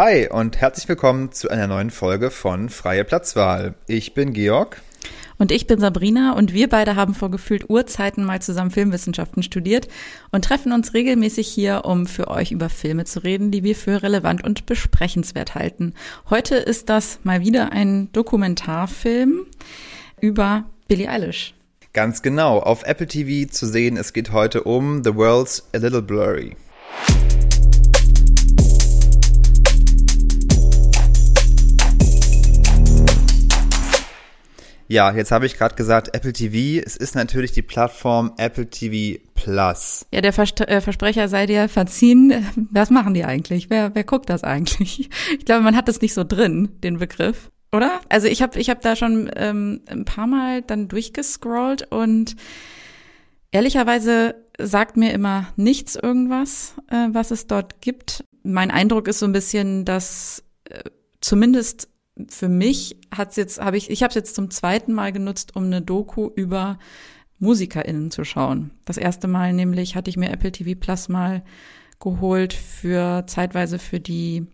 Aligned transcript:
Hi 0.00 0.28
und 0.28 0.60
herzlich 0.60 0.88
willkommen 0.88 1.32
zu 1.32 1.50
einer 1.50 1.66
neuen 1.66 1.90
Folge 1.90 2.30
von 2.30 2.68
Freie 2.68 3.02
Platzwahl. 3.02 3.74
Ich 3.88 4.14
bin 4.14 4.32
Georg. 4.32 4.80
Und 5.38 5.50
ich 5.50 5.66
bin 5.66 5.80
Sabrina 5.80 6.34
und 6.34 6.52
wir 6.52 6.68
beide 6.68 6.94
haben 6.94 7.14
vor 7.14 7.32
gefühlt 7.32 7.68
Urzeiten 7.68 8.22
mal 8.22 8.40
zusammen 8.40 8.70
Filmwissenschaften 8.70 9.42
studiert 9.42 9.88
und 10.30 10.44
treffen 10.44 10.70
uns 10.70 10.94
regelmäßig 10.94 11.48
hier, 11.48 11.84
um 11.84 12.06
für 12.06 12.28
euch 12.28 12.52
über 12.52 12.68
Filme 12.68 13.06
zu 13.06 13.24
reden, 13.24 13.50
die 13.50 13.64
wir 13.64 13.74
für 13.74 14.04
relevant 14.04 14.44
und 14.44 14.66
besprechenswert 14.66 15.56
halten. 15.56 15.94
Heute 16.30 16.54
ist 16.54 16.88
das 16.88 17.18
mal 17.24 17.40
wieder 17.40 17.72
ein 17.72 18.12
Dokumentarfilm 18.12 19.46
über 20.20 20.64
Billie 20.86 21.08
Eilish. 21.08 21.54
Ganz 21.92 22.22
genau, 22.22 22.60
auf 22.60 22.84
Apple 22.84 23.08
TV 23.08 23.50
zu 23.50 23.66
sehen, 23.66 23.96
es 23.96 24.12
geht 24.12 24.30
heute 24.30 24.62
um 24.62 25.02
The 25.02 25.16
World's 25.16 25.68
a 25.74 25.78
Little 25.78 26.02
Blurry. 26.02 26.54
Ja, 34.90 35.12
jetzt 35.14 35.32
habe 35.32 35.44
ich 35.44 35.58
gerade 35.58 35.74
gesagt, 35.74 36.16
Apple 36.16 36.32
TV, 36.32 36.82
es 36.84 36.96
ist 36.96 37.14
natürlich 37.14 37.52
die 37.52 37.60
Plattform 37.60 38.32
Apple 38.38 38.70
TV 38.70 39.22
Plus. 39.34 40.06
Ja, 40.10 40.22
der 40.22 40.32
Vers 40.32 40.52
äh, 40.62 40.80
Versprecher 40.80 41.28
sei 41.28 41.44
dir 41.44 41.68
verziehen. 41.68 42.32
Was 42.70 42.88
machen 42.88 43.12
die 43.12 43.24
eigentlich? 43.24 43.68
Wer, 43.68 43.94
wer 43.94 44.04
guckt 44.04 44.30
das 44.30 44.44
eigentlich? 44.44 45.10
Ich 45.38 45.44
glaube, 45.44 45.62
man 45.62 45.76
hat 45.76 45.88
das 45.88 46.00
nicht 46.00 46.14
so 46.14 46.24
drin, 46.24 46.70
den 46.82 46.98
Begriff. 46.98 47.50
Oder? 47.70 48.00
Also 48.08 48.28
ich 48.28 48.40
habe 48.40 48.58
ich 48.58 48.70
hab 48.70 48.80
da 48.80 48.96
schon 48.96 49.30
ähm, 49.36 49.82
ein 49.86 50.06
paar 50.06 50.26
Mal 50.26 50.62
dann 50.62 50.88
durchgescrollt 50.88 51.92
und 51.92 52.34
ehrlicherweise 53.50 54.36
sagt 54.58 54.96
mir 54.96 55.12
immer 55.12 55.48
nichts 55.56 55.96
irgendwas, 55.96 56.74
äh, 56.90 57.08
was 57.10 57.30
es 57.30 57.46
dort 57.46 57.82
gibt. 57.82 58.24
Mein 58.42 58.70
Eindruck 58.70 59.06
ist 59.06 59.18
so 59.18 59.26
ein 59.26 59.32
bisschen, 59.32 59.84
dass 59.84 60.42
äh, 60.64 60.82
zumindest 61.20 61.88
für 62.28 62.48
mich 62.48 62.96
hat's 63.14 63.36
jetzt, 63.36 63.60
habe 63.60 63.76
ich, 63.76 63.90
ich 63.90 64.02
habe 64.02 64.10
es 64.10 64.14
jetzt 64.14 64.34
zum 64.34 64.50
zweiten 64.50 64.92
Mal 64.92 65.12
genutzt, 65.12 65.54
um 65.56 65.64
eine 65.64 65.82
Doku 65.82 66.30
über 66.34 66.78
MusikerInnen 67.38 68.10
zu 68.10 68.24
schauen. 68.24 68.72
Das 68.84 68.96
erste 68.96 69.28
Mal 69.28 69.52
nämlich 69.52 69.94
hatte 69.94 70.10
ich 70.10 70.16
mir 70.16 70.30
Apple 70.30 70.52
TV 70.52 70.78
Plus 70.78 71.08
mal 71.08 71.42
geholt 72.00 72.52
für 72.52 73.24
zeitweise 73.26 73.78
für 73.78 74.00
die 74.00 74.46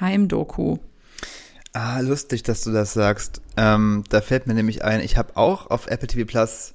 Heimdoku. 0.00 0.78
Ah, 1.72 2.00
lustig, 2.00 2.42
dass 2.42 2.62
du 2.62 2.72
das 2.72 2.92
sagst. 2.92 3.42
Ähm, 3.56 4.04
da 4.08 4.20
fällt 4.20 4.46
mir 4.46 4.54
nämlich 4.54 4.84
ein, 4.84 5.00
ich 5.00 5.16
habe 5.16 5.36
auch 5.36 5.70
auf 5.70 5.86
Apple 5.86 6.08
TV 6.08 6.26
Plus 6.26 6.74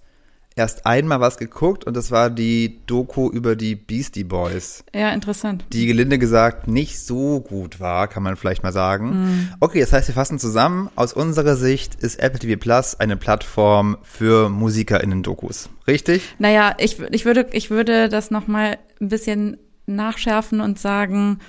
erst 0.56 0.86
einmal 0.86 1.20
was 1.20 1.38
geguckt 1.38 1.84
und 1.86 1.96
das 1.96 2.12
war 2.12 2.30
die 2.30 2.80
Doku 2.86 3.30
über 3.30 3.56
die 3.56 3.76
Beastie 3.76 4.24
Boys. 4.24 4.84
Ja, 4.94 5.12
interessant. 5.12 5.66
Die 5.74 5.86
gelinde 5.86 6.20
gesagt 6.20 6.68
nicht 6.68 7.00
so 7.00 7.42
gut 7.42 7.80
war, 7.80 8.08
kann 8.08 8.24
man 8.24 8.36
vielleicht 8.36 8.64
mal 8.64 8.72
sagen. 8.72 9.10
Mm. 9.10 9.54
Okay, 9.60 9.80
das 9.80 9.94
heißt, 9.94 10.08
wir 10.08 10.16
fassen 10.16 10.40
zusammen. 10.40 10.90
Aus 10.96 11.14
unserer 11.14 11.56
Sicht 11.56 11.96
ist 11.96 12.20
Apple 12.20 12.40
TV 12.40 12.60
Plus 12.60 13.00
eine 13.00 13.18
Plattform 13.18 13.98
für 14.04 14.50
MusikerInnen-Dokus. 14.50 15.70
Richtig? 15.88 16.36
Naja, 16.40 16.76
ich, 16.78 17.00
ich, 17.00 17.26
würde, 17.26 17.48
ich 17.52 17.70
würde 17.70 18.10
das 18.10 18.32
nochmal 18.32 18.78
ein 19.02 19.10
bisschen 19.10 19.58
nachschärfen 19.86 20.62
und 20.62 20.80
sagen, 20.80 21.40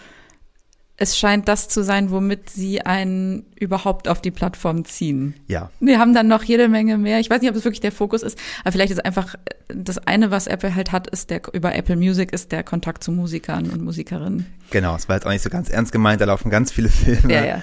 es 0.97 1.19
scheint 1.19 1.48
das 1.48 1.69
zu 1.69 1.83
sein, 1.83 2.11
womit 2.11 2.50
sie 2.50 2.83
einen 2.83 3.47
überhaupt 3.56 4.06
auf 4.06 4.23
die 4.23 4.31
Plattform 4.31 4.84
ziehen. 4.84 5.34
Ja. 5.48 5.70
Wir 5.81 5.98
haben 5.98 6.14
dann 6.14 6.28
noch 6.28 6.45
jede 6.45 6.69
Menge 6.69 6.98
mehr. 6.98 7.19
Ich 7.19 7.28
weiß 7.28 7.41
nicht, 7.41 7.50
ob 7.50 7.56
es 7.56 7.64
wirklich 7.64 7.81
der 7.81 7.91
Fokus 7.91 8.23
ist, 8.23 8.39
aber 8.62 8.73
vielleicht 8.73 8.92
ist 8.92 9.05
einfach 9.05 9.34
das 9.69 9.98
eine, 9.98 10.31
was 10.31 10.47
Apple 10.47 10.75
halt 10.75 10.92
hat, 10.92 11.09
ist 11.09 11.31
der 11.31 11.42
über 11.53 11.75
Apple 11.75 11.97
Music 11.97 12.33
ist 12.33 12.53
der 12.53 12.62
Kontakt 12.62 13.03
zu 13.03 13.11
Musikern 13.11 13.70
und 13.70 13.83
Musikerinnen. 13.83 14.47
Genau, 14.70 14.95
es 14.95 15.09
war 15.09 15.17
jetzt 15.17 15.27
auch 15.27 15.33
nicht 15.33 15.42
so 15.42 15.50
ganz 15.50 15.69
ernst 15.69 15.91
gemeint, 15.91 16.20
da 16.20 16.27
laufen 16.27 16.50
ganz 16.50 16.70
viele 16.70 16.89
Filme. 16.89 17.33
Ja, 17.33 17.45
ja. 17.45 17.62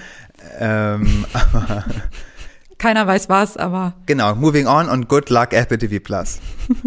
Ähm, 0.58 1.24
aber 1.32 1.84
keiner 2.82 3.06
weiß 3.06 3.28
was, 3.28 3.56
aber. 3.56 3.94
Genau, 4.06 4.34
moving 4.34 4.66
on 4.66 4.88
und 4.88 5.08
good 5.08 5.30
luck 5.30 5.52
Apple 5.52 5.78
TV 5.78 6.02
Plus. 6.02 6.40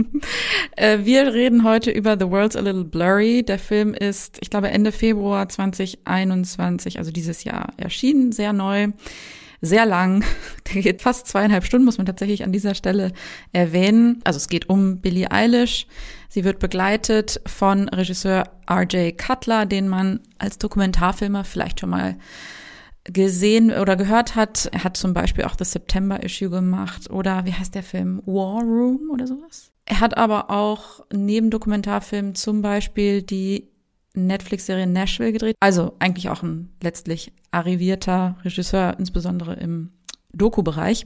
Äh, 0.77 1.05
wir 1.05 1.33
reden 1.33 1.63
heute 1.63 1.89
über 1.89 2.17
The 2.19 2.29
World's 2.29 2.57
a 2.57 2.59
Little 2.59 2.83
Blurry. 2.83 3.43
Der 3.43 3.57
Film 3.57 3.93
ist, 3.93 4.37
ich 4.41 4.49
glaube, 4.49 4.69
Ende 4.69 4.91
Februar 4.91 5.47
2021, 5.47 6.97
also 6.97 7.11
dieses 7.11 7.45
Jahr 7.45 7.71
erschienen, 7.77 8.33
sehr 8.33 8.51
neu. 8.51 8.89
Sehr 9.61 9.85
lang, 9.85 10.25
der 10.73 10.81
geht 10.81 11.01
fast 11.01 11.27
zweieinhalb 11.27 11.63
Stunden, 11.63 11.85
muss 11.85 11.97
man 11.97 12.05
tatsächlich 12.05 12.43
an 12.43 12.51
dieser 12.51 12.75
Stelle 12.75 13.13
erwähnen. 13.53 14.19
Also 14.25 14.35
es 14.35 14.49
geht 14.49 14.69
um 14.69 14.97
Billie 14.97 15.31
Eilish. 15.31 15.87
Sie 16.27 16.43
wird 16.43 16.59
begleitet 16.59 17.39
von 17.45 17.87
Regisseur 17.87 18.43
RJ 18.69 19.13
Cutler, 19.13 19.65
den 19.65 19.87
man 19.87 20.19
als 20.39 20.57
Dokumentarfilmer 20.57 21.45
vielleicht 21.45 21.79
schon 21.79 21.91
mal 21.91 22.17
gesehen 23.05 23.71
oder 23.71 23.95
gehört 23.95 24.35
hat. 24.35 24.67
Er 24.71 24.83
hat 24.83 24.97
zum 24.97 25.13
Beispiel 25.13 25.45
auch 25.45 25.55
das 25.55 25.71
September-Issue 25.71 26.49
gemacht 26.49 27.09
oder 27.09 27.45
wie 27.45 27.53
heißt 27.53 27.75
der 27.75 27.83
Film? 27.83 28.21
War 28.25 28.61
Room 28.61 29.09
oder 29.11 29.27
sowas? 29.27 29.71
Er 29.85 29.99
hat 29.99 30.17
aber 30.17 30.49
auch 30.49 31.05
neben 31.13 31.51
Dokumentarfilmen 31.51 32.35
zum 32.35 32.61
Beispiel 32.61 33.21
die 33.21 33.69
Netflix-Serie 34.15 34.87
Nashville 34.87 35.31
gedreht. 35.31 35.55
Also 35.59 35.93
eigentlich 35.99 36.29
auch 36.29 36.41
ein 36.41 36.73
letztlich 36.81 37.31
arrivierter 37.51 38.37
Regisseur, 38.43 38.95
insbesondere 38.97 39.53
im 39.53 39.91
Doku-Bereich. 40.33 41.05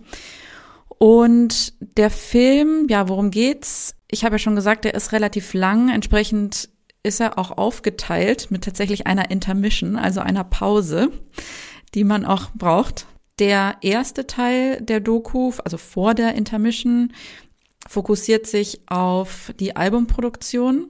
Und 0.88 1.74
der 1.98 2.10
Film, 2.10 2.88
ja, 2.90 3.10
worum 3.10 3.32
geht's? 3.32 3.96
Ich 4.10 4.24
habe 4.24 4.36
ja 4.36 4.40
schon 4.40 4.56
gesagt, 4.56 4.86
der 4.86 4.94
ist 4.94 5.12
relativ 5.12 5.54
lang. 5.54 5.90
Entsprechend 5.90 6.70
ist 7.04 7.20
er 7.20 7.38
auch 7.38 7.58
aufgeteilt 7.58 8.52
mit 8.52 8.64
tatsächlich 8.64 9.08
einer 9.08 9.32
Intermission, 9.32 9.96
also 9.96 10.20
einer 10.20 10.44
Pause 10.44 11.12
die 11.96 12.04
man 12.04 12.26
auch 12.26 12.52
braucht. 12.52 13.06
Der 13.40 13.78
erste 13.82 14.28
Teil 14.28 14.82
der 14.82 15.00
Doku, 15.00 15.54
also 15.64 15.78
vor 15.78 16.14
der 16.14 16.36
Intermission, 16.36 17.14
fokussiert 17.88 18.48
sich 18.48 18.82
auf 18.88 19.54
die 19.60 19.76
Albumproduktion 19.76 20.90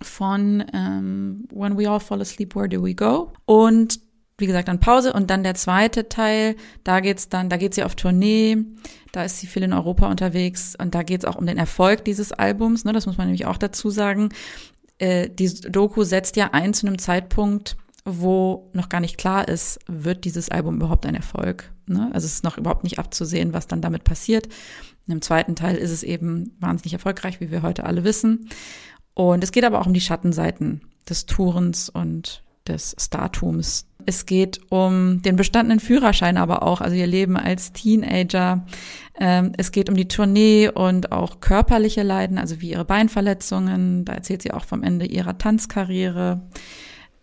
von 0.00 0.64
ähm, 0.72 1.48
When 1.52 1.76
We 1.76 1.88
All 1.88 2.00
Fall 2.00 2.20
Asleep, 2.20 2.54
Where 2.54 2.68
Do 2.68 2.82
We 2.82 2.94
Go? 2.94 3.32
Und 3.44 4.00
wie 4.38 4.46
gesagt, 4.46 4.68
dann 4.68 4.80
Pause 4.80 5.12
und 5.12 5.30
dann 5.30 5.44
der 5.44 5.54
zweite 5.54 6.08
Teil, 6.08 6.56
da 6.82 7.00
geht's 7.00 7.28
dann, 7.28 7.48
da 7.48 7.56
geht 7.56 7.74
sie 7.74 7.84
auf 7.84 7.94
Tournee, 7.94 8.56
da 9.12 9.22
ist 9.24 9.38
sie 9.38 9.46
viel 9.46 9.62
in 9.62 9.72
Europa 9.72 10.10
unterwegs 10.10 10.74
und 10.76 10.94
da 10.94 11.02
geht's 11.02 11.24
auch 11.24 11.36
um 11.36 11.46
den 11.46 11.56
Erfolg 11.56 12.04
dieses 12.04 12.32
Albums, 12.32 12.84
ne, 12.84 12.92
das 12.92 13.06
muss 13.06 13.16
man 13.16 13.28
nämlich 13.28 13.46
auch 13.46 13.58
dazu 13.58 13.90
sagen. 13.90 14.30
Äh, 14.98 15.30
die 15.30 15.52
Doku 15.54 16.02
setzt 16.02 16.36
ja 16.36 16.50
ein 16.52 16.74
zu 16.74 16.86
einem 16.86 16.98
Zeitpunkt, 16.98 17.76
wo 18.04 18.70
noch 18.74 18.88
gar 18.88 19.00
nicht 19.00 19.16
klar 19.16 19.48
ist, 19.48 19.78
wird 19.86 20.24
dieses 20.24 20.50
Album 20.50 20.76
überhaupt 20.76 21.06
ein 21.06 21.14
Erfolg. 21.14 21.72
Ne? 21.86 22.10
Also 22.12 22.26
es 22.26 22.34
ist 22.34 22.44
noch 22.44 22.58
überhaupt 22.58 22.84
nicht 22.84 22.98
abzusehen, 22.98 23.52
was 23.52 23.66
dann 23.66 23.80
damit 23.80 24.04
passiert. 24.04 24.46
Und 25.06 25.12
Im 25.12 25.22
zweiten 25.22 25.56
Teil 25.56 25.76
ist 25.76 25.90
es 25.90 26.02
eben 26.02 26.54
wahnsinnig 26.60 26.92
erfolgreich, 26.92 27.40
wie 27.40 27.50
wir 27.50 27.62
heute 27.62 27.84
alle 27.84 28.04
wissen. 28.04 28.48
Und 29.14 29.42
es 29.42 29.52
geht 29.52 29.64
aber 29.64 29.80
auch 29.80 29.86
um 29.86 29.94
die 29.94 30.00
Schattenseiten 30.00 30.82
des 31.08 31.26
Tourens 31.26 31.88
und 31.88 32.42
des 32.66 32.96
Startums. 32.98 33.86
Es 34.06 34.26
geht 34.26 34.60
um 34.70 35.22
den 35.22 35.36
bestandenen 35.36 35.80
Führerschein 35.80 36.36
aber 36.36 36.62
auch, 36.62 36.80
also 36.80 36.96
ihr 36.96 37.06
Leben 37.06 37.36
als 37.36 37.72
Teenager. 37.72 38.66
Ähm, 39.18 39.52
es 39.56 39.72
geht 39.72 39.88
um 39.88 39.96
die 39.96 40.08
Tournee 40.08 40.68
und 40.68 41.12
auch 41.12 41.40
körperliche 41.40 42.02
Leiden, 42.02 42.38
also 42.38 42.60
wie 42.60 42.70
ihre 42.70 42.84
Beinverletzungen. 42.84 44.04
Da 44.04 44.14
erzählt 44.14 44.42
sie 44.42 44.52
auch 44.52 44.64
vom 44.64 44.82
Ende 44.82 45.06
ihrer 45.06 45.38
Tanzkarriere 45.38 46.42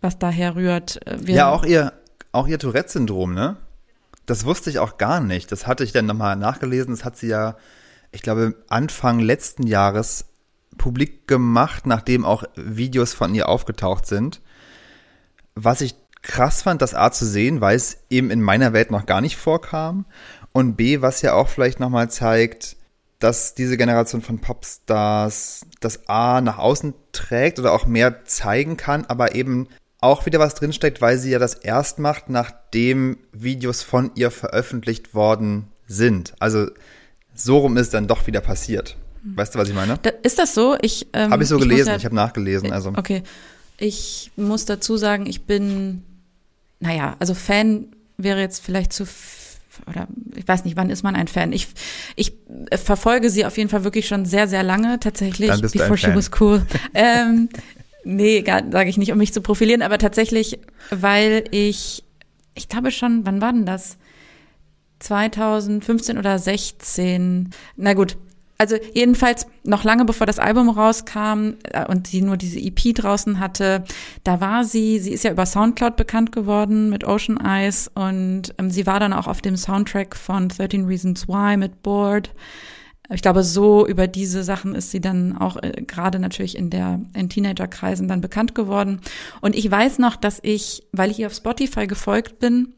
was 0.02 0.20
daher 0.20 0.56
rührt. 0.56 1.06
Äh, 1.08 1.28
wir 1.28 1.36
ja, 1.36 1.50
auch 1.50 1.64
ihr, 1.64 1.94
auch 2.32 2.48
ihr 2.48 2.60
Tourette-Syndrom, 2.60 3.34
ne? 3.34 3.58
Das 4.26 4.46
wusste 4.46 4.70
ich 4.70 4.80
auch 4.80 4.98
gar 4.98 5.20
nicht. 5.20 5.52
Das 5.52 5.68
hatte 5.68 5.84
ich 5.84 5.94
dann 5.94 6.06
nochmal 6.06 6.36
nachgelesen. 6.36 6.94
Das 6.94 7.06
hat 7.06 7.18
sie 7.18 7.28
ja, 7.28 7.58
ich 8.12 8.22
glaube, 8.22 8.56
Anfang 8.70 9.20
letzten 9.20 9.66
Jahres 9.66 10.26
publik 10.78 11.28
gemacht, 11.28 11.86
nachdem 11.86 12.24
auch 12.26 12.44
Videos 12.56 13.14
von 13.14 13.34
ihr 13.36 13.50
aufgetaucht 13.50 14.06
sind. 14.06 14.42
Was 15.56 15.82
ich 15.82 15.96
krass 16.22 16.62
fand, 16.62 16.82
das 16.82 16.94
A 16.94 17.12
zu 17.12 17.26
sehen, 17.26 17.62
weil 17.62 17.76
es 17.76 17.98
eben 18.10 18.30
in 18.30 18.42
meiner 18.42 18.74
Welt 18.74 18.92
noch 18.92 19.06
gar 19.06 19.22
nicht 19.22 19.38
vorkam. 19.38 20.06
Und 20.54 20.76
B, 20.76 21.02
was 21.02 21.22
ja 21.22 21.34
auch 21.34 21.50
vielleicht 21.50 21.80
nochmal 21.80 22.10
zeigt, 22.10 22.78
dass 23.20 23.54
diese 23.54 23.78
Generation 23.78 24.22
von 24.22 24.40
Popstars 24.40 25.66
das 25.80 26.08
A 26.10 26.42
nach 26.42 26.58
außen 26.58 26.94
trägt 27.12 27.60
oder 27.60 27.74
auch 27.74 27.86
mehr 27.86 28.26
zeigen 28.26 28.78
kann, 28.78 29.06
aber 29.06 29.36
eben 29.36 29.68
auch 30.02 30.26
wieder 30.26 30.40
was 30.40 30.56
drinsteckt, 30.56 31.00
weil 31.00 31.18
sie 31.18 31.32
ja 31.32 31.40
das 31.40 31.54
erst 31.54 32.00
macht, 32.00 32.30
nachdem 32.30 33.18
Videos 33.32 33.84
von 33.84 34.12
ihr 34.16 34.32
veröffentlicht 34.32 35.14
worden 35.14 35.68
sind. 35.88 36.34
Also 36.40 36.68
so 37.36 37.60
rum 37.60 37.78
ist 37.78 37.94
dann 37.94 38.08
doch 38.08 38.28
wieder 38.28 38.42
passiert. 38.42 38.98
Weißt 39.24 39.54
du, 39.54 39.60
was 39.60 39.70
ich 39.70 39.76
meine? 39.76 40.00
Da, 40.02 40.10
ist 40.24 40.40
das 40.40 40.56
so? 40.56 40.76
Ich 40.82 41.08
ähm, 41.14 41.30
habe 41.30 41.44
ich 41.44 41.50
so 41.50 41.60
gelesen. 41.60 41.90
Ja, 41.90 41.96
ich 41.96 42.06
habe 42.06 42.16
nachgelesen. 42.16 42.72
Also 42.72 42.94
okay, 42.96 43.22
ich 43.78 44.32
muss 44.36 44.66
dazu 44.66 44.98
sagen, 44.98 45.28
ich 45.28 45.44
bin, 45.44 46.04
naja, 46.80 47.16
also 47.20 47.36
Fan 47.36 47.88
wäre 48.18 48.40
jetzt 48.40 48.64
vielleicht 48.64 48.94
zu 48.94 49.06
oder 49.88 50.08
ich 50.36 50.48
weiß 50.48 50.66
nicht, 50.66 50.76
wann 50.76 50.90
ist 50.90 51.04
man 51.04 51.16
ein 51.16 51.28
Fan? 51.28 51.54
Ich, 51.54 51.68
ich 52.16 52.34
verfolge 52.84 53.30
sie 53.30 53.46
auf 53.46 53.58
jeden 53.58 53.70
Fall 53.70 53.84
wirklich 53.84 54.08
schon 54.08 54.26
sehr, 54.26 54.48
sehr 54.48 54.64
lange 54.64 55.00
tatsächlich. 55.00 55.50
Dann 55.50 55.62
bist 55.62 55.74
before 55.74 55.98
du 55.98 56.08
ein 56.08 56.12
she 56.12 56.16
was 56.16 56.32
cool. 56.40 56.66
ähm, 56.94 57.50
Nee, 58.04 58.44
sage 58.46 58.90
ich 58.90 58.98
nicht, 58.98 59.12
um 59.12 59.18
mich 59.18 59.34
zu 59.34 59.42
profilieren, 59.42 59.82
aber 59.82 59.98
tatsächlich, 59.98 60.60
weil 60.90 61.44
ich 61.52 62.04
ich 62.56 62.70
glaube 62.70 62.92
schon, 62.92 63.26
wann 63.26 63.42
war 63.42 63.54
denn 63.54 63.66
das? 63.66 63.98
2015 65.00 66.18
oder 66.18 66.38
16. 66.38 67.50
Na 67.76 67.94
gut, 67.94 68.18
also 68.58 68.76
jedenfalls 68.94 69.48
noch 69.64 69.84
lange 69.84 70.06
bevor 70.06 70.28
das 70.28 70.38
Album 70.38 70.70
rauskam 70.70 71.54
äh, 71.64 71.86
und 71.88 72.06
sie 72.06 72.22
nur 72.22 72.38
diese 72.38 72.60
EP 72.60 72.94
draußen 72.94 73.40
hatte, 73.40 73.84
da 74.24 74.40
war 74.42 74.64
sie, 74.64 75.00
sie 75.00 75.12
ist 75.12 75.24
ja 75.24 75.32
über 75.32 75.48
Soundcloud 75.48 75.96
bekannt 75.96 76.32
geworden 76.32 76.90
mit 76.90 77.04
Ocean 77.04 77.40
Eyes 77.44 77.90
und 77.96 78.54
ähm, 78.60 78.70
sie 78.70 78.86
war 78.86 79.00
dann 79.00 79.14
auch 79.14 79.28
auf 79.28 79.42
dem 79.42 79.58
Soundtrack 79.58 80.16
von 80.16 80.50
13 80.50 80.86
Reasons 80.86 81.28
Why 81.28 81.58
mit 81.58 81.82
Board. 81.82 82.32
Ich 83.14 83.22
glaube, 83.22 83.44
so 83.44 83.86
über 83.86 84.08
diese 84.08 84.44
Sachen 84.44 84.74
ist 84.74 84.92
sie 84.92 85.02
dann 85.02 85.38
auch 85.38 85.58
äh, 85.62 85.84
gerade 85.86 86.20
natürlich 86.20 86.58
in 86.58 86.70
der 86.70 87.00
in 87.14 87.30
Teenagerkreisen 87.30 88.08
dann 88.08 88.22
bekannt 88.22 88.56
geworden. 88.56 89.02
Und 89.42 89.56
ich 89.56 89.70
weiß 89.70 90.00
noch, 90.00 90.16
dass 90.16 90.40
ich, 90.44 90.84
weil 90.92 91.12
ich 91.12 91.20
ihr 91.20 91.28
auf 91.28 91.34
Spotify 91.34 91.88
gefolgt 91.88 92.40
bin, 92.40 92.74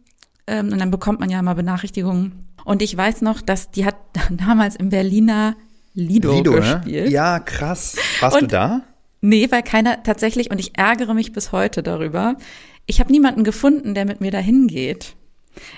ähm, 0.48 0.72
und 0.72 0.80
dann 0.80 0.92
bekommt 0.92 1.20
man 1.20 1.30
ja 1.30 1.40
immer 1.40 1.56
Benachrichtigungen. 1.56 2.48
Und 2.66 2.82
ich 2.82 2.96
weiß 2.96 3.22
noch, 3.22 3.42
dass 3.42 3.72
die 3.72 3.86
hat 3.86 3.96
damals 4.30 4.76
im 4.76 4.90
Berliner 4.90 5.56
Lido, 5.94 6.36
Lido 6.36 6.52
ne? 6.52 6.58
gespielt. 6.60 7.06
Ne? 7.06 7.12
Ja, 7.12 7.40
krass. 7.40 7.96
Warst 8.20 8.36
und, 8.36 8.44
du 8.44 8.48
da? 8.48 8.82
Nee, 9.22 9.48
weil 9.52 9.64
keiner 9.64 10.04
tatsächlich, 10.04 10.52
und 10.52 10.60
ich 10.60 10.78
ärgere 10.78 11.14
mich 11.14 11.32
bis 11.32 11.52
heute 11.52 11.82
darüber, 11.84 12.36
ich 12.86 13.00
habe 13.00 13.12
niemanden 13.12 13.44
gefunden, 13.44 13.94
der 13.94 14.06
mit 14.06 14.20
mir 14.20 14.32
dahin 14.32 14.68
geht. 14.68 15.16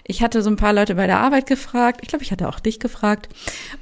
Ich 0.03 0.21
hatte 0.21 0.41
so 0.41 0.49
ein 0.49 0.55
paar 0.55 0.73
Leute 0.73 0.95
bei 0.95 1.07
der 1.07 1.19
Arbeit 1.19 1.47
gefragt. 1.47 1.99
Ich 2.01 2.09
glaube, 2.09 2.23
ich 2.23 2.31
hatte 2.31 2.47
auch 2.47 2.59
dich 2.59 2.79
gefragt. 2.79 3.29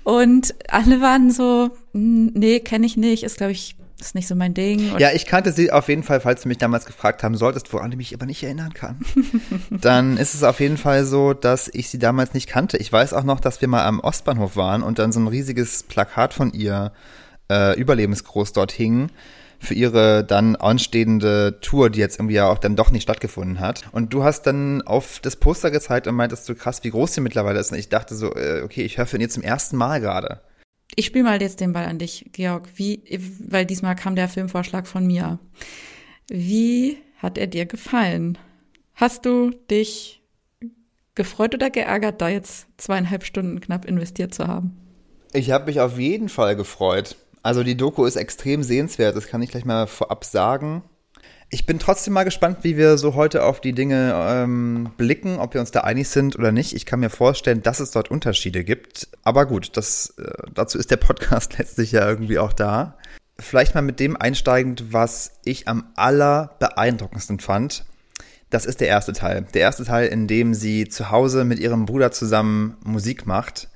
Und 0.04 0.56
alle 0.70 1.02
waren 1.02 1.32
so, 1.32 1.72
hm, 1.94 2.32
nee, 2.34 2.60
kenne 2.60 2.86
ich 2.86 2.98
nicht. 2.98 3.24
Ist, 3.24 3.38
glaube 3.38 3.52
ich, 3.52 3.76
ist 4.00 4.16
nicht 4.16 4.28
so 4.28 4.36
mein 4.36 4.54
Ding. 4.54 4.92
Und 4.92 5.00
ja, 5.00 5.12
ich 5.12 5.26
kannte 5.26 5.52
sie 5.52 5.72
auf 5.72 5.88
jeden 5.88 6.04
Fall, 6.04 6.20
falls 6.20 6.42
du 6.42 6.48
mich 6.48 6.58
damals 6.58 6.86
gefragt 6.86 7.24
haben 7.24 7.36
solltest, 7.36 7.72
woran 7.74 7.92
du 7.92 7.98
mich 7.98 8.14
aber 8.14 8.26
nicht 8.26 8.44
erinnern 8.44 8.74
kann. 8.74 9.00
dann 9.70 10.18
ist 10.18 10.34
es 10.34 10.44
auf 10.44 10.60
jeden 10.60 10.78
Fall 10.78 11.06
so, 11.06 11.34
dass 11.34 11.68
ich 11.68 11.90
sie 11.90 12.00
damals 12.00 12.34
nicht 12.34 12.48
kannte. 12.48 12.78
Ich 12.78 12.92
weiß 12.92 13.14
auch 13.14 13.24
noch, 13.24 13.40
dass 13.40 13.62
wir 13.62 13.68
mal 13.68 13.86
am 13.86 14.00
Ostbahnhof 14.00 14.56
waren 14.56 14.84
und 14.84 15.00
dann 15.00 15.12
so 15.12 15.20
ein 15.20 15.28
riesiges 15.28 15.84
Plakat 15.84 16.34
von 16.34 16.52
ihr 16.54 16.92
äh, 17.50 17.80
überlebensgroß 17.80 18.54
dort 18.54 18.72
hing 18.72 19.10
für 19.64 19.74
ihre 19.74 20.24
dann 20.24 20.56
anstehende 20.56 21.60
Tour, 21.62 21.90
die 21.90 22.00
jetzt 22.00 22.20
irgendwie 22.20 22.36
ja 22.36 22.50
auch 22.50 22.60
dann 22.60 22.76
doch 22.76 22.92
nicht 22.92 23.04
stattgefunden 23.04 23.60
hat. 23.60 23.86
Und 23.92 24.14
du 24.14 24.24
hast 24.24 24.44
dann 24.44 24.82
auf 24.82 25.20
das 25.20 25.36
Poster 25.36 25.72
gezeigt 25.72 26.08
und 26.08 26.16
meintest 26.16 26.46
so 26.46 26.56
krass, 26.56 26.84
wie 26.84 26.90
groß 26.90 27.14
sie 27.14 27.22
mittlerweile 27.22 27.60
ist. 27.60 27.72
Und 27.72 27.78
ich 27.78 27.90
dachte 27.90 28.16
so, 28.16 28.36
äh, 28.36 28.62
okay, 28.64 28.84
ich 28.84 28.98
höre 28.98 29.12
ihn 29.14 29.22
jetzt 29.22 29.34
zum 29.34 29.44
ersten 29.44 29.78
Mal 29.78 30.02
gerade. 30.02 30.42
Ich 30.96 31.08
spiele 31.08 31.24
mal 31.24 31.42
jetzt 31.42 31.60
den 31.60 31.74
Ball 31.74 31.86
an 31.86 31.98
dich, 31.98 32.30
Georg, 32.34 32.70
wie, 32.76 33.02
weil 33.48 33.66
diesmal 33.66 33.96
kam 33.96 34.16
der 34.16 34.30
Filmvorschlag 34.30 34.88
von 34.88 35.08
mir. 35.08 35.40
Wie 36.28 36.98
hat 37.18 37.38
er 37.38 37.48
dir 37.48 37.66
gefallen? 37.66 38.38
Hast 38.94 39.26
du 39.26 39.52
dich 39.72 40.22
gefreut 41.16 41.56
oder 41.56 41.70
geärgert, 41.70 42.22
da 42.22 42.30
jetzt 42.30 42.68
zweieinhalb 42.78 43.24
Stunden 43.24 43.60
knapp 43.60 43.86
investiert 43.86 44.34
zu 44.34 44.48
haben? 44.48 44.78
Ich 45.34 45.50
habe 45.50 45.66
mich 45.66 45.80
auf 45.80 45.98
jeden 45.98 46.30
Fall 46.30 46.56
gefreut. 46.56 47.16
Also 47.44 47.64
die 47.64 47.76
Doku 47.76 48.06
ist 48.06 48.16
extrem 48.16 48.64
sehenswert, 48.64 49.16
das 49.16 49.28
kann 49.28 49.42
ich 49.42 49.52
gleich 49.52 49.66
mal 49.66 49.86
vorab 49.86 50.24
sagen. 50.24 50.82
Ich 51.50 51.68
bin 51.68 51.78
trotzdem 51.78 52.14
mal 52.14 52.24
gespannt, 52.24 52.60
wie 52.64 52.78
wir 52.78 52.98
so 52.98 53.14
heute 53.14 53.44
auf 53.44 53.62
die 53.62 53.74
Dinge 53.74 54.16
ähm, 54.18 54.92
blicken, 54.98 55.38
ob 55.38 55.54
wir 55.54 55.62
uns 55.62 55.70
da 55.70 55.82
einig 55.82 56.08
sind 56.10 56.36
oder 56.36 56.52
nicht. 56.52 56.74
Ich 56.74 56.88
kann 56.88 57.00
mir 57.00 57.12
vorstellen, 57.12 57.62
dass 57.62 57.80
es 57.80 57.92
dort 57.92 58.10
Unterschiede 58.10 58.64
gibt. 58.64 59.08
Aber 59.24 59.46
gut, 59.46 59.78
das, 59.78 60.16
äh, 60.18 60.32
dazu 60.56 60.80
ist 60.80 60.90
der 60.90 60.98
Podcast 60.98 61.56
letztlich 61.60 61.92
ja 61.92 62.08
irgendwie 62.08 62.40
auch 62.40 62.54
da. 62.54 62.98
Vielleicht 63.38 63.76
mal 63.76 63.82
mit 63.82 64.00
dem 64.00 64.16
einsteigend, 64.16 64.94
was 64.94 65.34
ich 65.44 65.68
am 65.68 65.90
allerbeeindruckendsten 65.96 67.40
fand. 67.40 67.86
Das 68.50 68.66
ist 68.66 68.82
der 68.82 68.88
erste 68.88 69.14
Teil. 69.14 69.46
Der 69.54 69.62
erste 69.62 69.84
Teil, 69.84 70.08
in 70.08 70.28
dem 70.28 70.56
sie 70.56 70.88
zu 70.88 71.12
Hause 71.12 71.44
mit 71.44 71.60
ihrem 71.60 71.86
Bruder 71.86 72.12
zusammen 72.12 72.78
Musik 72.84 73.28
macht. 73.28 73.70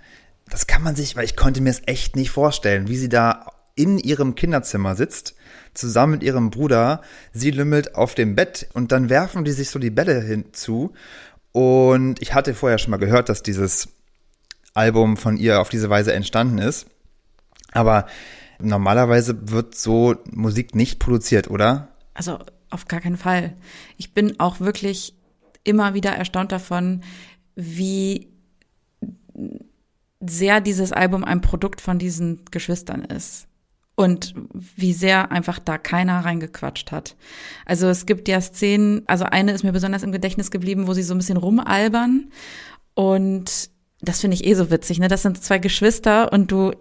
Das 0.50 0.66
kann 0.66 0.82
man 0.82 0.96
sich, 0.96 1.16
weil 1.16 1.26
ich 1.26 1.36
konnte 1.36 1.62
mir 1.62 1.70
es 1.70 1.82
echt 1.86 2.16
nicht 2.16 2.32
vorstellen, 2.32 2.88
wie 2.88 2.98
sie 2.98 3.10
da 3.10 3.46
in 3.78 4.00
ihrem 4.00 4.36
Kinderzimmer 4.36 4.96
sitzt 4.96 5.36
zusammen 5.74 6.14
mit 6.14 6.24
ihrem 6.24 6.50
Bruder. 6.50 7.02
Sie 7.32 7.52
lümmelt 7.52 7.96
auf 7.96 8.16
dem 8.16 8.36
Bett 8.36 8.68
und 8.74 8.92
dann 8.92 9.10
werfen 9.10 9.46
die 9.46 9.52
sich 9.52 9.70
so 9.70 9.80
die 9.80 9.92
Bälle 9.92 10.20
hinzu. 10.22 10.94
Und 11.52 12.22
ich 12.22 12.34
hatte 12.34 12.54
vorher 12.54 12.80
schon 12.80 12.92
mal 12.92 12.98
gehört, 12.98 13.30
dass 13.30 13.44
dieses 13.44 13.90
Album 14.74 15.16
von 15.16 15.38
ihr 15.38 15.62
auf 15.62 15.70
diese 15.70 15.90
Weise 15.90 16.14
entstanden 16.14 16.58
ist. 16.58 16.88
Aber 17.72 18.08
normalerweise 18.60 19.52
wird 19.52 19.76
so 19.76 20.16
Musik 20.32 20.76
nicht 20.76 21.00
produziert, 21.00 21.50
oder? 21.50 21.90
Also 22.14 22.40
auf 22.70 22.88
gar 22.88 23.00
keinen 23.00 23.18
Fall. 23.18 23.56
Ich 23.98 24.14
bin 24.14 24.40
auch 24.40 24.60
wirklich 24.60 25.16
immer 25.64 25.94
wieder 25.94 26.12
erstaunt 26.12 26.52
davon, 26.52 27.04
wie 27.56 28.30
sehr 30.20 30.62
dieses 30.62 30.92
Album 30.92 31.24
ein 31.24 31.42
Produkt 31.42 31.80
von 31.80 32.00
diesen 32.00 32.44
Geschwistern 32.50 33.04
ist 33.04 33.48
und 33.98 34.36
wie 34.54 34.94
sehr 34.94 35.32
einfach 35.32 35.58
da 35.58 35.80
keiner 35.80 36.20
reingequatscht 36.20 36.92
hat. 36.92 37.18
Also 37.66 37.88
es 37.88 38.06
gibt 38.06 38.28
ja 38.28 38.40
Szenen, 38.40 39.02
also 39.08 39.26
eine 39.26 39.52
ist 39.52 39.64
mir 39.64 39.74
besonders 39.74 40.04
im 40.04 40.12
Gedächtnis 40.12 40.52
geblieben, 40.52 40.88
wo 40.88 40.94
sie 40.94 41.02
so 41.02 41.16
ein 41.16 41.18
bisschen 41.18 41.38
rumalbern 41.38 42.32
und 42.94 43.72
das 44.00 44.22
finde 44.22 44.36
ich 44.36 44.46
eh 44.46 44.54
so 44.54 44.70
witzig, 44.70 45.00
ne? 45.00 45.08
Das 45.08 45.24
sind 45.24 45.44
zwei 45.44 45.58
Geschwister 45.58 46.32
und 46.32 46.52
du 46.52 46.74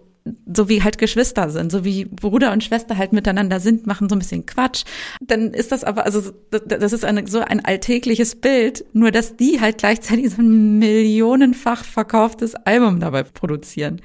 so 0.51 0.69
wie 0.69 0.83
halt 0.83 0.97
Geschwister 0.97 1.49
sind, 1.49 1.71
so 1.71 1.83
wie 1.83 2.05
Bruder 2.05 2.51
und 2.51 2.63
Schwester 2.63 2.97
halt 2.97 3.13
miteinander 3.13 3.59
sind, 3.59 3.87
machen 3.87 4.09
so 4.09 4.15
ein 4.15 4.19
bisschen 4.19 4.45
Quatsch. 4.45 4.83
Dann 5.21 5.53
ist 5.53 5.71
das 5.71 5.83
aber, 5.83 6.05
also 6.05 6.31
das 6.49 6.93
ist 6.93 7.05
eine, 7.05 7.27
so 7.27 7.39
ein 7.39 7.63
alltägliches 7.63 8.35
Bild, 8.35 8.85
nur 8.93 9.11
dass 9.11 9.35
die 9.35 9.59
halt 9.61 9.77
gleichzeitig 9.77 10.31
so 10.31 10.41
ein 10.41 10.79
millionenfach 10.79 11.83
verkauftes 11.83 12.55
Album 12.55 12.99
dabei 12.99 13.23
produzieren. 13.23 14.01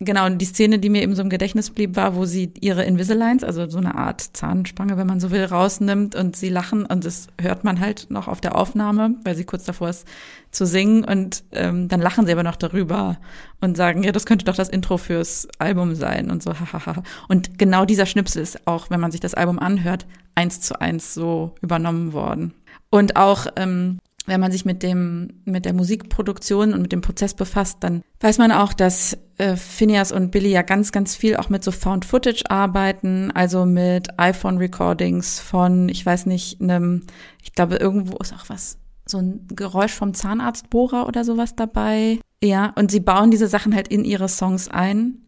Genau, 0.00 0.26
und 0.26 0.38
die 0.38 0.46
Szene, 0.46 0.78
die 0.78 0.88
mir 0.88 1.02
eben 1.02 1.14
so 1.14 1.22
im 1.22 1.30
Gedächtnis 1.30 1.70
blieb, 1.70 1.96
war, 1.96 2.16
wo 2.16 2.24
sie 2.24 2.52
ihre 2.60 2.84
Invisaligns, 2.84 3.44
also 3.44 3.68
so 3.68 3.78
eine 3.78 3.94
Art 3.94 4.20
Zahnspange, 4.20 4.96
wenn 4.96 5.06
man 5.06 5.20
so 5.20 5.30
will, 5.30 5.44
rausnimmt 5.44 6.14
und 6.14 6.36
sie 6.36 6.48
lachen 6.48 6.84
und 6.86 7.04
das 7.04 7.28
hört 7.40 7.64
man 7.64 7.80
halt 7.80 8.06
noch 8.10 8.28
auf 8.28 8.40
der 8.40 8.56
Aufnahme, 8.56 9.16
weil 9.24 9.36
sie 9.36 9.44
kurz 9.44 9.64
davor 9.64 9.90
ist, 9.90 10.06
zu 10.52 10.66
singen 10.66 11.02
und 11.02 11.44
ähm, 11.52 11.88
dann 11.88 12.00
lachen 12.00 12.26
sie 12.26 12.32
aber 12.32 12.42
noch 12.42 12.56
darüber 12.56 13.18
und 13.60 13.76
sagen, 13.76 14.04
ja, 14.04 14.12
das 14.12 14.26
könnte 14.26 14.44
doch 14.44 14.54
das 14.54 14.68
Intro 14.68 14.98
fürs 14.98 15.48
Album 15.58 15.94
sein 15.94 16.30
und 16.30 16.42
so, 16.42 16.52
hahaha. 16.52 17.02
Und 17.28 17.58
genau 17.58 17.86
dieser 17.86 18.06
Schnipsel 18.06 18.42
ist 18.42 18.66
auch, 18.66 18.90
wenn 18.90 19.00
man 19.00 19.10
sich 19.10 19.20
das 19.20 19.34
Album 19.34 19.58
anhört, 19.58 20.06
eins 20.34 20.60
zu 20.60 20.78
eins 20.80 21.14
so 21.14 21.54
übernommen 21.62 22.12
worden. 22.12 22.52
Und 22.90 23.16
auch, 23.16 23.46
ähm, 23.56 23.98
wenn 24.26 24.40
man 24.40 24.52
sich 24.52 24.64
mit 24.64 24.82
dem, 24.82 25.40
mit 25.46 25.64
der 25.64 25.72
Musikproduktion 25.72 26.74
und 26.74 26.82
mit 26.82 26.92
dem 26.92 27.00
Prozess 27.00 27.34
befasst, 27.34 27.78
dann 27.80 28.02
weiß 28.20 28.38
man 28.38 28.52
auch, 28.52 28.74
dass 28.74 29.18
äh, 29.38 29.56
Phineas 29.56 30.12
und 30.12 30.30
Billy 30.30 30.50
ja 30.50 30.62
ganz, 30.62 30.92
ganz 30.92 31.16
viel 31.16 31.36
auch 31.36 31.48
mit 31.48 31.64
so 31.64 31.72
Found 31.72 32.04
Footage 32.04 32.44
arbeiten, 32.48 33.30
also 33.32 33.64
mit 33.64 34.18
iPhone 34.20 34.58
Recordings 34.58 35.40
von, 35.40 35.88
ich 35.88 36.04
weiß 36.04 36.26
nicht, 36.26 36.60
einem, 36.60 37.04
ich 37.42 37.54
glaube, 37.54 37.76
irgendwo 37.76 38.18
ist 38.18 38.34
auch 38.34 38.48
was 38.48 38.78
so 39.06 39.18
ein 39.18 39.46
Geräusch 39.48 39.92
vom 39.92 40.14
Zahnarztbohrer 40.14 41.06
oder 41.06 41.24
sowas 41.24 41.56
dabei. 41.56 42.18
Ja, 42.42 42.72
und 42.76 42.90
sie 42.90 43.00
bauen 43.00 43.30
diese 43.30 43.48
Sachen 43.48 43.74
halt 43.74 43.88
in 43.88 44.04
ihre 44.04 44.28
Songs 44.28 44.68
ein. 44.68 45.26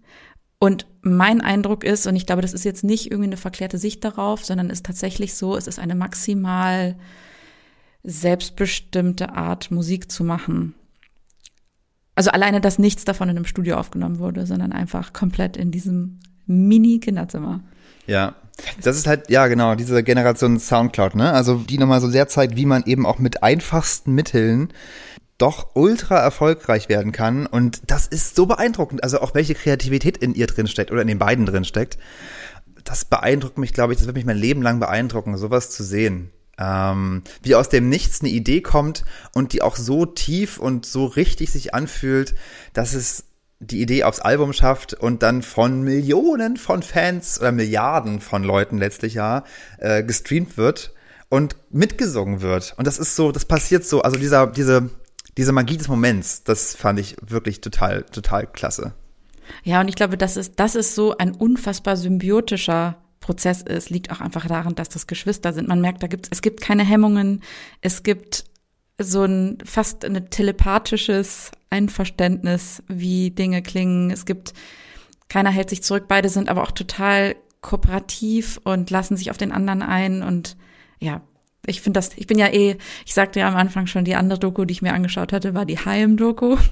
Und 0.58 0.86
mein 1.02 1.40
Eindruck 1.40 1.84
ist, 1.84 2.06
und 2.06 2.16
ich 2.16 2.26
glaube, 2.26 2.42
das 2.42 2.54
ist 2.54 2.64
jetzt 2.64 2.84
nicht 2.84 3.10
irgendwie 3.10 3.28
eine 3.28 3.36
verklärte 3.36 3.78
Sicht 3.78 4.04
darauf, 4.04 4.44
sondern 4.44 4.70
ist 4.70 4.86
tatsächlich 4.86 5.34
so, 5.34 5.56
es 5.56 5.66
ist 5.66 5.78
eine 5.78 5.94
maximal 5.94 6.96
selbstbestimmte 8.02 9.34
Art, 9.34 9.70
Musik 9.70 10.10
zu 10.10 10.24
machen. 10.24 10.74
Also 12.14 12.30
alleine, 12.30 12.60
dass 12.60 12.78
nichts 12.78 13.04
davon 13.04 13.28
in 13.28 13.36
einem 13.36 13.46
Studio 13.46 13.76
aufgenommen 13.76 14.18
wurde, 14.18 14.46
sondern 14.46 14.72
einfach 14.72 15.12
komplett 15.12 15.56
in 15.56 15.70
diesem 15.70 16.20
Mini-Kinderzimmer. 16.46 17.64
Ja, 18.06 18.34
das 18.82 18.96
ist 18.96 19.06
halt, 19.06 19.30
ja 19.30 19.46
genau, 19.48 19.74
diese 19.74 20.02
Generation 20.02 20.60
Soundcloud, 20.60 21.14
ne? 21.16 21.32
Also 21.32 21.56
die 21.56 21.78
nochmal 21.78 22.00
so 22.00 22.08
sehr 22.08 22.28
zeigt, 22.28 22.56
wie 22.56 22.66
man 22.66 22.84
eben 22.86 23.06
auch 23.06 23.18
mit 23.18 23.42
einfachsten 23.42 24.12
Mitteln 24.12 24.72
doch 25.38 25.74
ultra 25.74 26.18
erfolgreich 26.18 26.88
werden 26.88 27.12
kann. 27.12 27.46
Und 27.46 27.82
das 27.88 28.06
ist 28.06 28.36
so 28.36 28.46
beeindruckend. 28.46 29.02
Also 29.02 29.20
auch 29.20 29.34
welche 29.34 29.54
Kreativität 29.54 30.16
in 30.16 30.34
ihr 30.34 30.46
drin 30.46 30.68
steckt 30.68 30.92
oder 30.92 31.02
in 31.02 31.08
den 31.08 31.18
beiden 31.18 31.46
drin 31.46 31.64
steckt. 31.64 31.98
Das 32.84 33.04
beeindruckt 33.04 33.58
mich, 33.58 33.72
glaube 33.72 33.92
ich, 33.92 33.98
das 33.98 34.06
wird 34.06 34.16
mich 34.16 34.26
mein 34.26 34.36
Leben 34.36 34.62
lang 34.62 34.78
beeindrucken, 34.78 35.36
sowas 35.36 35.70
zu 35.70 35.82
sehen. 35.82 36.30
Ähm, 36.56 37.22
wie 37.42 37.56
aus 37.56 37.68
dem 37.68 37.88
Nichts 37.88 38.20
eine 38.20 38.30
Idee 38.30 38.60
kommt 38.60 39.04
und 39.32 39.52
die 39.52 39.62
auch 39.62 39.74
so 39.74 40.06
tief 40.06 40.58
und 40.58 40.86
so 40.86 41.06
richtig 41.06 41.50
sich 41.50 41.74
anfühlt, 41.74 42.36
dass 42.74 42.94
es 42.94 43.24
die 43.60 43.80
Idee 43.80 44.04
aufs 44.04 44.20
Album 44.20 44.52
schafft 44.52 44.94
und 44.94 45.22
dann 45.22 45.42
von 45.42 45.82
Millionen 45.82 46.56
von 46.56 46.82
Fans 46.82 47.40
oder 47.40 47.52
Milliarden 47.52 48.20
von 48.20 48.42
Leuten 48.44 48.78
letztlich 48.78 49.14
ja 49.14 49.44
äh, 49.78 50.02
gestreamt 50.02 50.56
wird 50.56 50.92
und 51.28 51.56
mitgesungen 51.70 52.42
wird. 52.42 52.74
Und 52.76 52.86
das 52.86 52.98
ist 52.98 53.16
so, 53.16 53.32
das 53.32 53.44
passiert 53.44 53.84
so, 53.84 54.02
also 54.02 54.18
dieser, 54.18 54.46
diese, 54.46 54.90
diese 55.36 55.52
Magie 55.52 55.76
des 55.76 55.88
Moments, 55.88 56.44
das 56.44 56.74
fand 56.76 56.98
ich 56.98 57.16
wirklich 57.22 57.60
total, 57.60 58.04
total 58.04 58.46
klasse. 58.46 58.94
Ja, 59.62 59.80
und 59.80 59.88
ich 59.88 59.96
glaube, 59.96 60.16
das 60.16 60.36
ist, 60.36 60.54
das 60.56 60.74
ist 60.74 60.94
so 60.94 61.16
ein 61.16 61.32
unfassbar 61.32 61.96
symbiotischer 61.96 62.96
Prozess 63.20 63.62
ist, 63.62 63.88
liegt 63.88 64.10
auch 64.10 64.20
einfach 64.20 64.46
daran, 64.46 64.74
dass 64.74 64.90
das 64.90 65.06
Geschwister 65.06 65.52
sind. 65.52 65.66
Man 65.66 65.80
merkt, 65.80 66.02
da 66.02 66.08
gibt 66.08 66.28
es 66.30 66.42
gibt 66.42 66.60
keine 66.60 66.84
Hemmungen, 66.84 67.42
es 67.80 68.02
gibt 68.02 68.44
so 69.00 69.24
ein 69.24 69.58
fast 69.64 70.04
ein 70.04 70.28
telepathisches 70.28 71.50
Einverständnis, 71.74 72.82
wie 72.88 73.30
Dinge 73.30 73.62
klingen. 73.62 74.10
Es 74.10 74.24
gibt, 74.24 74.54
keiner 75.28 75.50
hält 75.50 75.70
sich 75.70 75.82
zurück, 75.82 76.04
beide 76.08 76.28
sind 76.28 76.48
aber 76.48 76.62
auch 76.62 76.72
total 76.72 77.34
kooperativ 77.60 78.60
und 78.62 78.90
lassen 78.90 79.16
sich 79.16 79.30
auf 79.30 79.38
den 79.38 79.52
anderen 79.52 79.82
ein 79.82 80.22
und 80.22 80.56
ja, 81.00 81.22
ich 81.66 81.80
finde 81.80 81.98
das, 81.98 82.10
ich 82.16 82.26
bin 82.26 82.38
ja 82.38 82.48
eh, 82.48 82.76
ich 83.06 83.14
sagte 83.14 83.40
ja 83.40 83.48
am 83.48 83.56
Anfang 83.56 83.86
schon, 83.86 84.04
die 84.04 84.14
andere 84.14 84.38
Doku, 84.38 84.64
die 84.64 84.72
ich 84.72 84.82
mir 84.82 84.92
angeschaut 84.92 85.32
hatte, 85.32 85.54
war 85.54 85.64
die 85.64 85.78
Heim-Doku. 85.78 86.56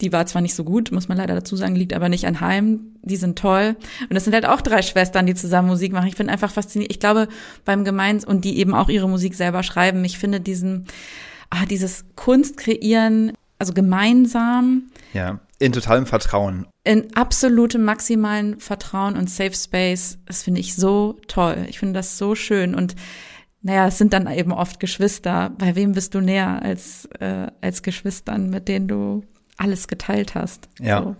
Die 0.00 0.12
war 0.12 0.26
zwar 0.26 0.42
nicht 0.42 0.56
so 0.56 0.64
gut, 0.64 0.90
muss 0.90 1.06
man 1.06 1.18
leider 1.18 1.36
dazu 1.36 1.54
sagen, 1.54 1.76
liegt 1.76 1.94
aber 1.94 2.08
nicht 2.08 2.26
an 2.26 2.40
Heim. 2.40 2.96
Die 3.02 3.16
sind 3.16 3.38
toll. 3.38 3.76
Und 4.10 4.16
es 4.16 4.24
sind 4.24 4.34
halt 4.34 4.44
auch 4.44 4.60
drei 4.60 4.82
Schwestern, 4.82 5.24
die 5.24 5.36
zusammen 5.36 5.68
Musik 5.68 5.92
machen. 5.92 6.08
Ich 6.08 6.16
finde 6.16 6.32
einfach 6.32 6.50
faszinierend. 6.50 6.92
Ich 6.92 6.98
glaube, 6.98 7.28
beim 7.64 7.84
Gemeins 7.84 8.24
und 8.24 8.44
die 8.44 8.58
eben 8.58 8.74
auch 8.74 8.88
ihre 8.88 9.08
Musik 9.08 9.34
selber 9.34 9.62
schreiben. 9.62 10.04
Ich 10.04 10.18
finde 10.18 10.40
diesen, 10.40 10.86
ah, 11.48 11.64
dieses 11.64 12.04
Kunst 12.16 12.56
kreieren, 12.56 13.32
also 13.64 13.72
gemeinsam. 13.72 14.90
Ja, 15.14 15.40
in 15.58 15.72
totalem 15.72 16.06
Vertrauen. 16.06 16.66
In 16.84 17.16
absolutem 17.16 17.84
maximalen 17.84 18.60
Vertrauen 18.60 19.16
und 19.16 19.30
Safe 19.30 19.54
Space. 19.54 20.18
Das 20.26 20.42
finde 20.42 20.60
ich 20.60 20.74
so 20.74 21.18
toll. 21.28 21.64
Ich 21.68 21.78
finde 21.78 21.94
das 21.94 22.18
so 22.18 22.34
schön 22.34 22.74
und 22.74 22.94
naja, 23.62 23.86
es 23.86 23.96
sind 23.96 24.12
dann 24.12 24.30
eben 24.30 24.52
oft 24.52 24.78
Geschwister. 24.78 25.50
Bei 25.56 25.74
wem 25.74 25.92
bist 25.92 26.14
du 26.14 26.20
näher 26.20 26.60
als, 26.62 27.08
äh, 27.18 27.46
als 27.62 27.82
Geschwistern, 27.82 28.50
mit 28.50 28.68
denen 28.68 28.88
du 28.88 29.22
alles 29.56 29.88
geteilt 29.88 30.34
hast? 30.34 30.68
Ja. 30.78 31.02
So. 31.02 31.16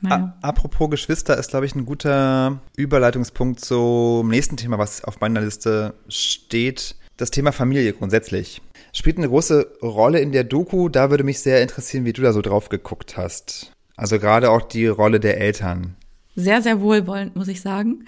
Naja. 0.00 0.36
Apropos 0.42 0.90
Geschwister 0.90 1.38
ist, 1.38 1.50
glaube 1.50 1.66
ich, 1.66 1.76
ein 1.76 1.86
guter 1.86 2.60
Überleitungspunkt 2.76 3.60
zum 3.60 4.26
nächsten 4.26 4.56
Thema, 4.56 4.78
was 4.78 5.04
auf 5.04 5.20
meiner 5.20 5.42
Liste 5.42 5.94
steht. 6.08 6.96
Das 7.16 7.30
Thema 7.30 7.52
Familie 7.52 7.92
grundsätzlich. 7.92 8.62
Spielt 8.92 9.18
eine 9.18 9.28
große 9.28 9.78
Rolle 9.82 10.20
in 10.20 10.32
der 10.32 10.44
Doku. 10.44 10.88
Da 10.88 11.10
würde 11.10 11.24
mich 11.24 11.40
sehr 11.40 11.62
interessieren, 11.62 12.04
wie 12.04 12.12
du 12.12 12.22
da 12.22 12.32
so 12.32 12.42
drauf 12.42 12.68
geguckt 12.68 13.16
hast. 13.16 13.72
Also 13.96 14.18
gerade 14.18 14.50
auch 14.50 14.62
die 14.62 14.86
Rolle 14.86 15.20
der 15.20 15.38
Eltern. 15.38 15.96
Sehr, 16.34 16.62
sehr 16.62 16.80
wohlwollend, 16.80 17.36
muss 17.36 17.48
ich 17.48 17.60
sagen. 17.60 18.04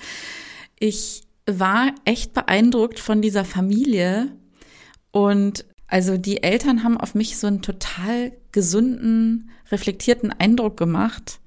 Ich 0.78 1.22
war 1.46 1.92
echt 2.04 2.34
beeindruckt 2.34 2.98
von 3.00 3.20
dieser 3.20 3.44
Familie 3.44 4.28
und 5.10 5.64
also 5.86 6.16
die 6.16 6.42
Eltern 6.42 6.84
haben 6.84 6.96
auf 6.96 7.14
mich 7.14 7.36
so 7.36 7.46
einen 7.46 7.60
total 7.60 8.32
gesunden, 8.52 9.50
reflektierten 9.70 10.32
Eindruck 10.32 10.76
gemacht 10.76 11.40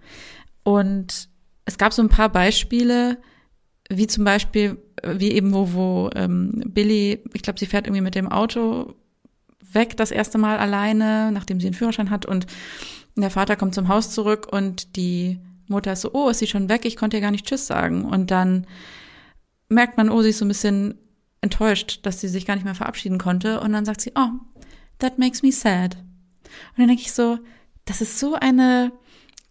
und 0.64 1.30
es 1.66 1.78
gab 1.78 1.94
so 1.94 2.02
ein 2.02 2.10
paar 2.10 2.30
Beispiele, 2.30 3.18
wie 3.90 4.08
zum 4.08 4.24
Beispiel, 4.24 4.78
wie 5.04 5.32
eben 5.32 5.54
wo, 5.54 5.74
wo 5.74 6.10
ähm, 6.16 6.62
Billy, 6.68 7.24
ich 7.34 7.42
glaube, 7.42 7.60
sie 7.60 7.66
fährt 7.66 7.88
irgendwie 7.88 8.02
mit 8.02 8.16
dem 8.16 8.32
Auto 8.32 8.94
weg 9.72 9.98
das 9.98 10.12
erste 10.12 10.38
Mal 10.38 10.58
alleine, 10.58 11.32
nachdem 11.32 11.60
sie 11.60 11.68
einen 11.68 11.74
Führerschein 11.74 12.10
hat 12.10 12.26
und 12.26 12.48
der 13.16 13.32
Vater 13.32 13.56
kommt 13.56 13.76
zum 13.76 13.88
Haus 13.88 14.12
zurück 14.12 14.48
und 14.52 14.96
die 14.96 15.40
Mutter 15.68 15.94
ist 15.94 16.02
so, 16.02 16.12
oh, 16.14 16.30
ist 16.30 16.40
sie 16.40 16.48
schon 16.48 16.70
weg? 16.70 16.86
Ich 16.86 16.96
konnte 16.96 17.18
ihr 17.18 17.22
gar 17.22 17.32
nicht 17.32 17.46
Tschüss 17.46 17.68
sagen. 17.68 18.06
Und 18.06 18.30
dann 18.30 18.68
merkt 19.70 19.98
man, 19.98 20.10
oh, 20.10 20.22
sie 20.22 20.30
ist 20.30 20.40
so 20.40 20.46
ein 20.46 20.50
bisschen 20.50 21.00
enttäuscht, 21.42 22.00
dass 22.04 22.20
sie 22.20 22.28
sich 22.28 22.46
gar 22.46 22.56
nicht 22.56 22.66
mehr 22.66 22.76
verabschieden 22.76 23.18
konnte. 23.18 23.60
Und 23.62 23.74
dann 23.74 23.86
sagt 23.86 24.02
sie, 24.02 24.12
oh, 24.16 24.30
that 25.00 25.18
makes 25.18 25.42
me 25.44 25.52
sad. 25.52 25.96
Und 25.96 26.80
dann 26.80 26.88
denke 26.88 27.04
ich 27.04 27.14
so, 27.14 27.40
das 27.86 28.02
ist 28.02 28.20
so 28.20 28.36
eine 28.36 28.92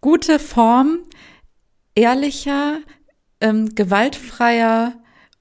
gute 0.01 0.39
Form 0.39 0.99
ehrlicher, 1.95 2.79
ähm, 3.41 3.75
gewaltfreier 3.75 4.93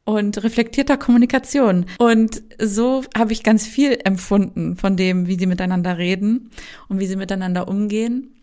und 0.04 0.42
reflektierter 0.42 0.96
Kommunikation. 0.96 1.87
Und 1.99 2.42
so 2.61 3.04
habe 3.16 3.32
ich 3.32 3.42
ganz 3.42 3.66
viel 3.66 3.99
empfunden 4.04 4.76
von 4.76 4.96
dem, 4.96 5.26
wie 5.26 5.38
sie 5.38 5.46
miteinander 5.46 5.99
reden 5.99 6.50
und 6.88 7.00
wie 7.00 7.06
sie 7.06 7.16
miteinander 7.16 7.68
umgehen. 7.68 8.34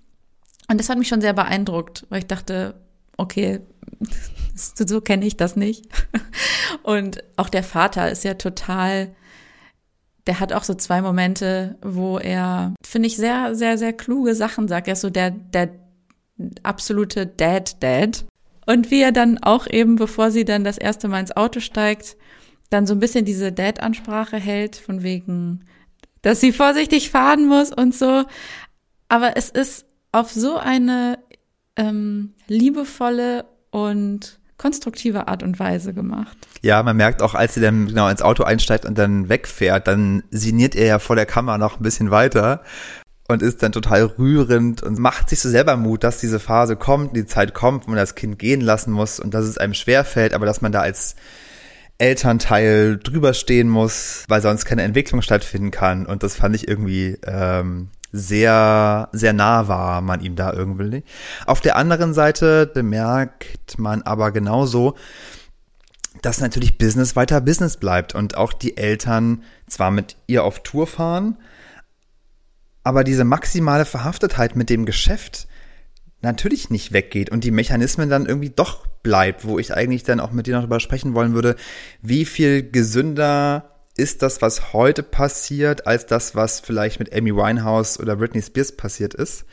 Und 0.69 0.79
das 0.79 0.89
hat 0.89 0.97
mich 0.97 1.07
schon 1.07 1.21
sehr 1.21 1.33
beeindruckt, 1.33 2.05
weil 2.09 2.19
ich 2.19 2.27
dachte, 2.27 2.75
okay, 3.17 3.59
so, 4.55 5.01
kenne 5.01 5.25
ich 5.25 5.37
das 5.37 5.55
nicht. 5.55 5.87
Und 6.83 7.23
auch 7.35 7.49
der 7.49 7.63
Vater 7.63 8.09
ist 8.09 8.23
ja 8.23 8.35
total, 8.35 9.13
der 10.27 10.39
hat 10.39 10.53
auch 10.53 10.63
so 10.63 10.73
zwei 10.73 11.01
Momente, 11.01 11.77
wo 11.81 12.17
er, 12.17 12.73
finde 12.85 13.07
ich, 13.07 13.17
sehr, 13.17 13.55
sehr, 13.55 13.77
sehr 13.77 13.93
kluge 13.93 14.35
Sachen 14.35 14.67
sagt. 14.67 14.87
Er 14.87 14.93
ist 14.93 15.01
so 15.01 15.09
der, 15.09 15.31
der 15.31 15.69
absolute 16.63 17.27
Dad-Dad. 17.27 18.25
Und 18.65 18.91
wie 18.91 19.01
er 19.01 19.11
dann 19.11 19.39
auch 19.39 19.67
eben, 19.67 19.95
bevor 19.95 20.31
sie 20.31 20.45
dann 20.45 20.63
das 20.63 20.77
erste 20.77 21.07
Mal 21.07 21.19
ins 21.19 21.35
Auto 21.35 21.59
steigt, 21.59 22.15
dann 22.69 22.87
so 22.87 22.93
ein 22.93 22.99
bisschen 22.99 23.25
diese 23.25 23.51
Dad-Ansprache 23.51 24.37
hält, 24.37 24.75
von 24.75 25.03
wegen, 25.03 25.65
dass 26.21 26.39
sie 26.39 26.51
vorsichtig 26.51 27.09
fahren 27.09 27.47
muss 27.47 27.71
und 27.71 27.93
so. 27.93 28.23
Aber 29.09 29.35
es 29.35 29.49
ist 29.49 29.85
auf 30.11 30.31
so 30.31 30.57
eine 30.57 31.19
ähm, 31.75 32.33
liebevolle 32.47 33.45
und 33.71 34.39
konstruktive 34.57 35.27
Art 35.27 35.41
und 35.41 35.59
Weise 35.59 35.93
gemacht. 35.93 36.37
Ja, 36.61 36.83
man 36.83 36.95
merkt 36.95 37.23
auch, 37.23 37.33
als 37.33 37.55
sie 37.55 37.61
dann 37.61 37.87
genau 37.87 38.07
ins 38.09 38.21
Auto 38.21 38.43
einsteigt 38.43 38.85
und 38.85 38.97
dann 38.97 39.27
wegfährt, 39.27 39.87
dann 39.87 40.23
sinniert 40.29 40.75
er 40.75 40.85
ja 40.85 40.99
vor 40.99 41.15
der 41.15 41.25
Kamera 41.25 41.57
noch 41.57 41.79
ein 41.79 41.83
bisschen 41.83 42.11
weiter 42.11 42.61
und 43.31 43.41
ist 43.41 43.63
dann 43.63 43.71
total 43.71 44.03
rührend 44.03 44.83
und 44.83 44.99
macht 44.99 45.29
sich 45.29 45.39
so 45.39 45.49
selber 45.49 45.77
Mut, 45.77 46.03
dass 46.03 46.19
diese 46.19 46.39
Phase 46.39 46.75
kommt, 46.75 47.15
die 47.15 47.25
Zeit 47.25 47.53
kommt, 47.53 47.85
wo 47.85 47.91
man 47.91 47.97
das 47.97 48.15
Kind 48.15 48.39
gehen 48.39 48.61
lassen 48.61 48.91
muss 48.91 49.19
und 49.19 49.33
dass 49.33 49.45
es 49.45 49.57
einem 49.57 49.73
schwerfällt, 49.73 50.33
aber 50.33 50.45
dass 50.45 50.61
man 50.61 50.71
da 50.71 50.81
als 50.81 51.15
Elternteil 51.97 52.97
drüber 52.97 53.33
stehen 53.33 53.69
muss, 53.69 54.25
weil 54.27 54.41
sonst 54.41 54.65
keine 54.65 54.81
Entwicklung 54.83 55.21
stattfinden 55.21 55.71
kann. 55.71 56.05
Und 56.05 56.23
das 56.23 56.35
fand 56.35 56.55
ich 56.55 56.67
irgendwie 56.67 57.17
ähm, 57.25 57.89
sehr, 58.11 59.09
sehr 59.11 59.33
nah 59.33 59.67
war 59.67 60.01
man 60.01 60.21
ihm 60.21 60.35
da 60.35 60.51
irgendwie. 60.51 61.03
Auf 61.45 61.61
der 61.61 61.75
anderen 61.75 62.13
Seite 62.13 62.65
bemerkt 62.65 63.77
man 63.77 64.01
aber 64.01 64.31
genauso, 64.31 64.95
dass 66.21 66.41
natürlich 66.41 66.77
Business 66.77 67.15
weiter 67.15 67.39
Business 67.41 67.77
bleibt 67.77 68.15
und 68.15 68.35
auch 68.35 68.53
die 68.53 68.77
Eltern 68.77 69.43
zwar 69.67 69.91
mit 69.91 70.17
ihr 70.27 70.43
auf 70.43 70.61
Tour 70.63 70.87
fahren, 70.87 71.37
aber 72.83 73.03
diese 73.03 73.23
maximale 73.23 73.85
Verhaftetheit 73.85 74.55
mit 74.55 74.69
dem 74.69 74.85
Geschäft 74.85 75.47
natürlich 76.21 76.69
nicht 76.69 76.93
weggeht 76.93 77.29
und 77.29 77.43
die 77.43 77.51
Mechanismen 77.51 78.09
dann 78.09 78.25
irgendwie 78.25 78.49
doch 78.49 78.87
bleibt, 79.03 79.45
wo 79.45 79.59
ich 79.59 79.73
eigentlich 79.73 80.03
dann 80.03 80.19
auch 80.19 80.31
mit 80.31 80.47
dir 80.47 80.53
noch 80.53 80.61
darüber 80.61 80.79
sprechen 80.79 81.13
wollen 81.13 81.33
würde, 81.33 81.55
wie 82.01 82.25
viel 82.25 82.69
gesünder 82.69 83.71
ist 83.97 84.21
das, 84.21 84.41
was 84.41 84.73
heute 84.73 85.03
passiert, 85.03 85.85
als 85.85 86.05
das, 86.05 86.35
was 86.35 86.59
vielleicht 86.59 86.99
mit 86.99 87.13
Amy 87.13 87.35
Winehouse 87.35 87.99
oder 87.99 88.15
Britney 88.15 88.41
Spears 88.41 88.71
passiert 88.71 89.13
ist, 89.13 89.45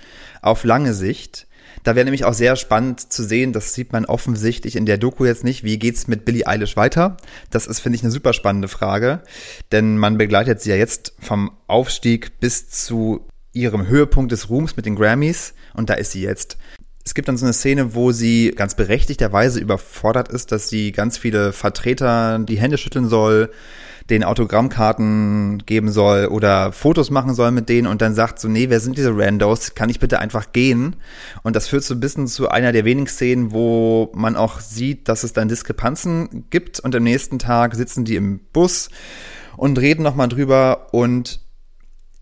auf 0.43 0.65
lange 0.65 0.95
Sicht. 0.95 1.48
Da 1.85 1.95
wäre 1.95 2.05
nämlich 2.05 2.25
auch 2.25 2.35
sehr 2.35 2.57
spannend 2.57 3.13
zu 3.13 3.23
sehen, 3.23 3.53
das 3.53 3.75
sieht 3.75 3.93
man 3.93 4.05
offensichtlich 4.05 4.77
in 4.77 4.87
der 4.87 4.99
Doku 4.99 5.25
jetzt 5.25 5.45
nicht, 5.45 5.65
wie 5.65 5.79
geht's 5.79 6.09
mit 6.09 6.25
Billie 6.25 6.47
Eilish 6.47 6.77
weiter? 6.77 7.17
Das 7.51 7.67
ist, 7.67 7.81
finde 7.81 7.97
ich, 7.97 8.03
eine 8.03 8.13
super 8.13 8.33
spannende 8.33 8.69
Frage, 8.69 9.23
denn 9.73 9.99
man 9.99 10.19
begleitet 10.19 10.61
sie 10.61 10.71
ja 10.71 10.77
jetzt 10.77 11.15
vom 11.19 11.53
Aufstieg 11.67 12.41
bis 12.41 12.69
zu 12.69 13.27
ihrem 13.53 13.87
Höhepunkt 13.87 14.33
des 14.33 14.51
Ruhms 14.51 14.77
mit 14.77 14.87
den 14.87 14.97
Grammys 14.97 15.55
und 15.75 15.91
da 15.91 15.95
ist 15.95 16.13
sie 16.13 16.23
jetzt. 16.23 16.59
Es 17.05 17.15
gibt 17.15 17.29
dann 17.29 17.39
so 17.39 17.47
eine 17.47 17.55
Szene, 17.55 17.95
wo 17.95 18.13
sie 18.13 18.53
ganz 18.55 18.75
berechtigterweise 18.75 19.61
überfordert 19.61 20.29
ist, 20.29 20.53
dass 20.53 20.69
sie 20.69 20.93
ganz 20.93 21.17
viele 21.17 21.53
Vertreter 21.53 22.39
die 22.39 22.59
Hände 22.59 22.77
schütteln 22.77 23.09
soll, 23.09 23.51
den 24.11 24.25
Autogrammkarten 24.25 25.63
geben 25.67 25.91
soll 25.91 26.27
oder 26.27 26.73
Fotos 26.73 27.11
machen 27.11 27.35
soll 27.35 27.51
mit 27.51 27.69
denen 27.69 27.87
und 27.87 28.01
dann 28.01 28.15
sagt 28.15 28.39
so, 28.39 28.49
nee, 28.49 28.71
wer 28.71 28.81
sind 28.81 28.97
diese 28.97 29.17
Randos? 29.17 29.75
Kann 29.75 29.91
ich 29.91 30.01
bitte 30.01 30.19
einfach 30.19 30.53
gehen? 30.53 30.97
Und 31.43 31.57
das 31.57 31.69
führt 31.69 31.85
so 31.85 31.95
ein 31.95 32.01
bisschen 32.01 32.27
zu 32.27 32.49
einer 32.49 32.73
der 32.73 32.85
wenigen 32.85 33.07
Szenen, 33.07 33.53
wo 33.53 34.11
man 34.15 34.37
auch 34.37 34.61
sieht, 34.61 35.09
dass 35.09 35.25
es 35.25 35.35
dann 35.35 35.49
Diskrepanzen 35.49 36.47
gibt 36.51 36.81
und 36.81 36.95
am 36.95 37.03
nächsten 37.03 37.39
Tag 37.39 37.75
sitzen 37.75 38.05
die 38.05 38.17
im 38.17 38.41
Bus 38.53 38.89
und 39.57 39.79
reden 39.79 40.03
nochmal 40.03 40.29
drüber 40.29 40.89
und 40.93 41.41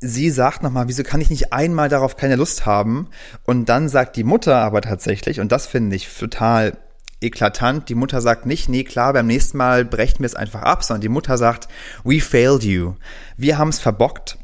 sie 0.01 0.31
sagt 0.31 0.63
nochmal, 0.63 0.89
wieso 0.89 1.03
kann 1.03 1.21
ich 1.21 1.31
nicht 1.31 1.53
einmal 1.53 1.89
darauf 1.89 2.17
keine 2.17 2.37
Lust 2.37 2.67
haben? 2.67 3.09
Und 3.45 3.69
dann 3.69 3.89
sagt 3.89 4.17
die 4.17 4.25
Mutter 4.25 4.57
aber 4.57 4.81
tatsächlich, 4.81 5.41
und 5.41 5.53
das 5.53 5.67
finde 5.67 5.97
ich 5.97 6.09
total 6.19 6.77
eklatant. 7.21 7.89
Die 7.89 7.95
Mutter 7.95 8.21
sagt 8.21 8.47
nicht, 8.47 8.69
nee, 8.69 8.85
klar, 8.85 9.13
beim 9.13 9.27
nächsten 9.27 9.59
Mal 9.59 9.85
brechen 9.85 10.21
wir 10.21 10.27
es 10.27 10.35
einfach 10.35 10.63
ab, 10.63 10.85
sondern 10.85 11.03
die 11.03 11.09
Mutter 11.09 11.39
sagt, 11.39 11.69
we 12.05 12.21
failed 12.21 12.65
you. 12.65 12.95
Wir 13.37 13.59
haben 13.59 13.69
es 13.69 13.79
verbockt. 13.79 14.39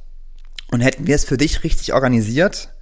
Und 0.70 0.80
hätten 0.80 1.06
wir 1.06 1.14
es 1.14 1.26
für 1.26 1.36
dich 1.36 1.64
richtig 1.64 1.92
organisiert, 1.92 2.72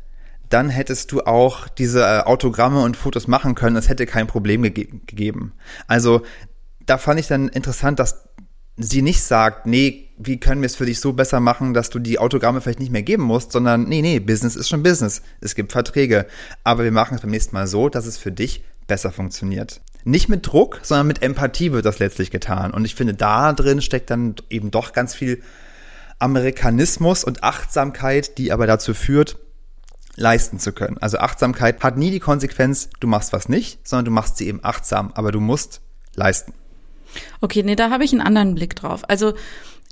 dann 0.49 0.69
hättest 0.69 1.11
du 1.11 1.23
auch 1.23 1.69
diese 1.69 2.03
äh, 2.03 2.21
Autogramme 2.21 2.83
und 2.83 2.97
Fotos 2.97 3.27
machen 3.27 3.55
können. 3.55 3.77
Es 3.77 3.89
hätte 3.89 4.07
kein 4.07 4.27
Problem 4.27 4.63
ge 4.63 4.89
gegeben. 5.07 5.53
Also 5.87 6.23
da 6.87 6.99
fand 6.99 7.19
ich 7.19 7.27
dann 7.27 7.49
interessant, 7.49 7.99
dass 7.99 8.29
sie 8.77 9.03
nicht 9.03 9.23
sagt, 9.23 9.67
nee, 9.67 10.09
wie 10.19 10.39
können 10.39 10.61
wir 10.61 10.67
es 10.67 10.77
für 10.77 10.87
dich 10.87 11.01
so 11.01 11.13
besser 11.13 11.41
machen, 11.41 11.75
dass 11.75 11.91
du 11.91 11.99
die 11.99 12.19
Autogramme 12.19 12.61
vielleicht 12.61 12.81
nicht 12.81 12.93
mehr 12.93 13.03
geben 13.03 13.23
musst, 13.23 13.53
sondern 13.53 13.85
nee, 13.85 14.03
nee, 14.03 14.21
Business 14.21 14.57
ist 14.57 14.69
schon 14.69 14.83
Business. 14.83 15.23
Es 15.41 15.55
gibt 15.55 15.73
Verträge. 15.73 16.27
Aber 16.65 16.85
wir 16.85 16.93
machen 16.93 17.15
es 17.15 17.21
beim 17.21 17.31
nächsten 17.31 17.55
Mal 17.55 17.67
so, 17.67 17.89
dass 17.89 18.07
es 18.07 18.19
für 18.19 18.33
dich 18.33 18.65
besser 18.91 19.13
funktioniert. 19.13 19.81
Nicht 20.03 20.29
mit 20.29 20.47
Druck, 20.47 20.81
sondern 20.83 21.07
mit 21.07 21.23
Empathie 21.23 21.71
wird 21.71 21.87
das 21.87 22.01
letztlich 22.01 22.33
getan. 22.33 22.73
Und 22.73 22.85
ich 22.85 22.97
finde, 22.97 23.15
da 23.15 23.53
drin 23.53 23.81
steckt 23.81 24.11
dann 24.11 24.35
eben 24.51 24.73
doch 24.73 24.93
ganz 24.93 25.15
viel 25.15 25.43
Amerikanismus 26.19 27.23
und 27.23 27.45
Achtsamkeit, 27.45 28.37
die 28.37 28.51
aber 28.51 28.67
dazu 28.67 28.93
führt, 28.93 29.39
leisten 30.17 30.59
zu 30.59 30.73
können. 30.73 30.99
Also 30.99 31.19
Achtsamkeit 31.19 31.83
hat 31.85 31.97
nie 31.97 32.11
die 32.11 32.19
Konsequenz, 32.19 32.91
du 32.99 33.07
machst 33.07 33.33
was 33.33 33.49
nicht, 33.49 33.87
sondern 33.87 34.07
du 34.07 34.11
machst 34.11 34.39
sie 34.39 34.49
eben 34.49 34.61
achtsam, 34.65 35.13
aber 35.15 35.31
du 35.31 35.39
musst 35.39 35.83
leisten. 36.17 36.53
Okay, 37.41 37.63
nee, 37.63 37.77
da 37.77 37.91
habe 37.91 38.05
ich 38.05 38.13
einen 38.13 38.21
anderen 38.21 38.57
Blick 38.57 38.75
drauf. 38.75 39.09
Also 39.09 39.35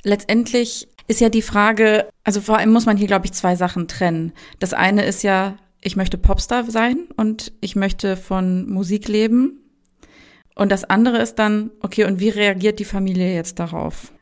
letztendlich 0.02 0.88
ist 1.06 1.20
ja 1.20 1.28
die 1.28 1.42
Frage, 1.42 2.08
also 2.24 2.40
vor 2.40 2.58
allem 2.58 2.72
muss 2.72 2.86
man 2.86 2.96
hier, 2.96 3.06
glaube 3.06 3.26
ich, 3.26 3.32
zwei 3.32 3.54
Sachen 3.54 3.86
trennen. 3.86 4.32
Das 4.58 4.74
eine 4.74 5.04
ist 5.04 5.22
ja, 5.22 5.56
ich 5.80 5.96
möchte 5.96 6.18
Popstar 6.18 6.70
sein 6.70 7.06
und 7.16 7.52
ich 7.60 7.76
möchte 7.76 8.16
von 8.16 8.68
Musik 8.68 9.08
leben. 9.08 9.60
Und 10.54 10.72
das 10.72 10.84
andere 10.84 11.18
ist 11.18 11.36
dann, 11.36 11.70
okay, 11.80 12.04
und 12.04 12.18
wie 12.18 12.30
reagiert 12.30 12.80
die 12.80 12.84
Familie 12.84 13.32
jetzt 13.32 13.58
darauf? 13.60 14.12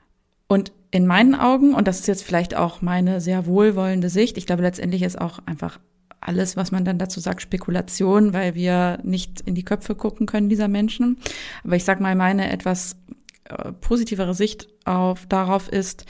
Und 0.48 0.72
in 0.90 1.06
meinen 1.06 1.34
Augen, 1.34 1.74
und 1.74 1.88
das 1.88 2.00
ist 2.00 2.08
jetzt 2.08 2.24
vielleicht 2.24 2.54
auch 2.54 2.82
meine 2.82 3.20
sehr 3.20 3.46
wohlwollende 3.46 4.08
Sicht, 4.10 4.36
ich 4.36 4.46
glaube, 4.46 4.62
letztendlich 4.62 5.02
ist 5.02 5.20
auch 5.20 5.40
einfach 5.46 5.80
alles, 6.20 6.56
was 6.56 6.72
man 6.72 6.84
dann 6.84 6.98
dazu 6.98 7.20
sagt, 7.20 7.42
Spekulation, 7.42 8.32
weil 8.32 8.54
wir 8.54 8.98
nicht 9.02 9.40
in 9.42 9.54
die 9.54 9.64
Köpfe 9.64 9.94
gucken 9.94 10.26
können 10.26 10.48
dieser 10.48 10.68
Menschen. 10.68 11.18
Aber 11.64 11.76
ich 11.76 11.84
sag 11.84 12.00
mal, 12.00 12.14
meine 12.14 12.50
etwas 12.50 12.96
äh, 13.44 13.72
positivere 13.72 14.34
Sicht 14.34 14.68
auf 14.84 15.26
darauf 15.26 15.68
ist, 15.68 16.04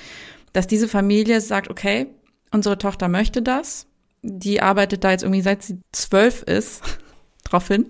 dass 0.53 0.67
diese 0.67 0.89
Familie 0.89 1.41
sagt, 1.41 1.71
okay, 1.71 2.07
unsere 2.51 2.79
Tochter 2.79 3.09
möchte 3.09 3.43
das. 3.43 3.87
Die 4.23 4.61
arbeitet 4.61 5.05
da 5.05 5.11
jetzt 5.11 5.23
irgendwie 5.23 5.43
seit 5.43 5.63
sie 5.63 5.81
zwölf 5.93 6.43
ist 6.43 6.83
drauf 7.45 7.69
hin. 7.69 7.87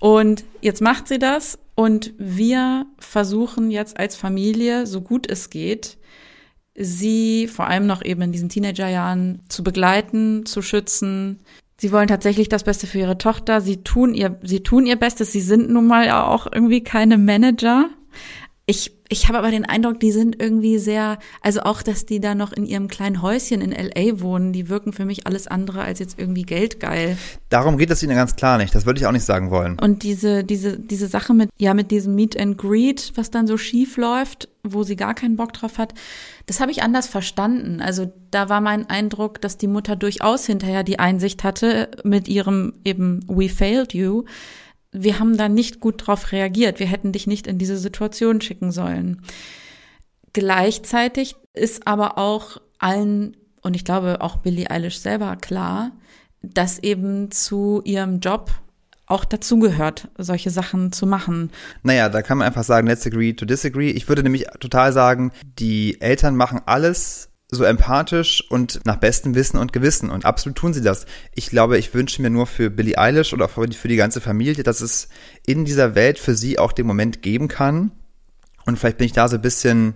Und 0.00 0.44
jetzt 0.60 0.80
macht 0.80 1.08
sie 1.08 1.18
das 1.18 1.58
und 1.74 2.12
wir 2.18 2.86
versuchen 2.98 3.70
jetzt 3.70 3.98
als 3.98 4.16
Familie, 4.16 4.86
so 4.86 5.00
gut 5.00 5.28
es 5.28 5.50
geht, 5.50 5.98
sie 6.74 7.48
vor 7.48 7.66
allem 7.66 7.86
noch 7.86 8.04
eben 8.04 8.22
in 8.22 8.32
diesen 8.32 8.48
Teenagerjahren 8.48 9.40
zu 9.48 9.64
begleiten, 9.64 10.46
zu 10.46 10.62
schützen. 10.62 11.40
Sie 11.80 11.92
wollen 11.92 12.08
tatsächlich 12.08 12.48
das 12.48 12.64
Beste 12.64 12.86
für 12.86 12.98
ihre 12.98 13.18
Tochter. 13.18 13.60
Sie 13.60 13.82
tun 13.82 14.14
ihr, 14.14 14.38
sie 14.42 14.62
tun 14.62 14.86
ihr 14.86 14.96
Bestes. 14.96 15.32
Sie 15.32 15.40
sind 15.40 15.70
nun 15.70 15.86
mal 15.86 16.10
auch 16.10 16.46
irgendwie 16.52 16.82
keine 16.82 17.18
Manager. 17.18 17.90
Ich 18.70 18.98
ich 19.10 19.26
habe 19.26 19.38
aber 19.38 19.50
den 19.50 19.64
Eindruck, 19.64 20.00
die 20.00 20.12
sind 20.12 20.40
irgendwie 20.40 20.78
sehr, 20.78 21.18
also 21.40 21.60
auch, 21.60 21.82
dass 21.82 22.04
die 22.04 22.20
da 22.20 22.34
noch 22.34 22.52
in 22.52 22.66
ihrem 22.66 22.88
kleinen 22.88 23.22
Häuschen 23.22 23.62
in 23.62 23.72
LA 23.72 24.20
wohnen, 24.20 24.52
die 24.52 24.68
wirken 24.68 24.92
für 24.92 25.06
mich 25.06 25.26
alles 25.26 25.46
andere 25.46 25.80
als 25.80 25.98
jetzt 25.98 26.18
irgendwie 26.18 26.42
geldgeil. 26.42 27.16
Darum 27.48 27.78
geht 27.78 27.90
es 27.90 28.02
ihnen 28.02 28.16
ganz 28.16 28.36
klar 28.36 28.58
nicht. 28.58 28.74
Das 28.74 28.84
würde 28.84 29.00
ich 29.00 29.06
auch 29.06 29.12
nicht 29.12 29.24
sagen 29.24 29.50
wollen. 29.50 29.78
Und 29.78 30.02
diese, 30.02 30.44
diese, 30.44 30.78
diese 30.78 31.06
Sache 31.06 31.32
mit, 31.32 31.48
ja, 31.56 31.72
mit 31.72 31.90
diesem 31.90 32.14
Meet 32.14 32.38
and 32.38 32.58
Greet, 32.58 33.12
was 33.14 33.30
dann 33.30 33.46
so 33.46 33.56
schief 33.56 33.96
läuft, 33.96 34.50
wo 34.62 34.82
sie 34.82 34.96
gar 34.96 35.14
keinen 35.14 35.36
Bock 35.36 35.54
drauf 35.54 35.78
hat, 35.78 35.94
das 36.44 36.60
habe 36.60 36.70
ich 36.70 36.82
anders 36.82 37.06
verstanden. 37.06 37.80
Also 37.80 38.12
da 38.30 38.50
war 38.50 38.60
mein 38.60 38.90
Eindruck, 38.90 39.40
dass 39.40 39.56
die 39.56 39.68
Mutter 39.68 39.96
durchaus 39.96 40.44
hinterher 40.44 40.82
die 40.82 40.98
Einsicht 40.98 41.44
hatte 41.44 41.90
mit 42.04 42.28
ihrem 42.28 42.74
eben 42.84 43.24
We 43.26 43.48
failed 43.48 43.94
you 43.94 44.24
wir 44.92 45.18
haben 45.18 45.36
da 45.36 45.48
nicht 45.48 45.80
gut 45.80 46.06
drauf 46.06 46.32
reagiert. 46.32 46.80
Wir 46.80 46.86
hätten 46.86 47.12
dich 47.12 47.26
nicht 47.26 47.46
in 47.46 47.58
diese 47.58 47.78
Situation 47.78 48.40
schicken 48.40 48.72
sollen. 48.72 49.22
Gleichzeitig 50.32 51.36
ist 51.52 51.86
aber 51.86 52.18
auch 52.18 52.58
allen, 52.78 53.36
und 53.62 53.74
ich 53.74 53.84
glaube 53.84 54.20
auch 54.20 54.36
Billie 54.36 54.70
Eilish 54.70 54.98
selber 54.98 55.36
klar, 55.36 55.92
dass 56.42 56.78
eben 56.78 57.30
zu 57.30 57.82
ihrem 57.84 58.20
Job 58.20 58.50
auch 59.06 59.24
dazugehört, 59.24 60.08
solche 60.18 60.50
Sachen 60.50 60.92
zu 60.92 61.06
machen. 61.06 61.50
Naja, 61.82 62.08
da 62.08 62.22
kann 62.22 62.38
man 62.38 62.46
einfach 62.46 62.64
sagen, 62.64 62.86
let's 62.86 63.06
agree 63.06 63.32
to 63.32 63.46
disagree. 63.46 63.90
Ich 63.90 64.08
würde 64.08 64.22
nämlich 64.22 64.46
total 64.60 64.92
sagen, 64.92 65.32
die 65.58 66.00
Eltern 66.00 66.36
machen 66.36 66.60
alles, 66.66 67.27
so 67.50 67.64
empathisch 67.64 68.44
und 68.50 68.80
nach 68.84 68.96
bestem 68.96 69.34
Wissen 69.34 69.56
und 69.56 69.72
Gewissen. 69.72 70.10
Und 70.10 70.26
absolut 70.26 70.58
tun 70.58 70.74
sie 70.74 70.82
das. 70.82 71.06
Ich 71.34 71.48
glaube, 71.48 71.78
ich 71.78 71.94
wünsche 71.94 72.20
mir 72.20 72.30
nur 72.30 72.46
für 72.46 72.68
Billie 72.70 72.98
Eilish 72.98 73.32
oder 73.32 73.48
für 73.48 73.66
die 73.66 73.96
ganze 73.96 74.20
Familie, 74.20 74.62
dass 74.62 74.80
es 74.80 75.08
in 75.46 75.64
dieser 75.64 75.94
Welt 75.94 76.18
für 76.18 76.34
sie 76.34 76.58
auch 76.58 76.72
den 76.72 76.86
Moment 76.86 77.22
geben 77.22 77.48
kann. 77.48 77.92
Und 78.66 78.78
vielleicht 78.78 78.98
bin 78.98 79.06
ich 79.06 79.12
da 79.12 79.28
so 79.28 79.36
ein 79.36 79.42
bisschen, 79.42 79.94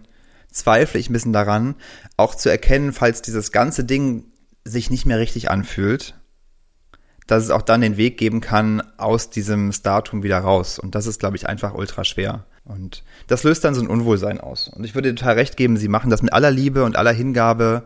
zweifle 0.51 0.99
ich 0.99 1.11
ein 1.11 1.13
bisschen 1.13 1.35
daran, 1.35 1.75
auch 2.17 2.35
zu 2.35 2.49
erkennen, 2.49 2.95
falls 2.95 3.21
dieses 3.21 3.53
ganze 3.53 3.85
Ding 3.85 4.25
sich 4.65 4.89
nicht 4.89 5.05
mehr 5.05 5.19
richtig 5.19 5.51
anfühlt, 5.51 6.15
dass 7.27 7.45
es 7.45 7.51
auch 7.51 7.63
dann 7.63 7.83
den 7.83 7.99
Weg 7.99 8.17
geben 8.17 8.41
kann 8.41 8.83
aus 8.97 9.29
diesem 9.29 9.73
Startum 9.73 10.23
wieder 10.23 10.39
raus. 10.39 10.79
Und 10.79 10.95
das 10.95 11.07
ist, 11.07 11.21
glaube 11.21 11.37
ich, 11.37 11.49
einfach 11.49 11.75
ultra 11.75 12.05
schwer. 12.05 12.47
Und 12.65 13.03
das 13.27 13.43
löst 13.43 13.65
dann 13.65 13.75
so 13.75 13.81
ein 13.81 13.89
Unwohlsein 13.89 14.41
aus. 14.41 14.69
Und 14.69 14.85
ich 14.85 14.95
würde 14.95 15.15
total 15.15 15.35
recht 15.35 15.57
geben, 15.57 15.77
sie 15.77 15.89
machen 15.89 16.11
das 16.11 16.23
mit 16.23 16.33
aller 16.33 16.51
Liebe 16.51 16.85
und 16.85 16.97
aller 16.97 17.13
Hingabe 17.13 17.85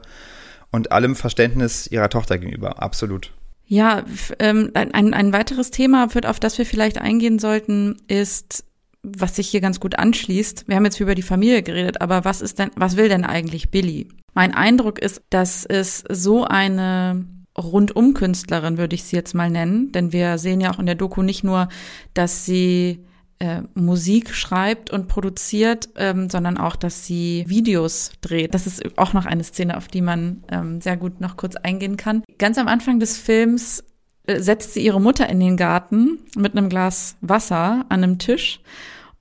und 0.71 0.93
allem 0.93 1.17
Verständnis 1.17 1.87
ihrer 1.87 2.11
Tochter 2.11 2.39
gegenüber. 2.39 2.83
Absolut. 2.83 3.33
Ja, 3.67 4.05
ähm, 4.39 4.71
ein, 4.75 5.13
ein 5.13 5.33
weiteres 5.33 5.71
Thema, 5.71 6.09
auf 6.25 6.41
das 6.41 6.59
wir 6.59 6.67
vielleicht 6.67 6.99
eingehen 6.99 7.39
sollten, 7.39 7.97
ist, 8.07 8.65
was 9.03 9.37
sich 9.37 9.49
hier 9.49 9.61
ganz 9.61 9.81
gut 9.81 9.99
anschließt. 9.99 10.69
Wir 10.69 10.77
haben 10.77 10.85
jetzt 10.85 11.01
über 11.01 11.15
die 11.15 11.23
Familie 11.23 11.63
geredet, 11.63 12.01
aber 12.01 12.25
was 12.25 12.43
ist 12.43 12.59
denn, 12.59 12.71
was 12.77 12.97
will 12.97 13.09
denn 13.09 13.25
eigentlich 13.25 13.71
Billy? 13.71 14.09
Mein 14.35 14.55
Eindruck 14.55 14.99
ist, 14.99 15.23
dass 15.31 15.65
es 15.65 16.05
so 16.11 16.45
eine 16.45 17.25
Rundum-Künstlerin, 17.57 18.79
würde 18.79 18.95
ich 18.95 19.05
sie 19.05 19.17
jetzt 19.17 19.35
mal 19.35 19.51
nennen, 19.51 19.91
denn 19.93 20.13
wir 20.13 20.39
sehen 20.39 20.61
ja 20.61 20.73
auch 20.73 20.79
in 20.79 20.87
der 20.87 20.95
Doku 20.95 21.23
nicht 21.23 21.43
nur, 21.43 21.69
dass 22.15 22.45
sie 22.45 23.06
äh, 23.39 23.63
Musik 23.75 24.35
schreibt 24.35 24.91
und 24.91 25.09
produziert, 25.09 25.89
ähm, 25.97 26.29
sondern 26.31 26.57
auch, 26.57 26.77
dass 26.77 27.05
sie 27.07 27.45
Videos 27.49 28.13
dreht. 28.21 28.55
Das 28.55 28.67
ist 28.67 28.99
auch 28.99 29.13
noch 29.13 29.27
eine 29.27 29.45
Szene, 29.45 29.77
auf 29.77 29.89
die 29.89 30.01
man 30.01 30.45
ähm, 30.51 30.81
sehr 30.81 30.97
gut 30.97 31.21
noch 31.21 31.37
kurz 31.37 31.57
eingehen 31.57 31.97
kann. 31.97 32.23
Ganz 32.39 32.59
am 32.59 32.69
Anfang 32.69 32.99
des 32.99 33.19
Films 33.19 33.85
äh, 34.27 34.41
setzt 34.41 34.75
sie 34.75 34.85
ihre 34.85 35.01
Mutter 35.01 35.29
in 35.29 35.41
den 35.41 35.57
Garten 35.57 36.19
mit 36.35 36.57
einem 36.57 36.69
Glas 36.69 37.17
Wasser 37.21 37.85
an 37.89 38.03
einem 38.03 38.19
Tisch, 38.19 38.61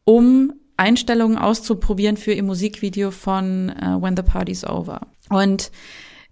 um 0.04 0.54
Einstellungen 0.78 1.38
auszuprobieren 1.38 2.18
für 2.18 2.34
ihr 2.34 2.44
Musikvideo 2.44 3.12
von 3.12 3.70
äh, 3.70 4.02
When 4.02 4.16
the 4.16 4.24
Party's 4.24 4.66
Over. 4.66 5.02
Und 5.30 5.72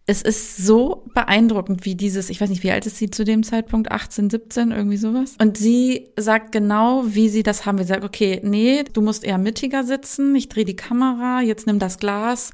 es 0.05 0.21
ist 0.21 0.57
so 0.57 1.05
beeindruckend, 1.13 1.85
wie 1.85 1.95
dieses, 1.95 2.29
ich 2.29 2.41
weiß 2.41 2.49
nicht, 2.49 2.63
wie 2.63 2.71
alt 2.71 2.85
ist 2.85 2.97
sie 2.97 3.09
zu 3.09 3.23
dem 3.23 3.43
Zeitpunkt, 3.43 3.91
18, 3.91 4.29
17, 4.29 4.71
irgendwie 4.71 4.97
sowas. 4.97 5.35
Und 5.39 5.57
sie 5.57 6.09
sagt 6.17 6.51
genau, 6.51 7.03
wie 7.05 7.29
sie 7.29 7.43
das 7.43 7.65
haben. 7.65 7.77
Sie 7.77 7.85
sagt, 7.85 8.03
okay, 8.03 8.41
nee, 8.43 8.83
du 8.91 9.01
musst 9.01 9.23
eher 9.23 9.37
mittiger 9.37 9.83
sitzen, 9.83 10.35
ich 10.35 10.49
drehe 10.49 10.65
die 10.65 10.75
Kamera, 10.75 11.41
jetzt 11.41 11.67
nimm 11.67 11.79
das 11.79 11.99
Glas. 11.99 12.51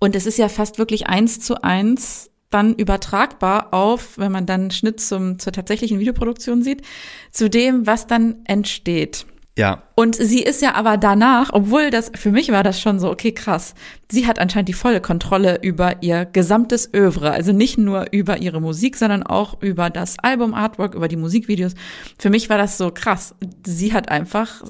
Und 0.00 0.16
es 0.16 0.26
ist 0.26 0.38
ja 0.38 0.48
fast 0.48 0.78
wirklich 0.78 1.06
eins 1.06 1.40
zu 1.40 1.62
eins 1.62 2.30
dann 2.50 2.74
übertragbar 2.74 3.74
auf, 3.74 4.18
wenn 4.18 4.32
man 4.32 4.46
dann 4.46 4.70
Schnitt 4.70 5.00
zum, 5.00 5.38
zur 5.38 5.52
tatsächlichen 5.52 5.98
Videoproduktion 5.98 6.62
sieht, 6.62 6.82
zu 7.30 7.48
dem, 7.50 7.86
was 7.86 8.06
dann 8.06 8.36
entsteht. 8.44 9.26
Ja. 9.58 9.82
Und 9.96 10.14
sie 10.14 10.40
ist 10.40 10.62
ja 10.62 10.74
aber 10.74 10.96
danach, 10.96 11.50
obwohl 11.52 11.90
das, 11.90 12.12
für 12.14 12.30
mich 12.30 12.52
war 12.52 12.62
das 12.62 12.80
schon 12.80 13.00
so, 13.00 13.10
okay, 13.10 13.32
krass. 13.32 13.74
Sie 14.08 14.24
hat 14.24 14.38
anscheinend 14.38 14.68
die 14.68 14.72
volle 14.72 15.00
Kontrolle 15.00 15.58
über 15.62 16.00
ihr 16.00 16.26
gesamtes 16.26 16.94
Övre. 16.94 17.32
Also 17.32 17.50
nicht 17.50 17.76
nur 17.76 18.06
über 18.12 18.38
ihre 18.38 18.60
Musik, 18.60 18.96
sondern 18.96 19.24
auch 19.24 19.60
über 19.60 19.90
das 19.90 20.16
Album-Artwork, 20.20 20.94
über 20.94 21.08
die 21.08 21.16
Musikvideos. 21.16 21.74
Für 22.20 22.30
mich 22.30 22.48
war 22.48 22.56
das 22.56 22.78
so 22.78 22.92
krass. 22.92 23.34
Sie 23.66 23.92
hat 23.92 24.10
einfach 24.10 24.62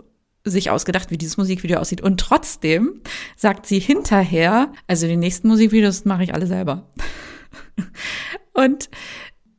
sich 0.45 0.71
ausgedacht, 0.71 1.11
wie 1.11 1.19
dieses 1.19 1.37
Musikvideo 1.37 1.81
aussieht. 1.81 2.01
Und 2.01 2.19
trotzdem 2.19 3.03
sagt 3.37 3.67
sie 3.67 3.81
hinterher, 3.81 4.73
also 4.87 5.07
die 5.07 5.19
nächsten 5.19 5.49
Musikvideos 5.49 6.07
mache 6.07 6.23
ich 6.23 6.33
alle 6.33 6.47
selber. 6.47 6.89
Und 8.55 8.89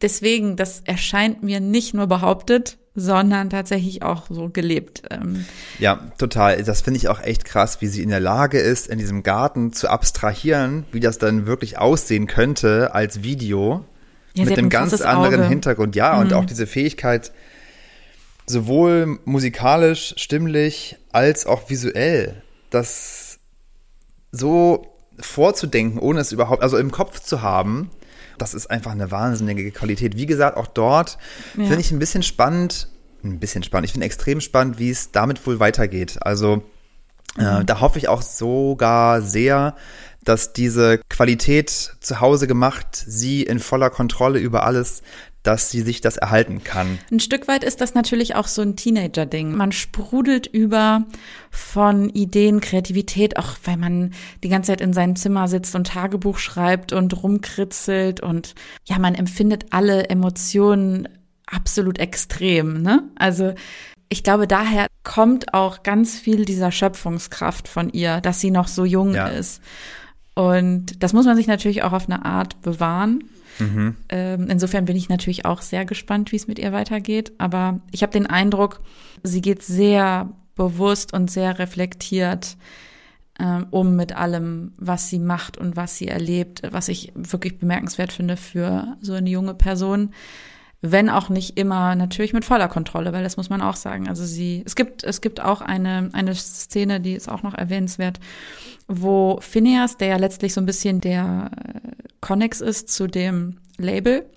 deswegen, 0.01 0.55
das 0.55 0.81
erscheint 0.85 1.43
mir 1.43 1.59
nicht 1.59 1.93
nur 1.93 2.07
behauptet, 2.07 2.79
sondern 2.95 3.49
tatsächlich 3.49 4.04
auch 4.04 4.28
so 4.30 4.49
gelebt. 4.49 5.04
Ähm. 5.10 5.45
Ja, 5.80 6.10
total. 6.17 6.63
Das 6.63 6.82
finde 6.82 6.97
ich 6.97 7.08
auch 7.08 7.21
echt 7.21 7.45
krass, 7.45 7.82
wie 7.82 7.88
sie 7.88 8.04
in 8.04 8.10
der 8.10 8.19
Lage 8.19 8.60
ist, 8.60 8.88
in 8.88 8.99
diesem 8.99 9.23
Garten 9.23 9.73
zu 9.73 9.89
abstrahieren, 9.89 10.86
wie 10.91 10.99
das 10.99 11.17
dann 11.17 11.45
wirklich 11.45 11.78
aussehen 11.78 12.28
könnte 12.28 12.93
als 12.93 13.23
Video. 13.23 13.86
Ja, 14.34 14.45
mit 14.45 14.58
einem 14.58 14.69
ganz 14.69 15.02
anderen 15.02 15.41
Auge. 15.41 15.47
Hintergrund. 15.47 15.95
Ja, 15.95 16.13
mhm. 16.13 16.19
und 16.19 16.34
auch 16.34 16.45
diese 16.45 16.67
Fähigkeit, 16.67 17.32
sowohl 18.45 19.19
musikalisch, 19.25 20.13
stimmlich, 20.17 20.97
als 21.12 21.45
auch 21.45 21.69
visuell, 21.69 22.41
das 22.69 23.39
so 24.32 24.88
vorzudenken, 25.19 25.99
ohne 25.99 26.21
es 26.21 26.32
überhaupt, 26.32 26.63
also 26.63 26.78
im 26.78 26.91
Kopf 26.91 27.19
zu 27.19 27.41
haben, 27.41 27.89
das 28.41 28.54
ist 28.54 28.69
einfach 28.71 28.91
eine 28.91 29.12
wahnsinnige 29.12 29.71
Qualität. 29.71 30.17
Wie 30.17 30.25
gesagt, 30.25 30.58
auch 30.58 30.67
dort 30.67 31.17
ja. 31.58 31.65
finde 31.65 31.80
ich 31.80 31.91
ein 31.91 31.99
bisschen 31.99 32.23
spannend, 32.23 32.89
ein 33.23 33.39
bisschen 33.39 33.63
spannend, 33.63 33.86
ich 33.86 33.91
finde 33.91 34.06
extrem 34.06 34.41
spannend, 34.41 34.80
wie 34.80 34.89
es 34.89 35.12
damit 35.12 35.45
wohl 35.45 35.60
weitergeht. 35.60 36.17
Also 36.21 36.63
äh, 37.38 37.60
mhm. 37.60 37.65
da 37.65 37.80
hoffe 37.82 37.99
ich 37.99 38.08
auch 38.08 38.21
sogar 38.21 39.21
sehr, 39.21 39.75
dass 40.23 40.54
diese 40.54 40.99
Qualität 41.10 41.69
zu 41.99 42.19
Hause 42.19 42.47
gemacht, 42.47 42.88
sie 43.08 43.43
in 43.43 43.60
voller 43.60 43.89
Kontrolle 43.89 44.39
über 44.39 44.63
alles, 44.63 45.02
dass 45.43 45.71
sie 45.71 45.82
sich 45.82 46.02
das 46.02 46.17
erhalten 46.17 46.63
kann. 46.63 46.99
Ein 47.12 47.19
Stück 47.19 47.47
weit 47.47 47.63
ist 47.63 47.82
das 47.82 47.93
natürlich 47.93 48.36
auch 48.36 48.47
so 48.47 48.62
ein 48.62 48.75
Teenager-Ding. 48.75 49.56
Man 49.56 49.71
sprudelt 49.71 50.47
über 50.47 51.06
von 51.49 52.10
Ideen, 52.10 52.60
Kreativität, 52.60 53.38
auch 53.38 53.56
weil 53.63 53.78
man 53.78 54.13
die 54.43 54.49
ganze 54.49 54.71
Zeit 54.71 54.82
in 54.82 54.93
seinem 54.93 55.15
Zimmer 55.15 55.47
sitzt 55.47 55.75
und 55.75 55.88
Tagebuch 55.88 56.38
schreibt 56.38 56.91
und 56.93 57.23
rumkritzelt 57.23 58.19
und 58.19 58.54
ja, 58.86 58.99
man 58.99 59.15
empfindet 59.15 59.67
alle 59.71 60.10
Emotionen 60.10 61.08
absolut 61.45 61.99
extrem, 61.99 62.82
ne? 62.82 63.04
Also 63.15 63.54
ich 64.10 64.23
glaube, 64.23 64.47
daher 64.47 64.88
kommt 65.04 65.54
auch 65.54 65.84
ganz 65.84 66.19
viel 66.19 66.45
dieser 66.45 66.71
Schöpfungskraft 66.71 67.67
von 67.67 67.89
ihr, 67.89 68.21
dass 68.21 68.39
sie 68.39 68.52
noch 68.52 68.67
so 68.67 68.84
jung 68.84 69.13
ja. 69.13 69.28
ist. 69.28 69.62
Und 70.34 71.04
das 71.04 71.13
muss 71.13 71.25
man 71.25 71.36
sich 71.36 71.47
natürlich 71.47 71.84
auch 71.84 71.93
auf 71.93 72.06
eine 72.06 72.25
Art 72.25 72.62
bewahren. 72.62 73.23
Mhm. 73.60 73.95
Ähm, 74.10 74.48
insofern 74.50 74.86
bin 74.86 74.95
ich 74.95 75.10
natürlich 75.10 75.45
auch 75.45 75.62
sehr 75.62 75.86
gespannt, 75.86 76.32
wie 76.32 76.38
es 76.38 76.48
mit 76.48 76.60
ihr 76.60 76.72
weitergeht. 76.72 77.34
Aber 77.38 77.80
ich 77.91 78.02
habe 78.02 78.13
den 78.13 78.26
Eindruck, 78.26 78.82
sie 79.24 79.41
geht 79.41 79.62
sehr 79.62 80.30
bewusst 80.56 81.13
und 81.13 81.32
sehr 81.32 81.60
reflektiert 81.60 82.58
ähm, 83.39 83.67
um 83.72 83.95
mit 83.95 84.15
allem, 84.15 84.74
was 84.78 85.10
sie 85.10 85.19
macht 85.19 85.58
und 85.58 85.78
was 85.78 85.98
sie 85.98 86.08
erlebt, 86.08 86.62
was 86.72 86.89
ich 86.89 87.13
wirklich 87.15 87.58
bemerkenswert 87.58 88.12
finde 88.12 88.36
für 88.36 88.98
so 89.00 89.13
eine 89.13 89.30
junge 89.30 89.54
Person. 89.54 90.13
Wenn 90.82 91.10
auch 91.10 91.30
nicht 91.30 91.58
immer 91.58 91.95
natürlich 91.95 92.32
mit 92.32 92.45
voller 92.45 92.69
Kontrolle, 92.69 93.12
weil 93.12 93.24
das 93.24 93.38
muss 93.38 93.50
man 93.50 93.62
auch 93.62 93.76
sagen. 93.76 94.08
Also 94.08 94.26
sie, 94.26 94.63
es 94.65 94.76
gibt, 94.76 95.04
es 95.04 95.22
gibt 95.22 95.41
auch 95.41 95.62
eine, 95.62 96.10
eine 96.13 96.36
Szene, 96.36 97.02
die 97.02 97.13
ist 97.13 97.30
auch 97.30 97.43
noch 97.43 97.54
erwähnenswert, 97.54 98.19
wo 98.88 99.39
Phineas, 99.41 99.98
der 99.98 100.08
ja 100.10 100.17
letztlich 100.17 100.54
so 100.54 100.62
ein 100.62 100.65
bisschen 100.65 101.00
der 101.02 101.52
Connex 102.21 102.62
ist 102.62 102.89
zu 102.89 103.08
dem 103.08 103.60
Label. 103.77 104.29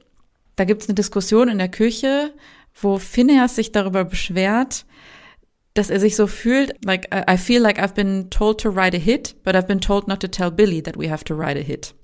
Da 0.57 0.65
gibt 0.65 0.83
es 0.83 0.89
eine 0.89 0.95
Diskussion 0.95 1.49
in 1.49 1.59
der 1.59 1.71
Küche, 1.71 2.33
wo 2.81 2.99
Phineas 2.99 3.57
sich 3.57 3.73
darüber 3.73 4.05
beschwert, 4.05 4.87
dass 5.75 5.89
er 5.89 5.99
sich 6.01 6.17
so 6.17 6.27
fühlt, 6.27 6.75
like 6.85 7.09
I 7.15 7.39
feel 7.39 7.63
like 7.63 7.79
I've 7.79 7.95
been 7.95 8.29
told 8.29 8.61
to 8.61 8.69
write 8.69 8.95
a 8.95 9.01
hit, 9.01 9.37
but 9.43 9.55
I've 9.55 9.67
been 9.67 9.81
told 9.81 10.07
not 10.07 10.21
to 10.21 10.29
tell 10.29 10.51
Billy 10.51 10.83
that 10.83 10.99
we 10.99 11.11
have 11.11 11.25
to 11.25 11.35
write 11.35 11.59
a 11.59 11.63
hit. 11.63 11.95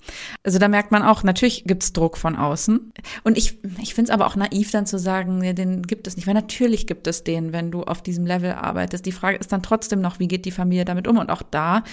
Also 0.43 0.57
da 0.57 0.67
merkt 0.67 0.91
man 0.91 1.03
auch, 1.03 1.23
natürlich 1.23 1.65
gibt's 1.65 1.93
Druck 1.93 2.17
von 2.17 2.35
außen. 2.35 2.91
Und 3.23 3.37
ich, 3.37 3.59
ich 3.79 3.93
finde 3.93 4.09
es 4.09 4.13
aber 4.13 4.25
auch 4.25 4.35
naiv 4.35 4.71
dann 4.71 4.87
zu 4.87 4.97
sagen, 4.97 5.43
ja, 5.43 5.53
den 5.53 5.83
gibt 5.83 6.07
es 6.07 6.15
nicht, 6.15 6.25
weil 6.25 6.33
natürlich 6.33 6.87
gibt 6.87 7.05
es 7.05 7.23
den, 7.23 7.53
wenn 7.53 7.69
du 7.69 7.83
auf 7.83 8.01
diesem 8.01 8.25
Level 8.25 8.53
arbeitest. 8.53 9.05
Die 9.05 9.11
Frage 9.11 9.37
ist 9.37 9.51
dann 9.51 9.61
trotzdem 9.61 10.01
noch, 10.01 10.19
wie 10.19 10.27
geht 10.27 10.45
die 10.45 10.51
Familie 10.51 10.85
damit 10.85 11.07
um? 11.07 11.19
Und 11.19 11.29
auch 11.29 11.43
da 11.43 11.83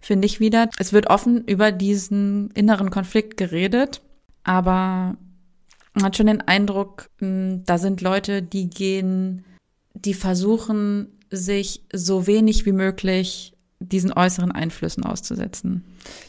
finde 0.00 0.24
ich 0.24 0.40
wieder, 0.40 0.70
es 0.78 0.94
wird 0.94 1.10
offen 1.10 1.44
über 1.44 1.72
diesen 1.72 2.50
inneren 2.52 2.90
Konflikt 2.90 3.36
geredet, 3.36 4.00
aber 4.44 5.16
man 5.92 6.04
hat 6.04 6.16
schon 6.16 6.28
den 6.28 6.40
Eindruck, 6.40 7.10
hm, 7.18 7.64
da 7.66 7.76
sind 7.76 8.00
Leute, 8.00 8.40
die 8.42 8.70
gehen, 8.70 9.44
die 9.94 10.14
versuchen, 10.14 11.17
sich 11.30 11.84
so 11.92 12.26
wenig 12.26 12.66
wie 12.66 12.72
möglich 12.72 13.54
diesen 13.80 14.12
äußeren 14.12 14.50
Einflüssen 14.50 15.04
auszusetzen. 15.04 15.84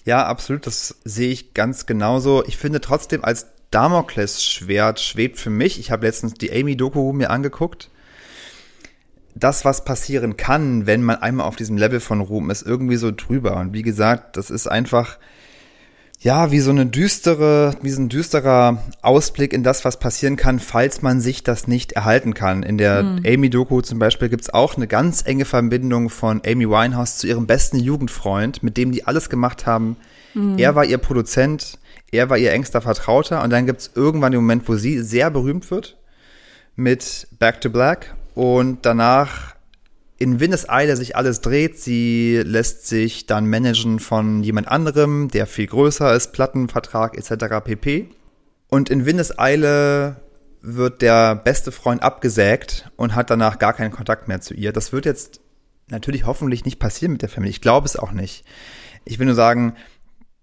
Ja, 0.06 0.26
absolut, 0.26 0.68
das 0.68 1.00
sehe 1.04 1.32
ich 1.32 1.54
ganz 1.54 1.86
genauso. 1.86 2.44
Ich 2.46 2.58
finde 2.58 2.82
trotzdem 2.82 3.24
als 3.24 3.48
Damoklesschwert 3.72 5.00
schwebt 5.00 5.40
für 5.40 5.50
mich, 5.50 5.80
ich 5.80 5.92
habe 5.92 6.06
letztens 6.06 6.34
die 6.34 6.52
Amy-Doku 6.52 7.14
mir 7.14 7.30
angeguckt, 7.30 7.90
das, 9.36 9.64
was 9.64 9.86
passieren 9.86 10.38
kann, 10.38 10.86
wenn 10.86 11.04
man 11.04 11.18
einmal 11.18 11.48
auf 11.48 11.56
diesem 11.56 11.78
Level 11.78 12.00
von 12.00 12.20
Ruhm 12.20 12.50
ist, 12.50 12.64
irgendwie 12.64 12.98
so 12.98 13.12
drüber. 13.12 13.58
Und 13.58 13.74
wie 13.74 13.84
gesagt, 13.84 14.38
das 14.38 14.50
ist 14.50 14.68
einfach, 14.68 15.18
ja, 16.22 16.52
wie 16.52 16.60
so 16.60 16.72
eine 16.72 16.86
düstere, 16.86 17.76
wie 17.82 17.92
so 17.92 18.02
ein 18.02 18.10
düsterer 18.10 18.84
Ausblick 19.02 19.54
in 19.54 19.64
das, 19.64 19.86
was 19.86 20.00
passieren 20.00 20.36
kann, 20.36 20.60
falls 20.60 21.02
man 21.02 21.22
sich 21.22 21.44
das 21.44 21.68
nicht 21.68 21.94
erhalten 21.94 22.34
kann. 22.34 22.62
In 22.62 22.78
der 22.78 23.04
mhm. 23.04 23.24
Amy-Doku 23.26 23.82
zum 23.82 24.00
Beispiel 24.00 24.28
gibt's 24.28 24.50
auch 24.50 24.76
eine 24.76 24.88
ganz 24.88 25.26
enge 25.26 25.46
Verbindung 25.46 26.10
von 26.10 26.42
Amy 26.46 26.70
Winehouse 26.70 27.20
zu 27.20 27.28
ihrem 27.28 27.48
besten 27.48 27.80
Jugendfreund, 27.80 28.64
mit 28.64 28.76
dem 28.76 28.92
die 28.92 29.08
alles 29.08 29.30
gemacht 29.30 29.66
haben. 29.66 29.96
Mhm. 30.34 30.58
Er 30.58 30.76
war 30.76 30.84
ihr 30.84 30.98
Produzent, 30.98 31.80
er 32.12 32.30
war 32.30 32.38
ihr 32.38 32.52
engster 32.52 32.82
Vertrauter 32.82 33.42
und 33.42 33.52
dann 33.52 33.66
gibt's 33.66 33.92
irgendwann 33.96 34.34
den 34.34 34.42
Moment, 34.42 34.68
wo 34.68 34.76
sie 34.76 35.00
sehr 35.00 35.32
berühmt 35.32 35.72
wird 35.72 35.96
mit 36.76 37.28
Back 37.40 37.62
to 37.62 37.70
Black 37.70 38.14
und 38.36 38.80
danach 38.82 39.56
in 40.20 40.42
Windeseile 40.42 40.98
sich 40.98 41.16
alles 41.16 41.40
dreht. 41.40 41.80
Sie 41.80 42.42
lässt 42.44 42.88
sich 42.88 43.26
dann 43.26 43.48
managen 43.48 44.00
von 44.00 44.44
jemand 44.44 44.68
anderem, 44.68 45.30
der 45.30 45.48
viel 45.48 45.68
größer 45.68 46.14
ist, 46.14 46.34
Plattenvertrag 46.34 47.18
etc. 47.18 47.64
pp. 47.64 48.10
Und 48.68 48.90
in 48.90 49.06
Windeseile 49.06 50.18
wird 50.62 51.02
der 51.02 51.36
beste 51.36 51.72
Freund 51.72 52.04
abgesägt 52.04 52.92
und 52.98 53.16
hat 53.16 53.30
danach 53.30 53.60
gar 53.60 53.74
keinen 53.74 53.92
Kontakt 53.92 54.28
mehr 54.28 54.42
zu 54.42 54.54
ihr. 54.54 54.74
Das 54.74 54.92
wird 54.92 55.06
jetzt 55.06 55.40
natürlich 55.88 56.26
hoffentlich 56.26 56.66
nicht 56.66 56.80
passieren 56.80 57.14
mit 57.14 57.22
der 57.22 57.30
Family. 57.30 57.50
Ich 57.50 57.62
glaube 57.62 57.86
es 57.86 57.96
auch 57.96 58.12
nicht. 58.12 58.44
Ich 59.06 59.20
will 59.20 59.26
nur 59.26 59.36
sagen, 59.36 59.74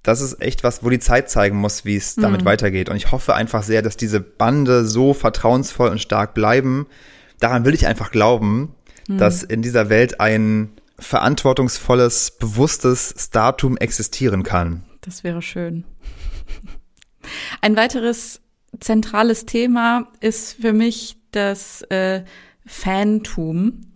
das 0.03 0.23
ist 0.23 0.41
echt 0.41 0.65
was, 0.65 0.83
wo 0.83 0.89
die 0.89 1.01
Zeit 1.01 1.29
zeigen 1.29 1.57
muss, 1.59 1.85
wie 1.85 1.97
es 1.97 2.15
damit 2.15 2.43
mhm. 2.43 2.47
weitergeht. 2.47 2.89
Und 2.89 2.97
ich 2.97 3.13
hoffe 3.13 3.35
einfach 3.35 3.63
sehr, 3.63 3.83
dass 3.83 3.99
diese 3.99 4.21
Bande 4.21 4.87
so 4.87 5.13
vertrauensvoll 5.13 5.91
und 5.91 6.01
stark 6.01 6.33
bleiben, 6.33 6.87
daran 7.41 7.65
will 7.67 7.75
ich 7.75 7.87
einfach 7.87 8.11
glauben, 8.11 8.75
mhm. 9.09 9.19
dass 9.19 9.43
in 9.43 9.63
dieser 9.63 9.89
Welt 9.89 10.21
ein 10.21 10.73
verantwortungsvolles, 10.99 12.33
bewusstes 12.39 13.15
Startum 13.19 13.77
existieren 13.77 14.43
kann. 14.43 14.83
Das 15.03 15.25
wäre 15.25 15.43
schön. 15.43 15.85
Ein 17.61 17.77
weiteres 17.77 18.41
zentrales 18.81 19.47
Thema 19.47 20.09
ist 20.21 20.55
für 20.61 20.73
mich 20.73 21.17
das 21.33 21.83
äh, 21.83 22.25
Fantum. 22.67 23.93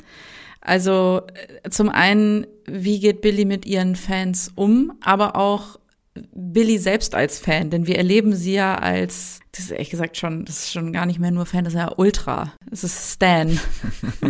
Also 0.60 1.22
äh, 1.64 1.70
zum 1.70 1.88
einen, 1.88 2.46
wie 2.66 3.00
geht 3.00 3.22
Billy 3.22 3.44
mit 3.44 3.66
ihren 3.66 3.96
Fans 3.96 4.52
um, 4.54 4.92
aber 5.00 5.36
auch 5.36 5.78
Billy 6.32 6.78
selbst 6.78 7.14
als 7.14 7.38
Fan, 7.38 7.70
denn 7.70 7.86
wir 7.86 7.96
erleben 7.96 8.34
sie 8.34 8.54
ja 8.54 8.76
als, 8.76 9.40
das 9.52 9.64
ist 9.64 9.70
ehrlich 9.70 9.90
gesagt 9.90 10.16
schon, 10.16 10.44
das 10.44 10.64
ist 10.64 10.72
schon 10.72 10.92
gar 10.92 11.06
nicht 11.06 11.18
mehr 11.18 11.30
nur 11.30 11.46
Fan, 11.46 11.64
das 11.64 11.74
ist 11.74 11.78
ja 11.78 11.92
Ultra. 11.96 12.52
Das 12.68 12.84
ist 12.84 13.14
Stan. 13.14 13.58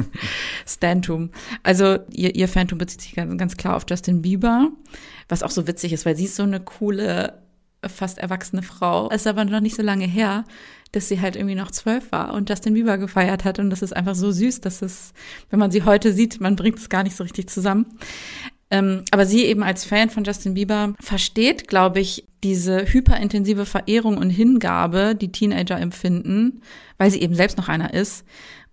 Stantum. 0.67 1.31
Also 1.63 1.99
ihr, 2.11 2.35
ihr 2.35 2.49
Fantum 2.49 2.79
bezieht 2.79 3.03
sich 3.03 3.15
ganz, 3.15 3.37
ganz 3.39 3.57
klar 3.57 3.77
auf 3.77 3.85
Justin 3.89 4.23
Bieber, 4.23 4.71
was 5.29 5.43
auch 5.43 5.51
so 5.51 5.67
witzig 5.67 5.93
ist, 5.93 6.07
weil 6.07 6.17
sie 6.17 6.25
ist 6.25 6.37
so 6.37 6.43
eine 6.43 6.61
coole, 6.61 7.43
fast 7.87 8.19
erwachsene 8.19 8.63
Frau. 8.63 9.09
Es 9.11 9.23
ist 9.23 9.27
aber 9.27 9.45
noch 9.45 9.61
nicht 9.61 9.77
so 9.77 9.83
lange 9.83 10.07
her, 10.07 10.45
dass 10.93 11.09
sie 11.09 11.21
halt 11.21 11.37
irgendwie 11.37 11.55
noch 11.55 11.71
zwölf 11.71 12.11
war 12.11 12.35
und 12.35 12.49
Justin 12.49 12.75
Bieber 12.75 12.99
gefeiert 12.99 13.45
hat. 13.45 13.59
Und 13.59 13.71
das 13.71 13.83
ist 13.83 13.95
einfach 13.95 14.15
so 14.15 14.33
süß, 14.33 14.61
dass 14.61 14.83
es, 14.83 15.13
wenn 15.49 15.61
man 15.61 15.71
sie 15.71 15.85
heute 15.85 16.13
sieht, 16.13 16.41
man 16.41 16.57
bringt 16.57 16.79
es 16.79 16.89
gar 16.89 17.03
nicht 17.05 17.17
so 17.17 17.23
richtig 17.23 17.49
zusammen. 17.49 17.87
Ähm, 18.71 19.05
aber 19.11 19.27
sie 19.27 19.45
eben 19.45 19.63
als 19.63 19.85
Fan 19.85 20.11
von 20.11 20.25
Justin 20.25 20.55
Bieber 20.55 20.95
versteht, 21.01 21.67
glaube 21.67 22.01
ich, 22.01 22.27
diese 22.43 22.87
hyperintensive 22.87 23.67
Verehrung 23.67 24.17
und 24.17 24.31
Hingabe, 24.31 25.15
die 25.15 25.33
Teenager 25.33 25.79
empfinden, 25.79 26.63
weil 26.97 27.11
sie 27.11 27.21
eben 27.21 27.35
selbst 27.35 27.59
noch 27.59 27.69
einer 27.69 27.93
ist. 27.93 28.25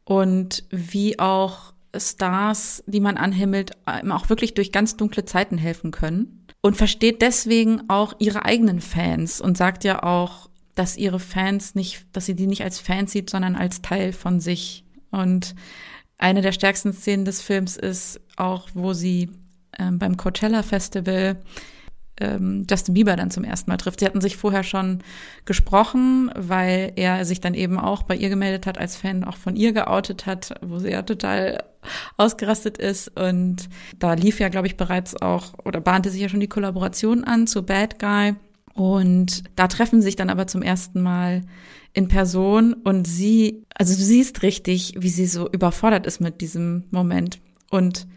Und 0.03 0.63
wie 0.69 1.19
auch 1.19 1.73
Stars, 1.95 2.83
die 2.85 2.99
man 2.99 3.17
anhimmelt, 3.17 3.71
auch 3.85 4.29
wirklich 4.29 4.53
durch 4.53 4.71
ganz 4.71 4.95
dunkle 4.97 5.25
Zeiten 5.25 5.57
helfen 5.57 5.91
können. 5.91 6.45
Und 6.61 6.77
versteht 6.77 7.21
deswegen 7.21 7.89
auch 7.89 8.13
ihre 8.19 8.45
eigenen 8.45 8.81
Fans 8.81 9.41
und 9.41 9.57
sagt 9.57 9.83
ja 9.83 10.03
auch, 10.03 10.49
dass 10.75 10.97
ihre 10.97 11.19
Fans 11.19 11.75
nicht, 11.75 12.05
dass 12.13 12.25
sie 12.25 12.35
die 12.35 12.47
nicht 12.47 12.63
als 12.63 12.79
Fans 12.79 13.11
sieht, 13.11 13.29
sondern 13.29 13.55
als 13.55 13.81
Teil 13.81 14.13
von 14.13 14.39
sich. 14.39 14.83
Und 15.11 15.55
eine 16.17 16.41
der 16.41 16.51
stärksten 16.51 16.93
Szenen 16.93 17.25
des 17.25 17.41
Films 17.41 17.77
ist 17.77 18.19
auch, 18.35 18.69
wo 18.73 18.93
sie 18.93 19.29
ähm, 19.79 19.99
beim 19.99 20.17
Coachella 20.17 20.63
Festival 20.63 21.37
ähm, 22.19 22.65
Justin 22.69 22.93
Bieber 22.93 23.15
dann 23.15 23.31
zum 23.31 23.43
ersten 23.43 23.69
Mal 23.69 23.77
trifft. 23.77 23.99
Sie 23.99 24.05
hatten 24.05 24.21
sich 24.21 24.37
vorher 24.37 24.63
schon 24.63 24.99
gesprochen, 25.45 26.31
weil 26.35 26.93
er 26.95 27.25
sich 27.25 27.41
dann 27.41 27.53
eben 27.53 27.79
auch 27.79 28.03
bei 28.03 28.15
ihr 28.15 28.29
gemeldet 28.29 28.65
hat, 28.65 28.77
als 28.77 28.95
Fan 28.95 29.23
auch 29.23 29.37
von 29.37 29.55
ihr 29.55 29.73
geoutet 29.73 30.25
hat, 30.25 30.55
wo 30.61 30.79
sie 30.79 30.91
ja 30.91 31.03
total 31.03 31.63
ausgerastet 32.17 32.77
ist. 32.77 33.09
Und 33.19 33.69
da 33.99 34.13
lief 34.13 34.39
ja, 34.39 34.49
glaube 34.49 34.67
ich, 34.67 34.77
bereits 34.77 35.15
auch 35.21 35.53
oder 35.63 35.79
bahnte 35.79 36.09
sich 36.09 36.21
ja 36.21 36.29
schon 36.29 36.39
die 36.39 36.47
Kollaboration 36.47 37.23
an 37.23 37.47
zu 37.47 37.63
Bad 37.63 37.99
Guy. 37.99 38.35
Und 38.73 39.43
da 39.55 39.67
treffen 39.67 40.01
sich 40.01 40.15
dann 40.15 40.29
aber 40.29 40.47
zum 40.47 40.61
ersten 40.61 41.01
Mal 41.01 41.43
in 41.93 42.07
Person 42.07 42.73
und 42.73 43.07
sie, 43.07 43.63
also 43.73 43.95
du 43.95 44.01
siehst 44.01 44.43
richtig, 44.43 44.93
wie 44.99 45.09
sie 45.09 45.25
so 45.25 45.49
überfordert 45.49 46.05
ist 46.05 46.19
mit 46.19 46.41
diesem 46.41 46.83
Moment. 46.91 47.39
Und 47.71 48.07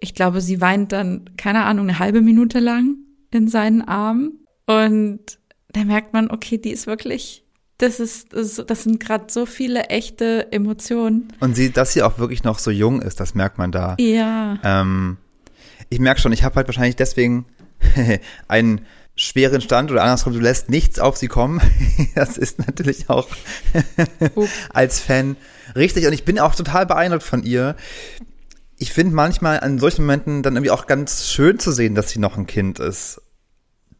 ich 0.00 0.14
glaube, 0.14 0.40
sie 0.40 0.60
weint 0.60 0.92
dann, 0.92 1.30
keine 1.36 1.64
Ahnung, 1.64 1.88
eine 1.88 1.98
halbe 1.98 2.22
Minute 2.22 2.58
lang 2.58 2.96
in 3.30 3.48
seinen 3.48 3.82
Armen. 3.82 4.44
Und 4.66 5.38
da 5.72 5.84
merkt 5.84 6.12
man, 6.12 6.30
okay, 6.30 6.58
die 6.58 6.70
ist 6.70 6.86
wirklich, 6.86 7.44
das 7.78 8.00
ist, 8.00 8.32
das, 8.32 8.82
sind 8.82 9.00
gerade 9.00 9.26
so 9.28 9.46
viele 9.46 9.84
echte 9.84 10.50
Emotionen. 10.52 11.28
Und 11.40 11.54
sie, 11.54 11.70
dass 11.70 11.92
sie 11.92 12.02
auch 12.02 12.18
wirklich 12.18 12.44
noch 12.44 12.58
so 12.58 12.70
jung 12.70 13.02
ist, 13.02 13.20
das 13.20 13.34
merkt 13.34 13.58
man 13.58 13.72
da. 13.72 13.96
Ja. 13.98 14.58
Ähm, 14.64 15.18
ich 15.90 15.98
merke 15.98 16.20
schon, 16.20 16.32
ich 16.32 16.44
habe 16.44 16.56
halt 16.56 16.68
wahrscheinlich 16.68 16.96
deswegen 16.96 17.46
einen 18.48 18.82
schweren 19.16 19.60
Stand 19.60 19.90
oder 19.90 20.02
andersrum, 20.02 20.32
du 20.32 20.40
lässt 20.40 20.70
nichts 20.70 20.98
auf 20.98 21.16
sie 21.16 21.28
kommen. 21.28 21.60
das 22.14 22.38
ist 22.38 22.58
natürlich 22.58 23.10
auch 23.10 23.28
als 24.72 25.00
Fan 25.00 25.36
richtig. 25.76 26.06
Und 26.06 26.12
ich 26.12 26.24
bin 26.24 26.38
auch 26.38 26.54
total 26.54 26.86
beeindruckt 26.86 27.24
von 27.24 27.42
ihr. 27.42 27.76
Ich 28.80 28.92
finde 28.92 29.14
manchmal 29.14 29.60
an 29.60 29.78
solchen 29.78 30.02
Momenten 30.02 30.42
dann 30.42 30.56
irgendwie 30.56 30.72
auch 30.72 30.86
ganz 30.86 31.28
schön 31.28 31.58
zu 31.58 31.70
sehen, 31.70 31.94
dass 31.94 32.10
sie 32.10 32.18
noch 32.18 32.36
ein 32.36 32.46
Kind 32.46 32.80
ist. 32.80 33.20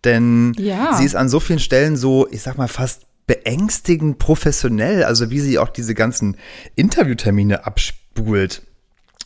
Denn 0.04 0.54
ja. 0.56 0.94
sie 0.94 1.04
ist 1.04 1.14
an 1.14 1.28
so 1.28 1.38
vielen 1.38 1.58
Stellen 1.58 1.96
so, 1.96 2.26
ich 2.30 2.42
sag 2.42 2.56
mal, 2.56 2.66
fast 2.66 3.02
beängstigend 3.26 4.18
professionell. 4.18 5.04
Also 5.04 5.30
wie 5.30 5.40
sie 5.40 5.58
auch 5.58 5.68
diese 5.68 5.94
ganzen 5.94 6.36
Interviewtermine 6.76 7.66
abspult 7.66 8.62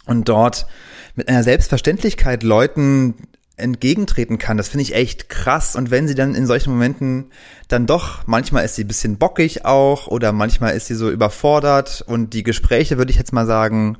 und 0.07 0.29
dort 0.29 0.67
mit 1.15 1.29
einer 1.29 1.45
Selbstverständlichkeit 1.45 2.43
Leuten 2.43 3.15
entgegentreten 3.57 4.39
kann. 4.39 4.57
Das 4.57 4.69
finde 4.69 4.83
ich 4.83 4.95
echt 4.95 5.29
krass. 5.29 5.77
Und 5.77 5.91
wenn 5.91 6.09
sie 6.09 6.17
dann 6.17 6.35
in 6.35 6.47
solchen 6.47 6.73
Momenten 6.73 7.31
dann 7.69 7.87
doch, 7.87 8.27
manchmal 8.27 8.65
ist 8.65 8.75
sie 8.75 8.83
ein 8.83 8.89
bisschen 8.89 9.17
bockig 9.17 9.65
auch 9.65 10.09
oder 10.09 10.33
manchmal 10.33 10.75
ist 10.75 10.87
sie 10.87 10.97
so 10.97 11.11
überfordert 11.11 12.03
und 12.07 12.35
die 12.35 12.43
Gespräche, 12.43 12.99
würde 12.99 13.13
ich 13.13 13.17
jetzt 13.17 13.33
mal 13.33 13.47
sagen, 13.47 13.97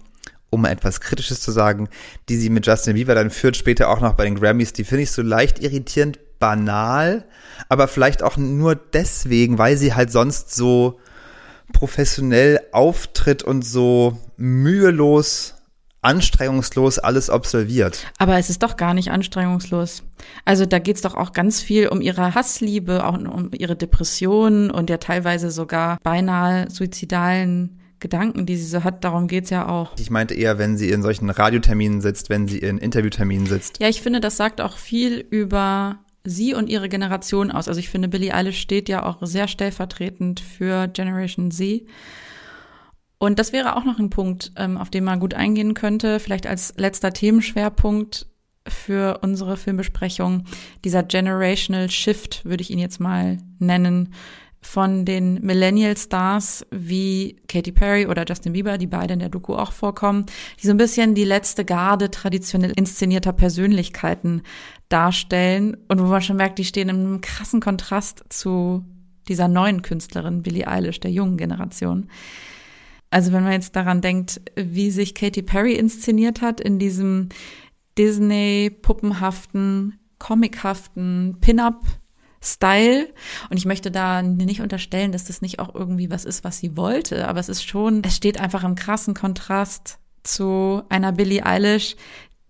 um 0.55 0.65
etwas 0.65 1.01
Kritisches 1.01 1.41
zu 1.41 1.51
sagen, 1.51 1.89
die 2.29 2.37
sie 2.37 2.51
mit 2.51 2.67
Justin 2.67 2.95
Bieber 2.95 3.15
dann 3.15 3.31
führt, 3.31 3.57
später 3.57 3.89
auch 3.89 4.01
noch 4.01 4.15
bei 4.15 4.25
den 4.25 4.39
Grammys, 4.39 4.73
die 4.73 4.85
finde 4.85 5.03
ich 5.03 5.11
so 5.11 5.23
leicht 5.23 5.63
irritierend 5.63 6.19
banal, 6.39 7.25
aber 7.69 7.89
vielleicht 7.89 8.23
auch 8.23 8.37
nur 8.37 8.75
deswegen, 8.75 9.59
weil 9.59 9.77
sie 9.77 9.95
halt 9.95 10.11
sonst 10.11 10.55
so 10.55 10.99
professionell 11.73 12.61
auftritt 12.73 13.43
und 13.43 13.65
so 13.65 14.19
mühelos 14.37 15.55
anstrengungslos 16.05 16.99
alles 16.99 17.31
absolviert. 17.31 18.07
Aber 18.19 18.39
es 18.39 18.51
ist 18.51 18.63
doch 18.63 18.77
gar 18.77 18.95
nicht 18.95 19.11
anstrengungslos. 19.11 20.03
Also 20.45 20.67
da 20.67 20.79
geht's 20.79 21.01
doch 21.01 21.15
auch 21.15 21.33
ganz 21.33 21.63
viel 21.63 21.89
um 21.89 22.01
ihre 22.01 22.35
Hassliebe, 22.35 23.05
auch 23.07 23.15
um 23.15 23.51
ihre 23.53 23.75
Depressionen 23.75 24.71
und 24.71 24.91
ja 24.91 24.99
teilweise 24.99 25.51
sogar 25.51 25.99
beinahe 26.03 26.71
suizidalen 26.71 27.81
Gedanken, 28.05 28.45
die 28.45 28.57
sie 28.57 28.67
so 28.67 28.85
hat. 28.85 29.03
Darum 29.03 29.29
geht's 29.29 29.49
ja 29.49 29.67
auch. 29.67 29.93
Ich 29.99 30.11
meinte 30.11 30.35
eher, 30.35 30.59
wenn 30.59 30.77
sie 30.77 30.91
in 30.91 31.01
solchen 31.01 31.31
Radioterminen 31.31 32.03
sitzt, 32.03 32.29
wenn 32.29 32.47
sie 32.47 32.59
in 32.59 32.77
Interviewterminen 32.77 33.47
sitzt. 33.47 33.81
Ja, 33.81 33.89
ich 33.89 34.03
finde, 34.03 34.21
das 34.21 34.37
sagt 34.37 34.61
auch 34.61 34.77
viel 34.77 35.25
über 35.31 36.01
sie 36.23 36.53
und 36.53 36.69
ihre 36.69 36.91
Generation 36.91 37.51
aus. 37.51 37.67
Also 37.67 37.81
ich 37.81 37.89
finde, 37.89 38.09
Billie 38.09 38.35
Eilish 38.35 38.61
steht 38.61 38.91
ja 38.91 39.05
auch 39.05 39.19
sehr 39.23 39.49
stellvertretend 39.49 40.41
für 40.41 40.87
Generation 40.89 41.51
Z. 41.51 41.87
Und 43.17 43.39
das 43.39 43.55
wäre 43.55 43.75
auch 43.75 43.85
noch 43.85 43.99
ein 43.99 44.11
Punkt, 44.11 44.53
ähm, 44.57 44.77
auf 44.77 44.91
den 44.91 45.05
man 45.05 45.19
gut 45.19 45.33
eingehen 45.33 45.73
könnte, 45.73 46.21
vielleicht 46.21 46.47
als 46.47 46.75
letzter 46.77 47.11
Themenschwerpunkt 47.11 48.27
für 48.69 49.21
unsere 49.23 49.57
Filmbesprechung. 49.57 50.45
Dieser 50.85 51.03
Generational 51.03 51.89
Shift 51.89 52.45
würde 52.45 52.61
ich 52.61 52.71
ihn 52.71 52.79
jetzt 52.79 53.01
mal 53.01 53.39
nennen 53.59 54.13
von 54.65 55.05
den 55.05 55.41
Millennial 55.43 55.97
Stars 55.97 56.67
wie 56.71 57.37
Katy 57.49 57.71
Perry 57.71 58.07
oder 58.07 58.25
Justin 58.27 58.55
Bieber, 58.55 58.79
die 58.79 58.87
beide 58.87 59.15
in 59.15 59.21
der 59.21 59.29
Doku 59.29 59.55
auch 59.55 59.73
vorkommen, 59.73 60.27
die 60.61 60.67
so 60.67 60.73
ein 60.73 60.79
bisschen 60.79 61.15
die 61.15 61.25
letzte 61.25 61.65
Garde 61.65 62.11
traditionell 62.11 62.73
inszenierter 62.75 63.33
Persönlichkeiten 63.33 64.43
darstellen 64.89 65.77
und 65.89 66.01
wo 66.01 66.07
man 66.07 66.23
schon 66.23 66.37
merkt, 66.37 66.59
die 66.59 66.65
stehen 66.65 66.89
im 66.89 67.21
krassen 67.21 67.61
Kontrast 67.61 68.25
zu 68.31 68.85
dieser 69.29 69.49
neuen 69.49 69.83
Künstlerin 69.83 70.43
Billie 70.43 70.67
Eilish, 70.67 71.01
der 71.01 71.11
jungen 71.11 71.37
Generation. 71.37 72.09
Also 73.11 73.33
wenn 73.33 73.45
man 73.45 73.53
jetzt 73.53 73.77
daran 73.77 74.01
denkt, 74.01 74.41
wie 74.57 74.91
sich 74.91 75.15
Katy 75.15 75.43
Perry 75.43 75.75
inszeniert 75.75 76.41
hat 76.41 76.61
in 76.61 76.79
diesem 76.79 77.29
Disney-puppenhaften, 77.99 79.99
comichaften 80.19 81.37
Pin-up 81.41 81.85
Style. 82.45 83.09
Und 83.51 83.57
ich 83.57 83.65
möchte 83.65 83.91
da 83.91 84.23
nicht 84.23 84.61
unterstellen, 84.61 85.13
dass 85.13 85.25
das 85.25 85.43
nicht 85.43 85.59
auch 85.59 85.75
irgendwie 85.75 86.11
was 86.11 86.25
ist, 86.25 86.45
was 86.45 86.59
sie 86.59 86.77
wollte, 86.77 87.27
aber 87.27 87.41
es 87.41 87.49
ist 87.49 87.65
schon, 87.65 88.03
es 88.05 88.17
steht 88.17 88.39
einfach 88.39 88.65
im 88.65 88.75
krassen 88.75 89.15
Kontrast 89.15 89.99
zu 90.23 90.83
einer 90.89 91.13
Billie 91.13 91.45
Eilish, 91.45 91.97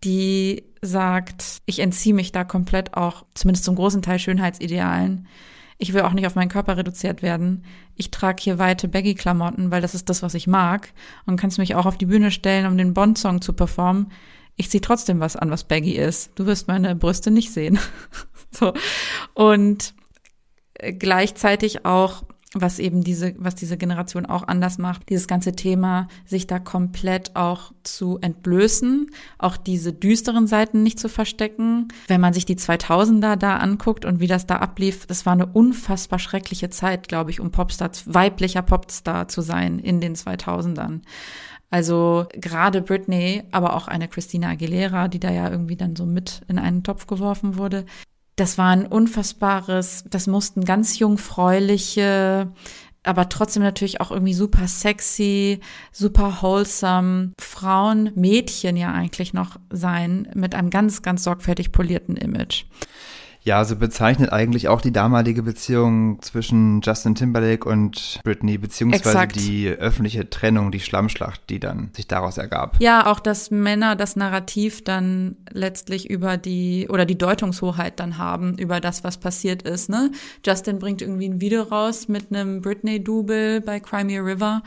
die 0.03 0.65
sagt, 0.83 1.63
ich 1.67 1.79
entziehe 1.79 2.15
mich 2.15 2.33
da 2.33 2.45
komplett 2.45 2.95
auch, 2.95 3.25
zumindest 3.35 3.65
zum 3.65 3.75
großen 3.75 4.03
Teil 4.03 4.19
Schönheitsidealen. 4.19 5.27
Ich 5.79 5.93
will 5.93 6.03
auch 6.03 6.13
nicht 6.13 6.27
auf 6.27 6.35
meinen 6.35 6.51
Körper 6.51 6.77
reduziert 6.77 7.23
werden. 7.23 7.65
Ich 7.97 8.11
trage 8.11 8.43
hier 8.43 8.59
weite 8.59 8.87
Baggy-Klamotten, 8.87 9.71
weil 9.71 9.83
das 9.83 9.95
ist 9.95 10.09
das, 10.09 10.23
was 10.23 10.35
ich 10.35 10.47
mag. 10.47 10.93
Und 11.27 11.37
kannst 11.37 11.59
mich 11.59 11.75
auch 11.75 11.87
auf 11.87 11.99
die 11.99 12.07
Bühne 12.07 12.31
stellen, 12.31 12.67
um 12.67 12.77
den 12.77 12.95
Bond-Song 12.95 13.41
zu 13.41 13.53
performen. 13.53 14.13
Ich 14.57 14.71
ziehe 14.71 14.81
trotzdem 14.81 15.19
was 15.19 15.37
an, 15.37 15.51
was 15.51 15.65
Baggy 15.65 15.93
ist. 15.93 16.31
Du 16.37 16.47
wirst 16.47 16.69
meine 16.69 16.95
Brüste 16.95 17.31
nicht 17.31 17.53
sehen. 17.53 17.79
so. 18.57 18.73
Und 19.35 19.95
gleichzeitig 20.99 21.85
auch 21.85 22.25
was 22.55 22.79
eben 22.79 23.03
diese, 23.03 23.35
was 23.37 23.57
diese 23.57 23.77
Generation 23.77 24.27
auch 24.27 24.47
anders 24.47 24.79
macht, 24.79 25.09
dieses 25.09 25.27
ganze 25.27 25.53
Thema, 25.53 26.07
sich 26.25 26.47
da 26.47 26.61
komplett 26.61 27.35
auch 27.35 27.73
zu 27.83 28.19
entblößen, 28.21 29.11
auch 29.39 29.57
diese 29.57 29.93
düsteren 29.93 30.47
Seiten 30.47 30.83
nicht 30.83 31.01
zu 31.01 31.09
verstecken. 31.09 31.89
Wenn 32.07 32.21
man 32.21 32.33
sich 32.33 32.47
die 32.47 32.57
2000er 32.57 33.37
da 33.37 33.57
anguckt 33.57 34.05
und 34.05 34.21
wie 34.21 34.29
das 34.29 34.47
da 34.47 34.57
ablief, 34.57 35.07
das 35.07 35.27
war 35.27 35.33
eine 35.33 35.47
unfassbar 35.47 36.21
schreckliche 36.21 36.71
Zeit, 36.71 37.09
glaube 37.09 37.31
ich, 37.31 37.41
um 37.41 37.51
Popstar, 37.51 37.91
weiblicher 38.07 38.63
Popstar 38.63 39.29
zu 39.29 39.41
sein 39.41 39.81
in 39.81 40.01
den 40.01 40.15
2000ern. 40.15 41.01
Also 41.71 42.27
gerade 42.33 42.83
Britney, 42.83 43.43
aber 43.51 43.75
auch 43.75 43.89
eine 43.89 44.07
Christina 44.07 44.51
Aguilera, 44.51 45.09
die 45.09 45.19
da 45.19 45.33
ja 45.33 45.51
irgendwie 45.51 45.77
dann 45.77 45.97
so 45.97 46.07
mit 46.07 46.43
in 46.47 46.61
einen 46.61 46.85
Topf 46.85 47.09
geworfen 47.09 47.57
wurde, 47.57 47.85
das 48.37 48.59
war 48.59 48.71
ein 48.71 48.87
unfassbares, 48.87 50.05
das 50.09 50.27
mussten 50.27 50.65
ganz 50.65 50.99
jungfräuliche, 50.99 52.53
aber 53.05 53.29
trotzdem 53.29 53.63
natürlich 53.63 54.01
auch 54.01 54.11
irgendwie 54.11 54.35
super 54.35 54.67
sexy, 54.67 55.61
super 55.93 56.39
wholesome 56.41 57.33
Frauen, 57.39 58.11
Mädchen 58.15 58.77
ja 58.77 58.93
eigentlich 58.93 59.35
noch 59.35 59.59
sein, 59.71 60.29
mit 60.35 60.55
einem 60.55 60.71
ganz, 60.71 61.03
ganz 61.03 61.23
sorgfältig 61.23 61.71
polierten 61.71 62.17
Image. 62.17 62.65
Ja, 63.45 63.63
so 63.67 63.77
bezeichnet 63.77 64.33
eigentlich 64.33 64.69
auch 64.69 64.81
die 64.81 64.91
damalige 64.91 65.43
Beziehung 65.43 66.23
zwischen 66.23 66.81
Justin 66.81 67.15
Timberlake 67.15 67.69
und 67.69 68.21
Britney, 68.25 68.57
beziehungsweise 68.57 69.11
Exakt. 69.11 69.37
die 69.37 69.69
öffentliche 69.69 70.31
Trennung, 70.31 70.73
die 70.73 70.81
Schlammschlacht, 70.81 71.43
die 71.51 71.61
dann 71.61 71.91
sich 71.95 72.09
daraus 72.09 72.39
ergab. 72.39 72.77
Ja, 72.81 73.07
auch 73.07 73.21
dass 73.21 73.51
Männer 73.51 73.97
das 73.97 74.17
Narrativ 74.17 74.83
dann 74.83 75.37
letztlich 75.51 76.09
über 76.09 76.39
die, 76.39 76.89
oder 76.89 77.05
die 77.05 77.19
Deutungshoheit 77.19 78.01
dann 78.01 78.17
haben 78.17 78.57
über 78.57 78.81
das, 78.81 79.05
was 79.05 79.19
passiert 79.19 79.61
ist, 79.61 79.91
ne? 79.91 80.11
Justin 80.45 80.79
bringt 80.79 81.03
irgendwie 81.03 81.29
ein 81.29 81.43
Video 81.43 81.63
raus 81.65 82.09
mit 82.09 82.35
einem 82.35 82.63
Britney-Double 82.63 83.61
bei 83.61 83.79
Crimea 83.79 84.23
River 84.23 84.63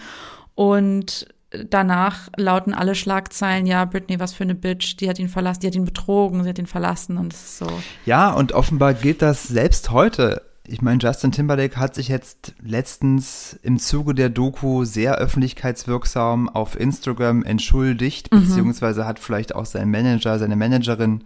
und 0.53 1.27
danach 1.51 2.29
lauten 2.35 2.73
alle 2.73 2.95
Schlagzeilen, 2.95 3.65
ja, 3.65 3.85
Britney, 3.85 4.19
was 4.19 4.33
für 4.33 4.43
eine 4.43 4.55
Bitch, 4.55 4.97
die 4.99 5.09
hat 5.09 5.19
ihn 5.19 5.29
verlassen, 5.29 5.61
die 5.61 5.67
hat 5.67 5.75
ihn 5.75 5.85
betrogen, 5.85 6.43
sie 6.43 6.49
hat 6.49 6.59
ihn 6.59 6.67
verlassen 6.67 7.17
und 7.17 7.33
es 7.33 7.43
ist 7.43 7.57
so. 7.59 7.67
Ja, 8.05 8.31
und 8.31 8.51
offenbar 8.51 8.93
gilt 8.93 9.21
das 9.21 9.47
selbst 9.47 9.91
heute. 9.91 10.41
Ich 10.69 10.81
meine, 10.81 10.99
Justin 10.99 11.31
Timberlake 11.31 11.77
hat 11.77 11.95
sich 11.95 12.09
jetzt 12.09 12.53
letztens 12.61 13.57
im 13.63 13.79
Zuge 13.79 14.13
der 14.13 14.29
Doku 14.29 14.83
sehr 14.83 15.15
öffentlichkeitswirksam 15.15 16.49
auf 16.49 16.77
Instagram 16.77 17.43
entschuldigt, 17.43 18.33
mhm. 18.33 18.41
beziehungsweise 18.41 19.05
hat 19.05 19.19
vielleicht 19.19 19.55
auch 19.55 19.65
sein 19.65 19.89
Manager, 19.89 20.37
seine 20.39 20.57
Managerin 20.57 21.23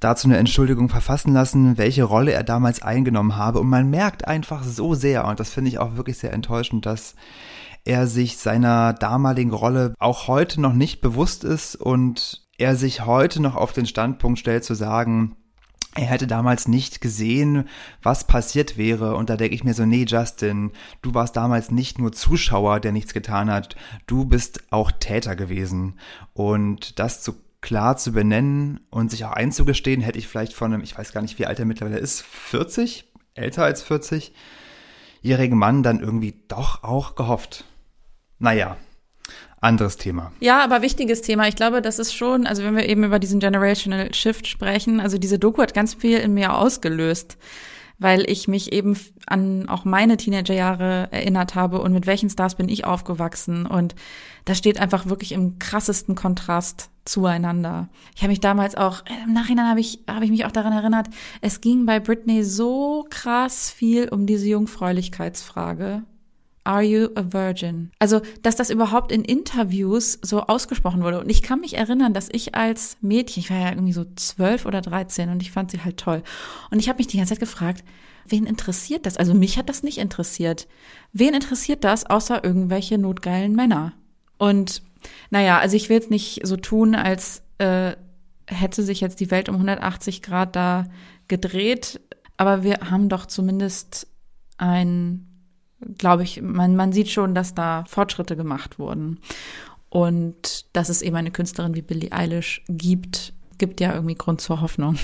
dazu 0.00 0.26
eine 0.26 0.38
Entschuldigung 0.38 0.88
verfassen 0.88 1.32
lassen, 1.32 1.78
welche 1.78 2.02
Rolle 2.02 2.32
er 2.32 2.42
damals 2.42 2.82
eingenommen 2.82 3.36
habe. 3.36 3.60
Und 3.60 3.68
man 3.68 3.90
merkt 3.90 4.26
einfach 4.26 4.64
so 4.64 4.94
sehr, 4.94 5.24
und 5.26 5.38
das 5.38 5.50
finde 5.50 5.68
ich 5.68 5.78
auch 5.78 5.96
wirklich 5.96 6.18
sehr 6.18 6.32
enttäuschend, 6.32 6.84
dass 6.86 7.14
er 7.88 8.06
sich 8.06 8.36
seiner 8.36 8.92
damaligen 8.92 9.52
Rolle 9.52 9.94
auch 9.98 10.28
heute 10.28 10.60
noch 10.60 10.74
nicht 10.74 11.00
bewusst 11.00 11.42
ist 11.42 11.74
und 11.74 12.46
er 12.58 12.76
sich 12.76 13.06
heute 13.06 13.40
noch 13.40 13.56
auf 13.56 13.72
den 13.72 13.86
Standpunkt 13.86 14.38
stellt 14.38 14.62
zu 14.62 14.74
sagen, 14.74 15.36
er 15.94 16.04
hätte 16.04 16.26
damals 16.26 16.68
nicht 16.68 17.00
gesehen, 17.00 17.66
was 18.02 18.26
passiert 18.26 18.76
wäre. 18.76 19.16
Und 19.16 19.30
da 19.30 19.36
denke 19.36 19.54
ich 19.54 19.64
mir 19.64 19.72
so, 19.72 19.86
nee, 19.86 20.04
Justin, 20.06 20.72
du 21.00 21.14
warst 21.14 21.34
damals 21.34 21.70
nicht 21.70 21.98
nur 21.98 22.12
Zuschauer, 22.12 22.78
der 22.78 22.92
nichts 22.92 23.14
getan 23.14 23.50
hat, 23.50 23.74
du 24.06 24.26
bist 24.26 24.70
auch 24.70 24.92
Täter 24.92 25.34
gewesen. 25.34 25.98
Und 26.34 26.98
das 26.98 27.22
zu 27.22 27.36
klar 27.62 27.96
zu 27.96 28.12
benennen 28.12 28.80
und 28.90 29.10
sich 29.10 29.24
auch 29.24 29.32
einzugestehen, 29.32 30.02
hätte 30.02 30.18
ich 30.18 30.28
vielleicht 30.28 30.52
von 30.52 30.74
einem, 30.74 30.82
ich 30.82 30.96
weiß 30.96 31.12
gar 31.12 31.22
nicht, 31.22 31.38
wie 31.38 31.46
alt 31.46 31.58
er 31.58 31.64
mittlerweile 31.64 31.98
ist, 31.98 32.20
40, 32.22 33.10
älter 33.32 33.64
als 33.64 33.82
40, 33.82 34.34
jährigen 35.22 35.56
Mann 35.58 35.82
dann 35.82 36.00
irgendwie 36.00 36.34
doch 36.48 36.84
auch 36.84 37.14
gehofft. 37.14 37.64
Naja, 38.38 38.76
anderes 39.60 39.96
Thema. 39.96 40.32
Ja, 40.40 40.62
aber 40.62 40.82
wichtiges 40.82 41.22
Thema. 41.22 41.48
Ich 41.48 41.56
glaube, 41.56 41.82
das 41.82 41.98
ist 41.98 42.14
schon, 42.14 42.46
also 42.46 42.62
wenn 42.62 42.76
wir 42.76 42.88
eben 42.88 43.04
über 43.04 43.18
diesen 43.18 43.40
Generational 43.40 44.14
Shift 44.14 44.46
sprechen, 44.46 45.00
also 45.00 45.18
diese 45.18 45.38
Doku 45.38 45.62
hat 45.62 45.74
ganz 45.74 45.94
viel 45.94 46.18
in 46.18 46.34
mir 46.34 46.54
ausgelöst. 46.54 47.36
weil 47.98 48.30
ich 48.30 48.46
mich 48.48 48.72
eben 48.72 48.96
an 49.26 49.68
auch 49.68 49.84
meine 49.84 50.16
Teenagerjahre 50.16 51.08
erinnert 51.10 51.54
habe 51.54 51.80
und 51.80 51.92
mit 51.92 52.06
welchen 52.06 52.30
Stars 52.30 52.54
bin 52.54 52.68
ich 52.68 52.84
aufgewachsen 52.84 53.66
und 53.66 53.94
das 54.44 54.58
steht 54.58 54.80
einfach 54.80 55.06
wirklich 55.06 55.32
im 55.32 55.58
krassesten 55.58 56.14
Kontrast 56.14 56.90
zueinander. 57.04 57.88
Ich 58.14 58.22
habe 58.22 58.30
mich 58.30 58.40
damals 58.40 58.76
auch 58.76 59.02
im 59.24 59.32
Nachhinein 59.32 59.68
habe 59.68 59.80
ich 59.80 60.04
habe 60.08 60.24
ich 60.24 60.30
mich 60.30 60.44
auch 60.46 60.52
daran 60.52 60.72
erinnert, 60.72 61.08
es 61.40 61.60
ging 61.60 61.86
bei 61.86 61.98
Britney 61.98 62.44
so 62.44 63.04
krass 63.10 63.70
viel 63.70 64.08
um 64.08 64.26
diese 64.26 64.46
Jungfräulichkeitsfrage 64.46 66.02
Are 66.68 66.82
you 66.82 67.08
a 67.14 67.32
virgin? 67.32 67.92
Also, 67.98 68.20
dass 68.42 68.54
das 68.54 68.68
überhaupt 68.68 69.10
in 69.10 69.24
Interviews 69.24 70.18
so 70.20 70.42
ausgesprochen 70.42 71.02
wurde. 71.02 71.18
Und 71.18 71.30
ich 71.30 71.40
kann 71.40 71.62
mich 71.62 71.78
erinnern, 71.78 72.12
dass 72.12 72.28
ich 72.30 72.54
als 72.54 72.98
Mädchen, 73.00 73.40
ich 73.40 73.48
war 73.48 73.58
ja 73.58 73.70
irgendwie 73.70 73.94
so 73.94 74.04
zwölf 74.16 74.66
oder 74.66 74.82
dreizehn 74.82 75.30
und 75.30 75.40
ich 75.40 75.50
fand 75.50 75.70
sie 75.70 75.82
halt 75.82 75.96
toll. 75.96 76.22
Und 76.70 76.78
ich 76.78 76.90
habe 76.90 76.98
mich 76.98 77.06
die 77.06 77.16
ganze 77.16 77.32
Zeit 77.32 77.40
gefragt, 77.40 77.84
wen 78.26 78.44
interessiert 78.44 79.06
das? 79.06 79.16
Also 79.16 79.32
mich 79.32 79.56
hat 79.56 79.70
das 79.70 79.82
nicht 79.82 79.96
interessiert. 79.96 80.68
Wen 81.14 81.32
interessiert 81.32 81.84
das 81.84 82.04
außer 82.04 82.44
irgendwelche 82.44 82.98
notgeilen 82.98 83.56
Männer? 83.56 83.94
Und 84.36 84.82
naja, 85.30 85.58
also 85.58 85.74
ich 85.74 85.88
will 85.88 85.96
jetzt 85.96 86.10
nicht 86.10 86.40
so 86.44 86.58
tun, 86.58 86.94
als 86.94 87.40
äh, 87.56 87.92
hätte 88.46 88.82
sich 88.82 89.00
jetzt 89.00 89.20
die 89.20 89.30
Welt 89.30 89.48
um 89.48 89.54
180 89.54 90.20
Grad 90.20 90.54
da 90.54 90.84
gedreht, 91.28 91.98
aber 92.36 92.62
wir 92.62 92.90
haben 92.90 93.08
doch 93.08 93.24
zumindest 93.24 94.06
ein 94.58 95.27
glaube 95.96 96.22
ich, 96.22 96.42
man, 96.42 96.76
man 96.76 96.92
sieht 96.92 97.08
schon, 97.08 97.34
dass 97.34 97.54
da 97.54 97.84
Fortschritte 97.86 98.36
gemacht 98.36 98.78
wurden. 98.78 99.20
Und 99.90 100.66
dass 100.74 100.88
es 100.88 101.02
eben 101.02 101.16
eine 101.16 101.30
Künstlerin 101.30 101.74
wie 101.74 101.82
Billie 101.82 102.12
Eilish 102.12 102.62
gibt, 102.68 103.32
gibt 103.56 103.80
ja 103.80 103.94
irgendwie 103.94 104.14
Grund 104.14 104.40
zur 104.40 104.60
Hoffnung. 104.60 104.98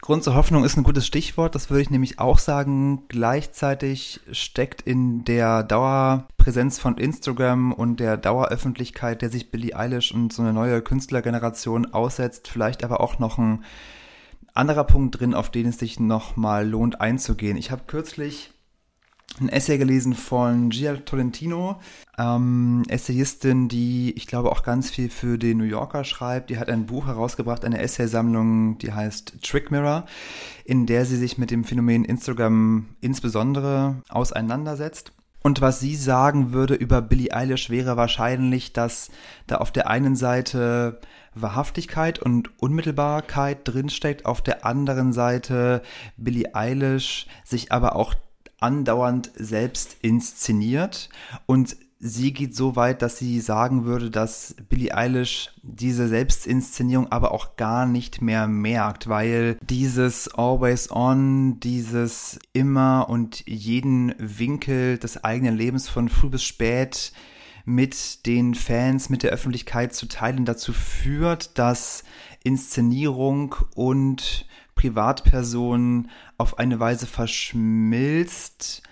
Grund 0.00 0.24
zur 0.24 0.34
Hoffnung 0.34 0.64
ist 0.64 0.76
ein 0.76 0.82
gutes 0.82 1.06
Stichwort, 1.06 1.54
das 1.54 1.70
würde 1.70 1.82
ich 1.82 1.90
nämlich 1.90 2.18
auch 2.18 2.40
sagen. 2.40 3.04
Gleichzeitig 3.06 4.20
steckt 4.32 4.82
in 4.82 5.24
der 5.24 5.62
Dauerpräsenz 5.62 6.80
von 6.80 6.98
Instagram 6.98 7.72
und 7.72 8.00
der 8.00 8.16
Daueröffentlichkeit, 8.16 9.22
der 9.22 9.30
sich 9.30 9.52
Billie 9.52 9.76
Eilish 9.76 10.12
und 10.12 10.32
so 10.32 10.42
eine 10.42 10.52
neue 10.52 10.82
Künstlergeneration 10.82 11.92
aussetzt, 11.92 12.48
vielleicht 12.48 12.82
aber 12.82 13.00
auch 13.00 13.20
noch 13.20 13.38
ein 13.38 13.62
anderer 14.54 14.84
Punkt 14.84 15.20
drin, 15.20 15.34
auf 15.34 15.50
den 15.50 15.68
es 15.68 15.78
sich 15.78 16.00
nochmal 16.00 16.68
lohnt 16.68 17.00
einzugehen. 17.00 17.56
Ich 17.56 17.70
habe 17.70 17.84
kürzlich 17.86 18.51
ein 19.40 19.48
Essay 19.48 19.78
gelesen 19.78 20.14
von 20.14 20.70
Gia 20.70 20.96
Tolentino, 20.96 21.80
ähm, 22.18 22.82
Essayistin, 22.88 23.68
die 23.68 24.12
ich 24.16 24.26
glaube 24.26 24.52
auch 24.52 24.62
ganz 24.62 24.90
viel 24.90 25.08
für 25.08 25.38
den 25.38 25.58
New 25.58 25.64
Yorker 25.64 26.04
schreibt. 26.04 26.50
Die 26.50 26.58
hat 26.58 26.68
ein 26.68 26.86
Buch 26.86 27.06
herausgebracht, 27.06 27.64
eine 27.64 27.80
Essaysammlung, 27.80 28.78
die 28.78 28.92
heißt 28.92 29.42
Trick 29.42 29.70
Mirror, 29.70 30.04
in 30.64 30.86
der 30.86 31.06
sie 31.06 31.16
sich 31.16 31.38
mit 31.38 31.50
dem 31.50 31.64
Phänomen 31.64 32.04
Instagram 32.04 32.88
insbesondere 33.00 34.02
auseinandersetzt. 34.08 35.12
Und 35.42 35.60
was 35.60 35.80
sie 35.80 35.96
sagen 35.96 36.52
würde 36.52 36.74
über 36.74 37.02
Billie 37.02 37.32
Eilish 37.32 37.68
wäre 37.68 37.96
wahrscheinlich, 37.96 38.72
dass 38.72 39.10
da 39.48 39.56
auf 39.56 39.72
der 39.72 39.88
einen 39.88 40.14
Seite 40.14 41.00
Wahrhaftigkeit 41.34 42.20
und 42.20 42.50
Unmittelbarkeit 42.60 43.60
drinsteckt, 43.64 44.24
auf 44.24 44.42
der 44.42 44.64
anderen 44.64 45.12
Seite 45.12 45.82
Billie 46.16 46.54
Eilish 46.54 47.26
sich 47.44 47.72
aber 47.72 47.96
auch 47.96 48.14
andauernd 48.62 49.30
selbst 49.34 49.96
inszeniert. 50.02 51.08
Und 51.46 51.76
sie 51.98 52.32
geht 52.32 52.56
so 52.56 52.74
weit, 52.74 53.00
dass 53.00 53.16
sie 53.16 53.40
sagen 53.40 53.84
würde, 53.84 54.10
dass 54.10 54.56
Billie 54.68 54.92
Eilish 54.92 55.50
diese 55.62 56.08
Selbstinszenierung 56.08 57.10
aber 57.12 57.32
auch 57.32 57.56
gar 57.56 57.86
nicht 57.86 58.20
mehr 58.20 58.48
merkt, 58.48 59.08
weil 59.08 59.56
dieses 59.62 60.28
Always 60.34 60.90
On, 60.90 61.60
dieses 61.60 62.40
immer 62.52 63.06
und 63.08 63.46
jeden 63.46 64.14
Winkel 64.18 64.98
des 64.98 65.22
eigenen 65.22 65.56
Lebens 65.56 65.88
von 65.88 66.08
früh 66.08 66.28
bis 66.28 66.42
spät 66.42 67.12
mit 67.64 68.26
den 68.26 68.54
Fans, 68.56 69.08
mit 69.08 69.22
der 69.22 69.30
Öffentlichkeit 69.30 69.94
zu 69.94 70.06
teilen, 70.06 70.44
dazu 70.44 70.72
führt, 70.72 71.56
dass 71.56 72.02
Inszenierung 72.42 73.54
und 73.76 74.46
Privatperson 74.74 76.08
auf 76.42 76.58
eine 76.58 76.80
Weise 76.80 77.06
verschmilzt, 77.06 78.82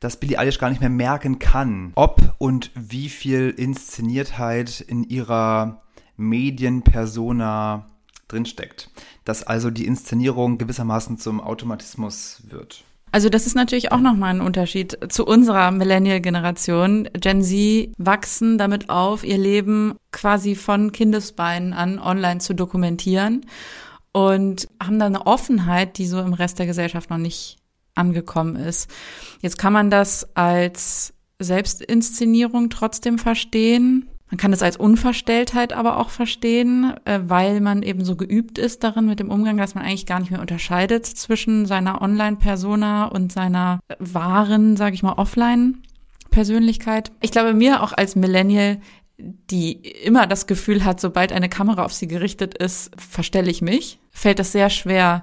dass 0.00 0.16
Billie 0.16 0.38
Eilish 0.38 0.58
gar 0.58 0.70
nicht 0.70 0.80
mehr 0.80 0.88
merken 0.88 1.38
kann, 1.40 1.92
ob 1.96 2.34
und 2.38 2.70
wie 2.74 3.08
viel 3.08 3.50
Inszeniertheit 3.50 4.80
in 4.80 5.04
ihrer 5.04 5.82
Medienpersona 6.16 7.86
drinsteckt. 8.28 8.88
Dass 9.24 9.42
also 9.42 9.70
die 9.70 9.86
Inszenierung 9.86 10.58
gewissermaßen 10.58 11.18
zum 11.18 11.40
Automatismus 11.40 12.42
wird. 12.48 12.84
Also 13.10 13.28
das 13.28 13.46
ist 13.46 13.54
natürlich 13.54 13.92
auch 13.92 14.00
nochmal 14.00 14.34
ein 14.34 14.40
Unterschied 14.40 14.96
zu 15.08 15.26
unserer 15.26 15.70
Millennial-Generation. 15.70 17.10
Gen 17.14 17.42
Z 17.42 17.90
wachsen 17.98 18.58
damit 18.58 18.88
auf, 18.88 19.22
ihr 19.22 19.36
Leben 19.38 19.96
quasi 20.12 20.54
von 20.54 20.92
Kindesbeinen 20.92 21.74
an 21.74 21.98
online 21.98 22.40
zu 22.40 22.54
dokumentieren 22.54 23.44
und 24.12 24.68
haben 24.82 24.98
da 24.98 25.06
eine 25.06 25.26
Offenheit, 25.26 25.98
die 25.98 26.06
so 26.06 26.20
im 26.20 26.34
Rest 26.34 26.58
der 26.58 26.66
Gesellschaft 26.66 27.10
noch 27.10 27.18
nicht 27.18 27.56
angekommen 27.94 28.56
ist. 28.56 28.90
Jetzt 29.40 29.58
kann 29.58 29.72
man 29.72 29.90
das 29.90 30.28
als 30.34 31.14
Selbstinszenierung 31.38 32.70
trotzdem 32.70 33.18
verstehen. 33.18 34.08
Man 34.30 34.38
kann 34.38 34.52
es 34.54 34.62
als 34.62 34.78
Unverstelltheit 34.78 35.74
aber 35.74 35.98
auch 35.98 36.08
verstehen, 36.08 36.94
äh, 37.04 37.20
weil 37.26 37.60
man 37.60 37.82
eben 37.82 38.02
so 38.02 38.16
geübt 38.16 38.56
ist 38.58 38.82
darin 38.82 39.04
mit 39.04 39.20
dem 39.20 39.30
Umgang, 39.30 39.58
dass 39.58 39.74
man 39.74 39.84
eigentlich 39.84 40.06
gar 40.06 40.20
nicht 40.20 40.30
mehr 40.30 40.40
unterscheidet 40.40 41.04
zwischen 41.04 41.66
seiner 41.66 42.00
Online-Persona 42.00 43.06
und 43.06 43.30
seiner 43.30 43.80
wahren, 43.98 44.78
sage 44.78 44.94
ich 44.94 45.02
mal, 45.02 45.18
Offline-Persönlichkeit. 45.18 47.12
Ich 47.20 47.30
glaube, 47.30 47.52
mir 47.52 47.82
auch 47.82 47.92
als 47.92 48.16
Millennial 48.16 48.78
die 49.50 49.72
immer 49.72 50.26
das 50.26 50.46
Gefühl 50.46 50.84
hat, 50.84 51.00
sobald 51.00 51.32
eine 51.32 51.48
Kamera 51.48 51.84
auf 51.84 51.92
sie 51.92 52.08
gerichtet 52.08 52.54
ist, 52.54 52.90
verstelle 53.00 53.50
ich 53.50 53.62
mich, 53.62 53.98
fällt 54.10 54.40
es 54.40 54.52
sehr 54.52 54.70
schwer, 54.70 55.22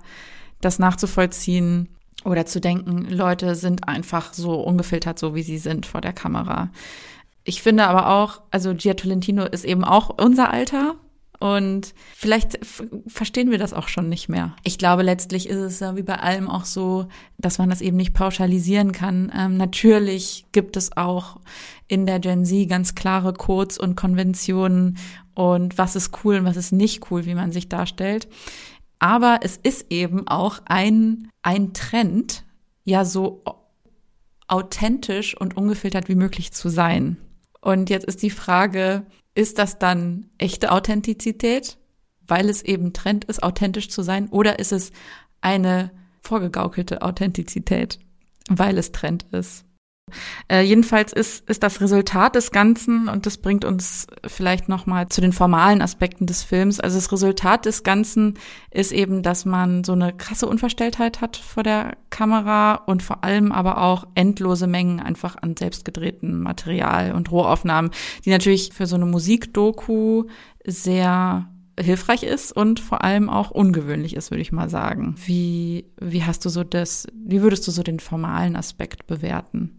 das 0.62 0.80
nachzuvollziehen 0.80 1.90
oder 2.26 2.46
zu 2.46 2.60
denken, 2.60 3.06
Leute 3.10 3.56
sind 3.56 3.88
einfach 3.88 4.34
so 4.34 4.56
ungefiltert, 4.62 5.20
so 5.20 5.36
wie 5.36 5.44
sie 5.44 5.58
sind 5.58 5.86
vor 5.86 6.02
der 6.02 6.14
Kamera. 6.14 6.70
Ich 7.44 7.62
finde 7.62 7.88
aber 7.88 8.10
auch, 8.10 8.42
also 8.52 8.74
Gia 8.74 8.94
Tolentino 8.94 9.46
ist 9.46 9.66
eben 9.66 9.84
auch 9.84 10.10
unser 10.18 10.52
Alter 10.52 10.96
und 11.40 11.94
vielleicht 12.16 12.60
verstehen 13.08 13.50
wir 13.50 13.58
das 13.58 13.74
auch 13.74 13.88
schon 13.88 14.10
nicht 14.10 14.28
mehr. 14.28 14.56
Ich 14.64 14.78
glaube, 14.78 15.04
letztlich 15.04 15.48
ist 15.48 15.58
es 15.58 15.80
ja 15.80 15.96
wie 15.96 16.04
bei 16.04 16.20
allem 16.20 16.50
auch 16.50 16.66
so, 16.66 17.08
dass 17.38 17.58
man 17.58 17.70
das 17.70 17.80
eben 17.80 17.96
nicht 17.96 18.14
pauschalisieren 18.14 18.92
kann. 18.92 19.32
Ähm, 19.36 19.56
natürlich 19.56 20.46
gibt 20.52 20.76
es 20.76 20.98
auch 20.98 21.40
in 21.90 22.06
der 22.06 22.20
Gen 22.20 22.46
Z 22.46 22.70
ganz 22.70 22.96
klare 22.96 23.34
Codes 23.34 23.78
und 23.78 23.96
Konventionen 23.96 24.98
und 25.34 25.78
was 25.78 25.98
ist 25.98 26.24
cool 26.24 26.38
und 26.38 26.46
was 26.46 26.56
ist 26.56 26.72
nicht 26.72 27.12
cool, 27.12 27.26
wie 27.26 27.36
man 27.36 27.52
sich 27.52 27.68
darstellt. 27.68 28.30
Aber 29.00 29.40
es 29.42 29.58
ist 29.58 29.88
eben 29.90 30.28
auch 30.28 30.60
ein, 30.66 31.30
ein 31.42 31.74
Trend, 31.74 32.46
ja 32.84 33.06
so 33.06 33.44
authentisch 34.48 35.36
und 35.40 35.58
ungefiltert 35.58 36.10
wie 36.10 36.16
möglich 36.16 36.52
zu 36.54 36.70
sein. 36.70 37.18
Und 37.62 37.90
jetzt 37.90 38.06
ist 38.06 38.22
die 38.24 38.30
Frage, 38.30 39.06
ist 39.36 39.58
das 39.58 39.80
dann 39.80 40.30
echte 40.38 40.72
Authentizität, 40.72 41.78
weil 42.26 42.50
es 42.50 42.62
eben 42.62 42.94
Trend 42.94 43.26
ist, 43.26 43.44
authentisch 43.44 43.90
zu 43.90 44.02
sein, 44.02 44.30
oder 44.30 44.60
ist 44.60 44.72
es 44.72 44.92
eine 45.42 45.92
vorgegaukelte 46.22 47.02
Authentizität, 47.02 48.00
weil 48.50 48.78
es 48.78 48.92
Trend 48.92 49.26
ist? 49.32 49.66
Äh, 50.48 50.62
jedenfalls 50.62 51.14
ist, 51.14 51.50
ist 51.50 51.64
das 51.64 51.82
Resultat 51.82 52.36
des 52.36 52.52
Ganzen, 52.52 53.08
und 53.10 53.26
das 53.26 53.38
bringt 53.38 53.66
uns 53.66 54.08
vielleicht 54.26 54.70
nochmal 54.70 55.10
zu 55.10 55.22
den 55.22 55.34
formalen 55.34 55.82
Aspekten 55.82 56.26
des 56.26 56.44
Films, 56.44 56.80
also 56.80 56.98
das 56.98 57.12
Resultat 57.12 57.66
des 57.66 57.84
Ganzen 57.84 58.36
ist 58.72 58.92
eben, 58.92 59.24
dass 59.24 59.46
man 59.46 59.84
so 59.84 59.94
eine 59.94 60.14
krasse 60.14 60.48
Unverstelltheit 60.48 61.22
hat 61.22 61.38
vor 61.38 61.64
der 61.64 61.98
Kamera 62.10 62.76
und 62.76 63.04
vor 63.04 63.24
allem 63.24 63.52
aber 63.52 63.82
auch 63.82 64.08
endlose 64.16 64.68
Mengen 64.68 65.00
einfach 65.00 65.36
an 65.42 65.56
selbstgedrehtem 65.58 66.42
Material 66.42 67.14
und 67.14 67.32
Rohaufnahmen, 67.32 67.92
die 68.26 68.30
natürlich 68.30 68.72
für 68.74 68.88
so 68.88 68.96
eine 68.96 69.06
Musikdoku 69.06 70.26
sehr 70.66 71.50
hilfreich 71.80 72.24
ist 72.24 72.52
und 72.52 72.80
vor 72.80 73.04
allem 73.04 73.30
auch 73.30 73.52
ungewöhnlich 73.52 74.16
ist, 74.16 74.32
würde 74.32 74.42
ich 74.42 74.52
mal 74.52 74.70
sagen. 74.70 75.16
Wie, 75.26 75.86
wie 76.00 76.24
hast 76.24 76.46
du 76.46 76.50
so 76.50 76.64
das, 76.64 77.08
wie 77.14 77.42
würdest 77.42 77.68
du 77.68 77.72
so 77.72 77.84
den 77.84 78.00
formalen 78.00 78.56
Aspekt 78.56 79.08
bewerten? 79.08 79.79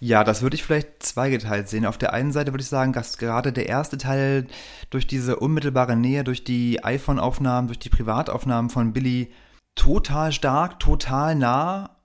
Ja, 0.00 0.24
das 0.24 0.42
würde 0.42 0.56
ich 0.56 0.62
vielleicht 0.62 1.02
zweigeteilt 1.02 1.68
sehen. 1.68 1.86
Auf 1.86 1.98
der 1.98 2.12
einen 2.12 2.32
Seite 2.32 2.52
würde 2.52 2.62
ich 2.62 2.68
sagen, 2.68 2.92
dass 2.92 3.18
gerade 3.18 3.52
der 3.52 3.68
erste 3.68 3.98
Teil 3.98 4.46
durch 4.90 5.06
diese 5.06 5.36
unmittelbare 5.36 5.96
Nähe, 5.96 6.24
durch 6.24 6.44
die 6.44 6.84
iPhone-Aufnahmen, 6.84 7.68
durch 7.68 7.78
die 7.78 7.88
Privataufnahmen 7.88 8.70
von 8.70 8.92
Billy 8.92 9.32
total 9.74 10.32
stark, 10.32 10.80
total 10.80 11.34
nah 11.34 11.96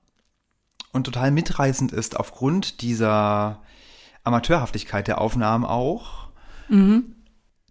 und 0.93 1.05
total 1.05 1.31
mitreißend 1.31 1.91
ist 1.91 2.17
aufgrund 2.17 2.81
dieser 2.81 3.61
Amateurhaftigkeit 4.23 5.07
der 5.07 5.19
Aufnahmen 5.19 5.65
auch. 5.65 6.27
Mhm. 6.69 7.15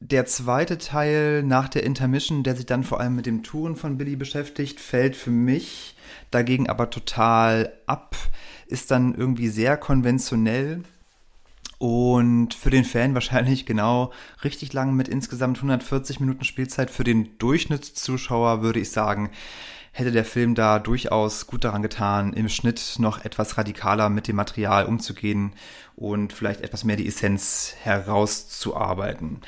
Der 0.03 0.24
zweite 0.24 0.78
Teil 0.78 1.43
nach 1.43 1.68
der 1.68 1.85
Intermission, 1.85 2.43
der 2.43 2.57
sich 2.57 2.64
dann 2.64 2.85
vor 2.85 3.01
allem 3.01 3.16
mit 3.16 3.26
dem 3.26 3.43
Touren 3.43 3.76
von 3.76 3.99
Billy 3.99 4.16
beschäftigt, 4.16 4.81
fällt 4.81 5.14
für 5.14 5.31
mich 5.31 5.95
dagegen 6.31 6.68
aber 6.68 6.89
total 6.89 7.72
ab, 7.87 8.16
ist 8.71 8.91
dann 8.91 9.14
irgendwie 9.14 9.49
sehr 9.49 9.77
konventionell 9.77 10.83
und 11.79 12.53
für 12.53 12.71
den 12.71 12.85
Fan 12.85 13.14
wahrscheinlich 13.14 13.66
genau 13.66 14.12
richtig 14.45 14.73
lang 14.73 14.95
mit 14.95 15.09
insgesamt 15.09 15.59
140 15.59 16.21
Minuten 16.21 16.45
Spielzeit. 16.45 16.91
Für 16.91 17.05
den 17.05 17.39
Durchschnittszuschauer 17.39 18.62
würde 18.62 18.81
ich 18.81 18.91
sagen, 18.91 19.31
hätte 19.93 20.12
der 20.12 20.25
Film 20.25 20.55
da 20.55 20.79
durchaus 20.79 21.47
gut 21.47 21.64
daran 21.64 21.83
getan, 21.83 22.33
im 22.33 22.49
Schnitt 22.49 22.97
noch 22.99 23.25
etwas 23.25 23.59
radikaler 23.59 24.09
mit 24.09 24.29
dem 24.29 24.37
Material 24.37 24.87
umzugehen 24.87 25.55
und 25.97 26.33
vielleicht 26.33 26.61
etwas 26.61 26.85
mehr 26.85 26.97
die 26.97 27.09
Essenz 27.09 27.75
herauszuarbeiten. 27.83 29.41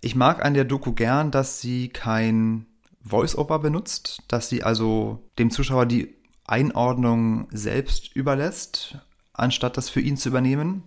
Ich 0.00 0.14
mag 0.14 0.44
an 0.44 0.54
der 0.54 0.64
Doku 0.64 0.92
gern, 0.92 1.30
dass 1.30 1.60
sie 1.60 1.88
kein 1.88 2.66
Voice-Over 3.04 3.58
benutzt, 3.60 4.22
dass 4.28 4.48
sie 4.48 4.62
also 4.62 5.22
dem 5.38 5.50
Zuschauer 5.50 5.86
die 5.86 6.14
Einordnung 6.46 7.48
selbst 7.50 8.14
überlässt, 8.14 8.98
anstatt 9.32 9.76
das 9.76 9.88
für 9.88 10.00
ihn 10.00 10.16
zu 10.16 10.28
übernehmen. 10.28 10.82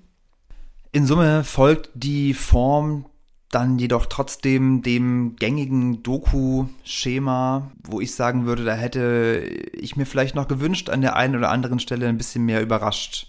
In 0.92 1.06
Summe 1.06 1.44
folgt 1.44 1.90
die 1.94 2.34
Form 2.34 3.06
dann 3.52 3.80
jedoch 3.80 4.06
trotzdem 4.06 4.84
dem 4.84 5.36
gängigen 5.36 6.04
Doku-Schema, 6.04 7.72
wo 7.84 8.00
ich 8.00 8.14
sagen 8.14 8.46
würde, 8.46 8.64
da 8.64 8.74
hätte 8.74 9.40
ich 9.74 9.96
mir 9.96 10.06
vielleicht 10.06 10.36
noch 10.36 10.48
gewünscht, 10.48 10.90
an 10.90 11.02
der 11.02 11.16
einen 11.16 11.36
oder 11.36 11.50
anderen 11.50 11.80
Stelle 11.80 12.08
ein 12.08 12.18
bisschen 12.18 12.46
mehr 12.46 12.62
überrascht 12.62 13.28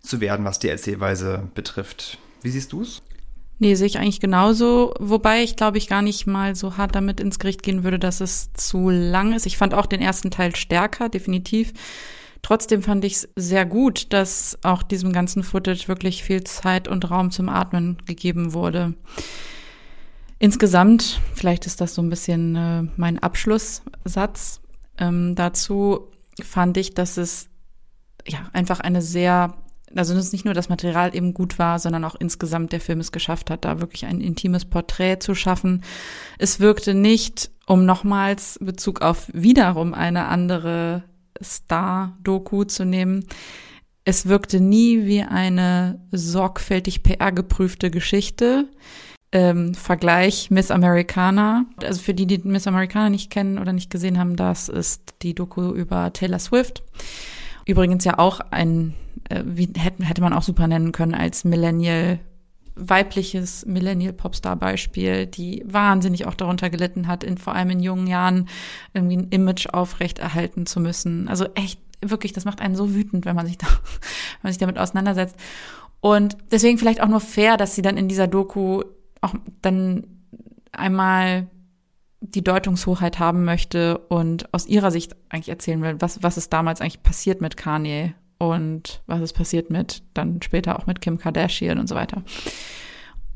zu 0.00 0.20
werden, 0.20 0.44
was 0.44 0.60
die 0.60 0.68
Erzählweise 0.68 1.48
betrifft. 1.54 2.18
Wie 2.42 2.50
siehst 2.50 2.72
du 2.72 2.82
es? 2.82 3.02
Nee, 3.62 3.76
sehe 3.76 3.86
ich 3.86 3.98
eigentlich 4.00 4.18
genauso. 4.18 4.92
Wobei 4.98 5.44
ich 5.44 5.54
glaube 5.54 5.78
ich 5.78 5.86
gar 5.86 6.02
nicht 6.02 6.26
mal 6.26 6.56
so 6.56 6.78
hart 6.78 6.96
damit 6.96 7.20
ins 7.20 7.38
Gericht 7.38 7.62
gehen 7.62 7.84
würde, 7.84 8.00
dass 8.00 8.20
es 8.20 8.52
zu 8.54 8.90
lang 8.90 9.34
ist. 9.34 9.46
Ich 9.46 9.56
fand 9.56 9.72
auch 9.72 9.86
den 9.86 10.02
ersten 10.02 10.32
Teil 10.32 10.56
stärker, 10.56 11.08
definitiv. 11.08 11.72
Trotzdem 12.42 12.82
fand 12.82 13.04
ich 13.04 13.12
es 13.12 13.28
sehr 13.36 13.64
gut, 13.64 14.12
dass 14.12 14.58
auch 14.64 14.82
diesem 14.82 15.12
ganzen 15.12 15.44
Footage 15.44 15.86
wirklich 15.86 16.24
viel 16.24 16.42
Zeit 16.42 16.88
und 16.88 17.08
Raum 17.08 17.30
zum 17.30 17.48
Atmen 17.48 17.98
gegeben 18.04 18.52
wurde. 18.52 18.94
Insgesamt, 20.40 21.20
vielleicht 21.32 21.64
ist 21.64 21.80
das 21.80 21.94
so 21.94 22.02
ein 22.02 22.10
bisschen 22.10 22.56
äh, 22.56 22.82
mein 22.96 23.20
Abschlusssatz 23.20 24.60
ähm, 24.98 25.36
dazu, 25.36 26.08
fand 26.42 26.78
ich, 26.78 26.94
dass 26.94 27.16
es 27.16 27.48
ja 28.26 28.40
einfach 28.52 28.80
eine 28.80 29.02
sehr, 29.02 29.54
also 29.94 30.14
dass 30.14 30.32
nicht 30.32 30.44
nur 30.44 30.54
das 30.54 30.68
Material 30.68 31.14
eben 31.14 31.34
gut 31.34 31.58
war, 31.58 31.78
sondern 31.78 32.04
auch 32.04 32.14
insgesamt 32.14 32.72
der 32.72 32.80
Film 32.80 33.00
es 33.00 33.12
geschafft 33.12 33.50
hat, 33.50 33.64
da 33.64 33.80
wirklich 33.80 34.06
ein 34.06 34.20
intimes 34.20 34.64
Porträt 34.64 35.18
zu 35.20 35.34
schaffen. 35.34 35.82
Es 36.38 36.60
wirkte 36.60 36.94
nicht, 36.94 37.50
um 37.66 37.84
nochmals 37.84 38.58
Bezug 38.60 39.02
auf 39.02 39.28
wiederum 39.32 39.94
eine 39.94 40.26
andere 40.26 41.04
Star-Doku 41.42 42.64
zu 42.64 42.84
nehmen. 42.84 43.26
Es 44.04 44.26
wirkte 44.26 44.60
nie 44.60 45.06
wie 45.06 45.22
eine 45.22 46.00
sorgfältig 46.10 47.02
PR-geprüfte 47.02 47.90
Geschichte. 47.90 48.68
Ähm, 49.30 49.74
Vergleich 49.74 50.50
Miss 50.50 50.70
Americana. 50.70 51.64
Also 51.82 52.02
für 52.02 52.12
die, 52.12 52.26
die 52.26 52.38
Miss 52.44 52.66
Americana 52.66 53.10
nicht 53.10 53.30
kennen 53.30 53.58
oder 53.58 53.72
nicht 53.72 53.90
gesehen 53.90 54.18
haben, 54.18 54.36
das 54.36 54.68
ist 54.68 55.14
die 55.22 55.34
Doku 55.34 55.72
über 55.72 56.12
Taylor 56.12 56.38
Swift. 56.38 56.82
Übrigens 57.66 58.04
ja 58.04 58.18
auch 58.18 58.40
ein, 58.50 58.94
äh, 59.28 59.42
wie 59.44 59.68
hätte, 59.76 60.04
hätte 60.04 60.22
man 60.22 60.32
auch 60.32 60.42
super 60.42 60.66
nennen 60.66 60.92
können 60.92 61.14
als 61.14 61.44
Millennial 61.44 62.18
weibliches 62.74 63.66
Millennial-Popstar-Beispiel, 63.66 65.26
die 65.26 65.62
wahnsinnig 65.66 66.26
auch 66.26 66.34
darunter 66.34 66.70
gelitten 66.70 67.06
hat, 67.06 67.22
in, 67.22 67.36
vor 67.36 67.54
allem 67.54 67.70
in 67.70 67.80
jungen 67.80 68.06
Jahren 68.06 68.48
irgendwie 68.94 69.18
ein 69.18 69.28
Image 69.28 69.66
aufrechterhalten 69.66 70.66
zu 70.66 70.80
müssen. 70.80 71.28
Also 71.28 71.46
echt, 71.54 71.78
wirklich, 72.00 72.32
das 72.32 72.44
macht 72.44 72.60
einen 72.60 72.74
so 72.74 72.94
wütend, 72.94 73.26
wenn 73.26 73.36
man 73.36 73.46
sich 73.46 73.58
da, 73.58 73.66
wenn 74.40 74.44
man 74.44 74.52
sich 74.52 74.58
damit 74.60 74.78
auseinandersetzt. 74.78 75.36
Und 76.00 76.36
deswegen 76.50 76.78
vielleicht 76.78 77.00
auch 77.00 77.08
nur 77.08 77.20
fair, 77.20 77.56
dass 77.56 77.74
sie 77.74 77.82
dann 77.82 77.96
in 77.96 78.08
dieser 78.08 78.26
Doku 78.26 78.82
auch 79.20 79.34
dann 79.60 80.04
einmal 80.72 81.46
die 82.22 82.44
Deutungshoheit 82.44 83.18
haben 83.18 83.44
möchte 83.44 83.98
und 83.98 84.52
aus 84.54 84.66
ihrer 84.66 84.90
Sicht 84.90 85.16
eigentlich 85.28 85.48
erzählen 85.48 85.82
will, 85.82 85.96
was, 85.98 86.22
was 86.22 86.36
ist 86.36 86.52
damals 86.52 86.80
eigentlich 86.80 87.02
passiert 87.02 87.40
mit 87.40 87.56
Kanye 87.56 88.14
und 88.38 89.02
was 89.06 89.20
ist 89.20 89.32
passiert 89.34 89.70
mit, 89.70 90.02
dann 90.14 90.40
später 90.40 90.78
auch 90.78 90.86
mit 90.86 91.00
Kim 91.00 91.18
Kardashian 91.18 91.78
und 91.78 91.88
so 91.88 91.94
weiter. 91.94 92.22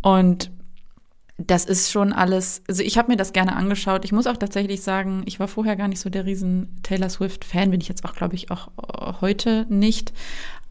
Und 0.02 0.50
das 1.38 1.64
ist 1.64 1.90
schon 1.90 2.12
alles, 2.12 2.62
also 2.66 2.82
ich 2.82 2.96
habe 2.96 3.10
mir 3.10 3.16
das 3.16 3.32
gerne 3.32 3.56
angeschaut. 3.56 4.04
Ich 4.04 4.12
muss 4.12 4.26
auch 4.26 4.36
tatsächlich 4.36 4.82
sagen, 4.82 5.22
ich 5.26 5.38
war 5.38 5.48
vorher 5.48 5.76
gar 5.76 5.88
nicht 5.88 6.00
so 6.00 6.08
der 6.08 6.24
riesen 6.24 6.76
Taylor 6.82 7.10
Swift-Fan, 7.10 7.70
bin 7.70 7.80
ich 7.80 7.88
jetzt 7.88 8.04
auch, 8.04 8.14
glaube 8.14 8.34
ich, 8.34 8.50
auch 8.50 8.68
äh, 8.78 9.12
heute 9.20 9.66
nicht. 9.68 10.12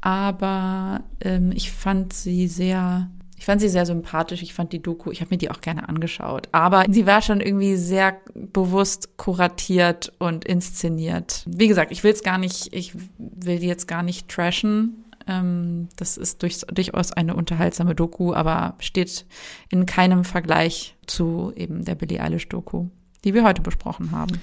Aber 0.01 1.03
ähm, 1.22 1.51
ich 1.51 1.72
fand 1.72 2.13
sie 2.13 2.47
sehr 2.47 3.09
ich 3.45 3.47
fand 3.47 3.61
sie 3.61 3.69
sehr 3.69 3.85
sympathisch. 3.85 4.41
Ich 4.41 4.55
fand 4.55 4.73
die 4.73 4.81
Doku, 4.81 5.11
ich 5.11 5.21
habe 5.21 5.29
mir 5.29 5.37
die 5.37 5.51
auch 5.51 5.61
gerne 5.61 5.87
angeschaut. 5.87 6.49
Aber 6.51 6.83
sie 6.89 7.05
war 7.05 7.21
schon 7.21 7.41
irgendwie 7.41 7.75
sehr 7.75 8.17
bewusst 8.33 9.17
kuratiert 9.17 10.11
und 10.17 10.45
inszeniert. 10.45 11.43
Wie 11.45 11.67
gesagt, 11.67 11.91
ich 11.91 12.03
will 12.03 12.11
es 12.11 12.23
gar 12.23 12.39
nicht, 12.39 12.73
ich 12.73 12.95
will 13.19 13.59
die 13.59 13.67
jetzt 13.67 13.87
gar 13.87 14.01
nicht 14.01 14.29
trashen. 14.29 15.05
Ähm, 15.27 15.89
das 15.95 16.17
ist 16.17 16.41
durch, 16.41 16.61
durchaus 16.61 17.11
eine 17.11 17.35
unterhaltsame 17.35 17.93
Doku, 17.93 18.33
aber 18.33 18.73
steht 18.79 19.27
in 19.69 19.85
keinem 19.85 20.23
Vergleich 20.23 20.95
zu 21.05 21.53
eben 21.55 21.85
der 21.85 21.93
Billie 21.93 22.19
Eilish 22.23 22.49
Doku, 22.49 22.87
die 23.25 23.35
wir 23.35 23.43
heute 23.43 23.61
besprochen 23.61 24.09
haben. 24.09 24.41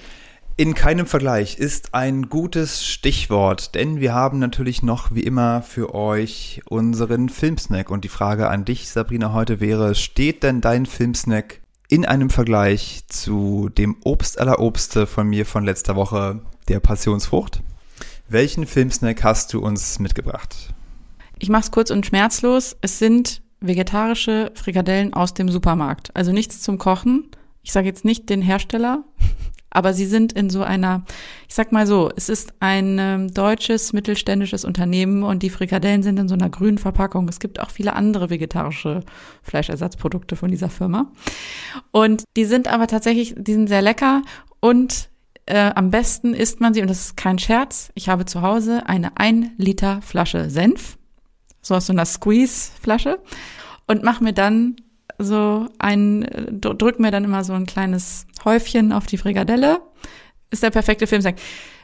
In 0.59 0.75
keinem 0.75 1.07
Vergleich 1.07 1.57
ist 1.57 1.95
ein 1.95 2.29
gutes 2.29 2.87
Stichwort, 2.87 3.75
denn 3.75 4.01
wir 4.01 4.13
haben 4.13 4.39
natürlich 4.39 4.83
noch 4.83 5.15
wie 5.15 5.23
immer 5.23 5.63
für 5.63 5.95
euch 5.95 6.61
unseren 6.69 7.31
Filmsnack. 7.31 7.91
Und 7.91 8.05
die 8.05 8.11
Frage 8.11 8.51
an 8.51 8.67
dich, 8.67 8.91
Sabrina, 8.91 9.33
heute 9.33 9.61
wäre, 9.61 9.95
steht 9.95 10.43
denn 10.43 10.61
dein 10.61 10.85
Filmsnack 10.85 11.63
in 11.89 12.05
einem 12.05 12.29
Vergleich 12.29 13.05
zu 13.09 13.71
dem 13.71 13.97
Obst 14.05 14.39
aller 14.39 14.61
Obste 14.61 15.07
von 15.07 15.27
mir 15.27 15.47
von 15.47 15.65
letzter 15.65 15.97
Woche, 15.97 16.43
der 16.69 16.81
Passionsfrucht? 16.81 17.63
Welchen 18.29 18.67
Filmsnack 18.67 19.25
hast 19.25 19.55
du 19.55 19.61
uns 19.61 20.01
mitgebracht? 20.01 20.75
Ich 21.39 21.49
mach's 21.49 21.71
kurz 21.71 21.91
und 21.91 22.05
schmerzlos. 22.05 22.77
Es 22.83 22.99
sind 22.99 23.41
vegetarische 23.61 24.53
Frikadellen 24.55 25.15
aus 25.15 25.33
dem 25.33 25.49
Supermarkt. 25.49 26.15
Also 26.15 26.31
nichts 26.31 26.61
zum 26.61 26.77
Kochen. 26.77 27.31
Ich 27.63 27.73
sage 27.73 27.87
jetzt 27.87 28.05
nicht 28.05 28.29
den 28.29 28.43
Hersteller, 28.43 29.05
aber 29.73 29.95
sie 29.95 30.07
sind 30.07 30.33
in 30.33 30.51
so 30.51 30.63
einer, 30.63 31.05
ich 31.49 31.55
sag 31.55 31.73
mal 31.73 31.87
so, 31.87 32.11
es 32.15 32.29
ist 32.29 32.53
ein 32.61 32.99
ähm, 33.01 33.33
deutsches 33.33 33.93
mittelständisches 33.93 34.65
Unternehmen 34.65 35.23
und 35.23 35.43
die 35.43 35.51
Frikadellen 35.51 36.03
sind 36.03 36.19
in 36.19 36.29
so 36.29 36.35
einer 36.35 36.51
grünen 36.51 36.79
Verpackung. 36.79 37.29
Es 37.29 37.41
gibt 37.41 37.59
auch 37.59 37.71
viele 37.71 37.95
andere 37.95 38.31
vegetarische 38.31 39.01
Fleischersatzprodukte 39.43 40.37
von 40.37 40.51
dieser 40.51 40.69
Firma. 40.69 41.11
Und 41.91 42.25
die 42.37 42.45
sind 42.45 42.69
aber 42.69 42.87
tatsächlich, 42.87 43.35
die 43.37 43.55
sind 43.55 43.69
sehr 43.69 43.83
lecker 43.83 44.23
und 44.61 45.09
äh, 45.47 45.73
am 45.75 45.91
besten 45.91 46.35
isst 46.35 46.61
man 46.61 46.75
sie, 46.75 46.83
und 46.83 46.89
das 46.89 47.07
ist 47.07 47.17
kein 47.17 47.39
Scherz, 47.39 47.91
ich 47.95 48.09
habe 48.09 48.27
zu 48.27 48.43
Hause 48.43 48.87
eine 48.87 49.17
ein 49.17 49.53
Liter 49.57 50.01
Flasche 50.03 50.51
Senf, 50.51 50.99
so 51.63 51.75
aus 51.75 51.87
so 51.87 51.93
einer 51.93 52.05
Squeeze-Flasche, 52.05 53.19
und 53.87 54.05
mache 54.05 54.23
mir 54.23 54.33
dann 54.33 54.77
so 55.25 55.69
ein, 55.79 56.27
drück 56.61 56.99
mir 56.99 57.11
dann 57.11 57.25
immer 57.25 57.45
so 57.45 57.53
ein 57.53 57.67
kleines 57.67 58.27
Häufchen 58.45 58.93
auf 58.93 59.07
die 59.07 59.19
Frikadelle. 59.19 59.81
Ist 60.51 60.63
der 60.63 60.71
perfekte 60.71 61.07
Filmsack. 61.07 61.37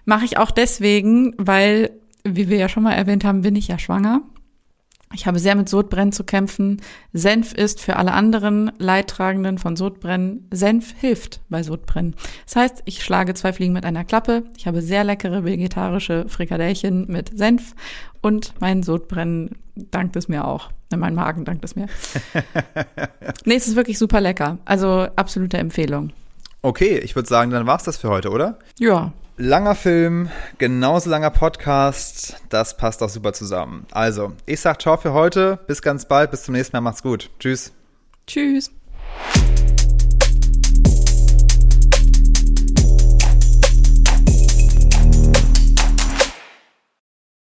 Mache 0.05 0.25
ich 0.25 0.39
auch 0.39 0.51
deswegen, 0.51 1.35
weil, 1.39 1.91
wie 2.25 2.49
wir 2.49 2.59
ja 2.59 2.69
schon 2.69 2.83
mal 2.83 2.93
erwähnt 2.93 3.25
haben, 3.25 3.43
bin 3.43 3.57
ich 3.57 3.69
ja 3.69 3.79
schwanger. 3.79 4.23
Ich 5.15 5.27
habe 5.27 5.39
sehr 5.39 5.55
mit 5.55 5.69
Sodbrennen 5.69 6.13
zu 6.13 6.23
kämpfen. 6.23 6.83
Senf 7.13 7.55
ist 7.55 7.81
für 7.81 7.97
alle 7.97 8.13
anderen 8.13 8.73
Leidtragenden 8.79 9.59
von 9.59 9.75
Sodbrennen. 9.75 10.47
Senf 10.51 10.95
hilft 10.99 11.41
bei 11.49 11.63
Sodbrennen. 11.63 12.15
Das 12.45 12.57
heißt, 12.57 12.83
ich 12.85 13.03
schlage 13.03 13.35
zwei 13.35 13.53
Fliegen 13.53 13.73
mit 13.73 13.85
einer 13.85 14.05
Klappe. 14.05 14.45
Ich 14.57 14.67
habe 14.67 14.83
sehr 14.83 15.05
leckere 15.05 15.45
vegetarische 15.45 16.29
Frikadellchen 16.29 17.07
mit 17.09 17.37
Senf 17.37 17.75
und 18.21 18.55
mein 18.61 18.83
Sodbrennen 18.83 19.57
dankt 19.75 20.17
es 20.17 20.29
mir 20.29 20.47
auch. 20.47 20.71
Mein 20.95 21.15
Magen 21.15 21.45
dankt 21.45 21.65
es 21.65 21.77
mir. 21.77 21.87
nee, 23.45 23.57
es 23.57 23.69
ist 23.69 23.77
wirklich 23.77 23.99
super 23.99 24.21
lecker. 24.21 24.59
Also 24.65 25.07
absolute 25.17 25.59
Empfehlung. 25.59 26.13
Okay, 26.63 26.99
ich 26.99 27.15
würde 27.15 27.29
sagen, 27.29 27.51
dann 27.51 27.67
war's 27.67 27.85
das 27.85 27.99
für 27.99 28.09
heute, 28.09 28.31
oder? 28.31 28.59
Ja. 28.79 29.13
Langer 29.41 29.77
Film, 29.77 30.31
genauso 30.59 31.09
langer 31.11 31.31
Podcast, 31.31 32.35
das 32.49 32.77
passt 32.77 33.05
auch 33.05 33.09
super 33.09 33.33
zusammen. 33.33 33.87
Also, 33.93 34.33
ich 34.47 34.59
sag 34.59 34.83
ciao 34.83 34.97
für 34.97 35.13
heute, 35.13 35.61
bis 35.69 35.81
ganz 35.81 36.07
bald, 36.07 36.33
bis 36.33 36.43
zum 36.43 36.55
nächsten 36.55 36.77
Mal, 36.77 36.81
macht's 36.81 37.05
gut. 37.05 37.31
Tschüss. 37.39 37.73
Tschüss. 38.27 38.73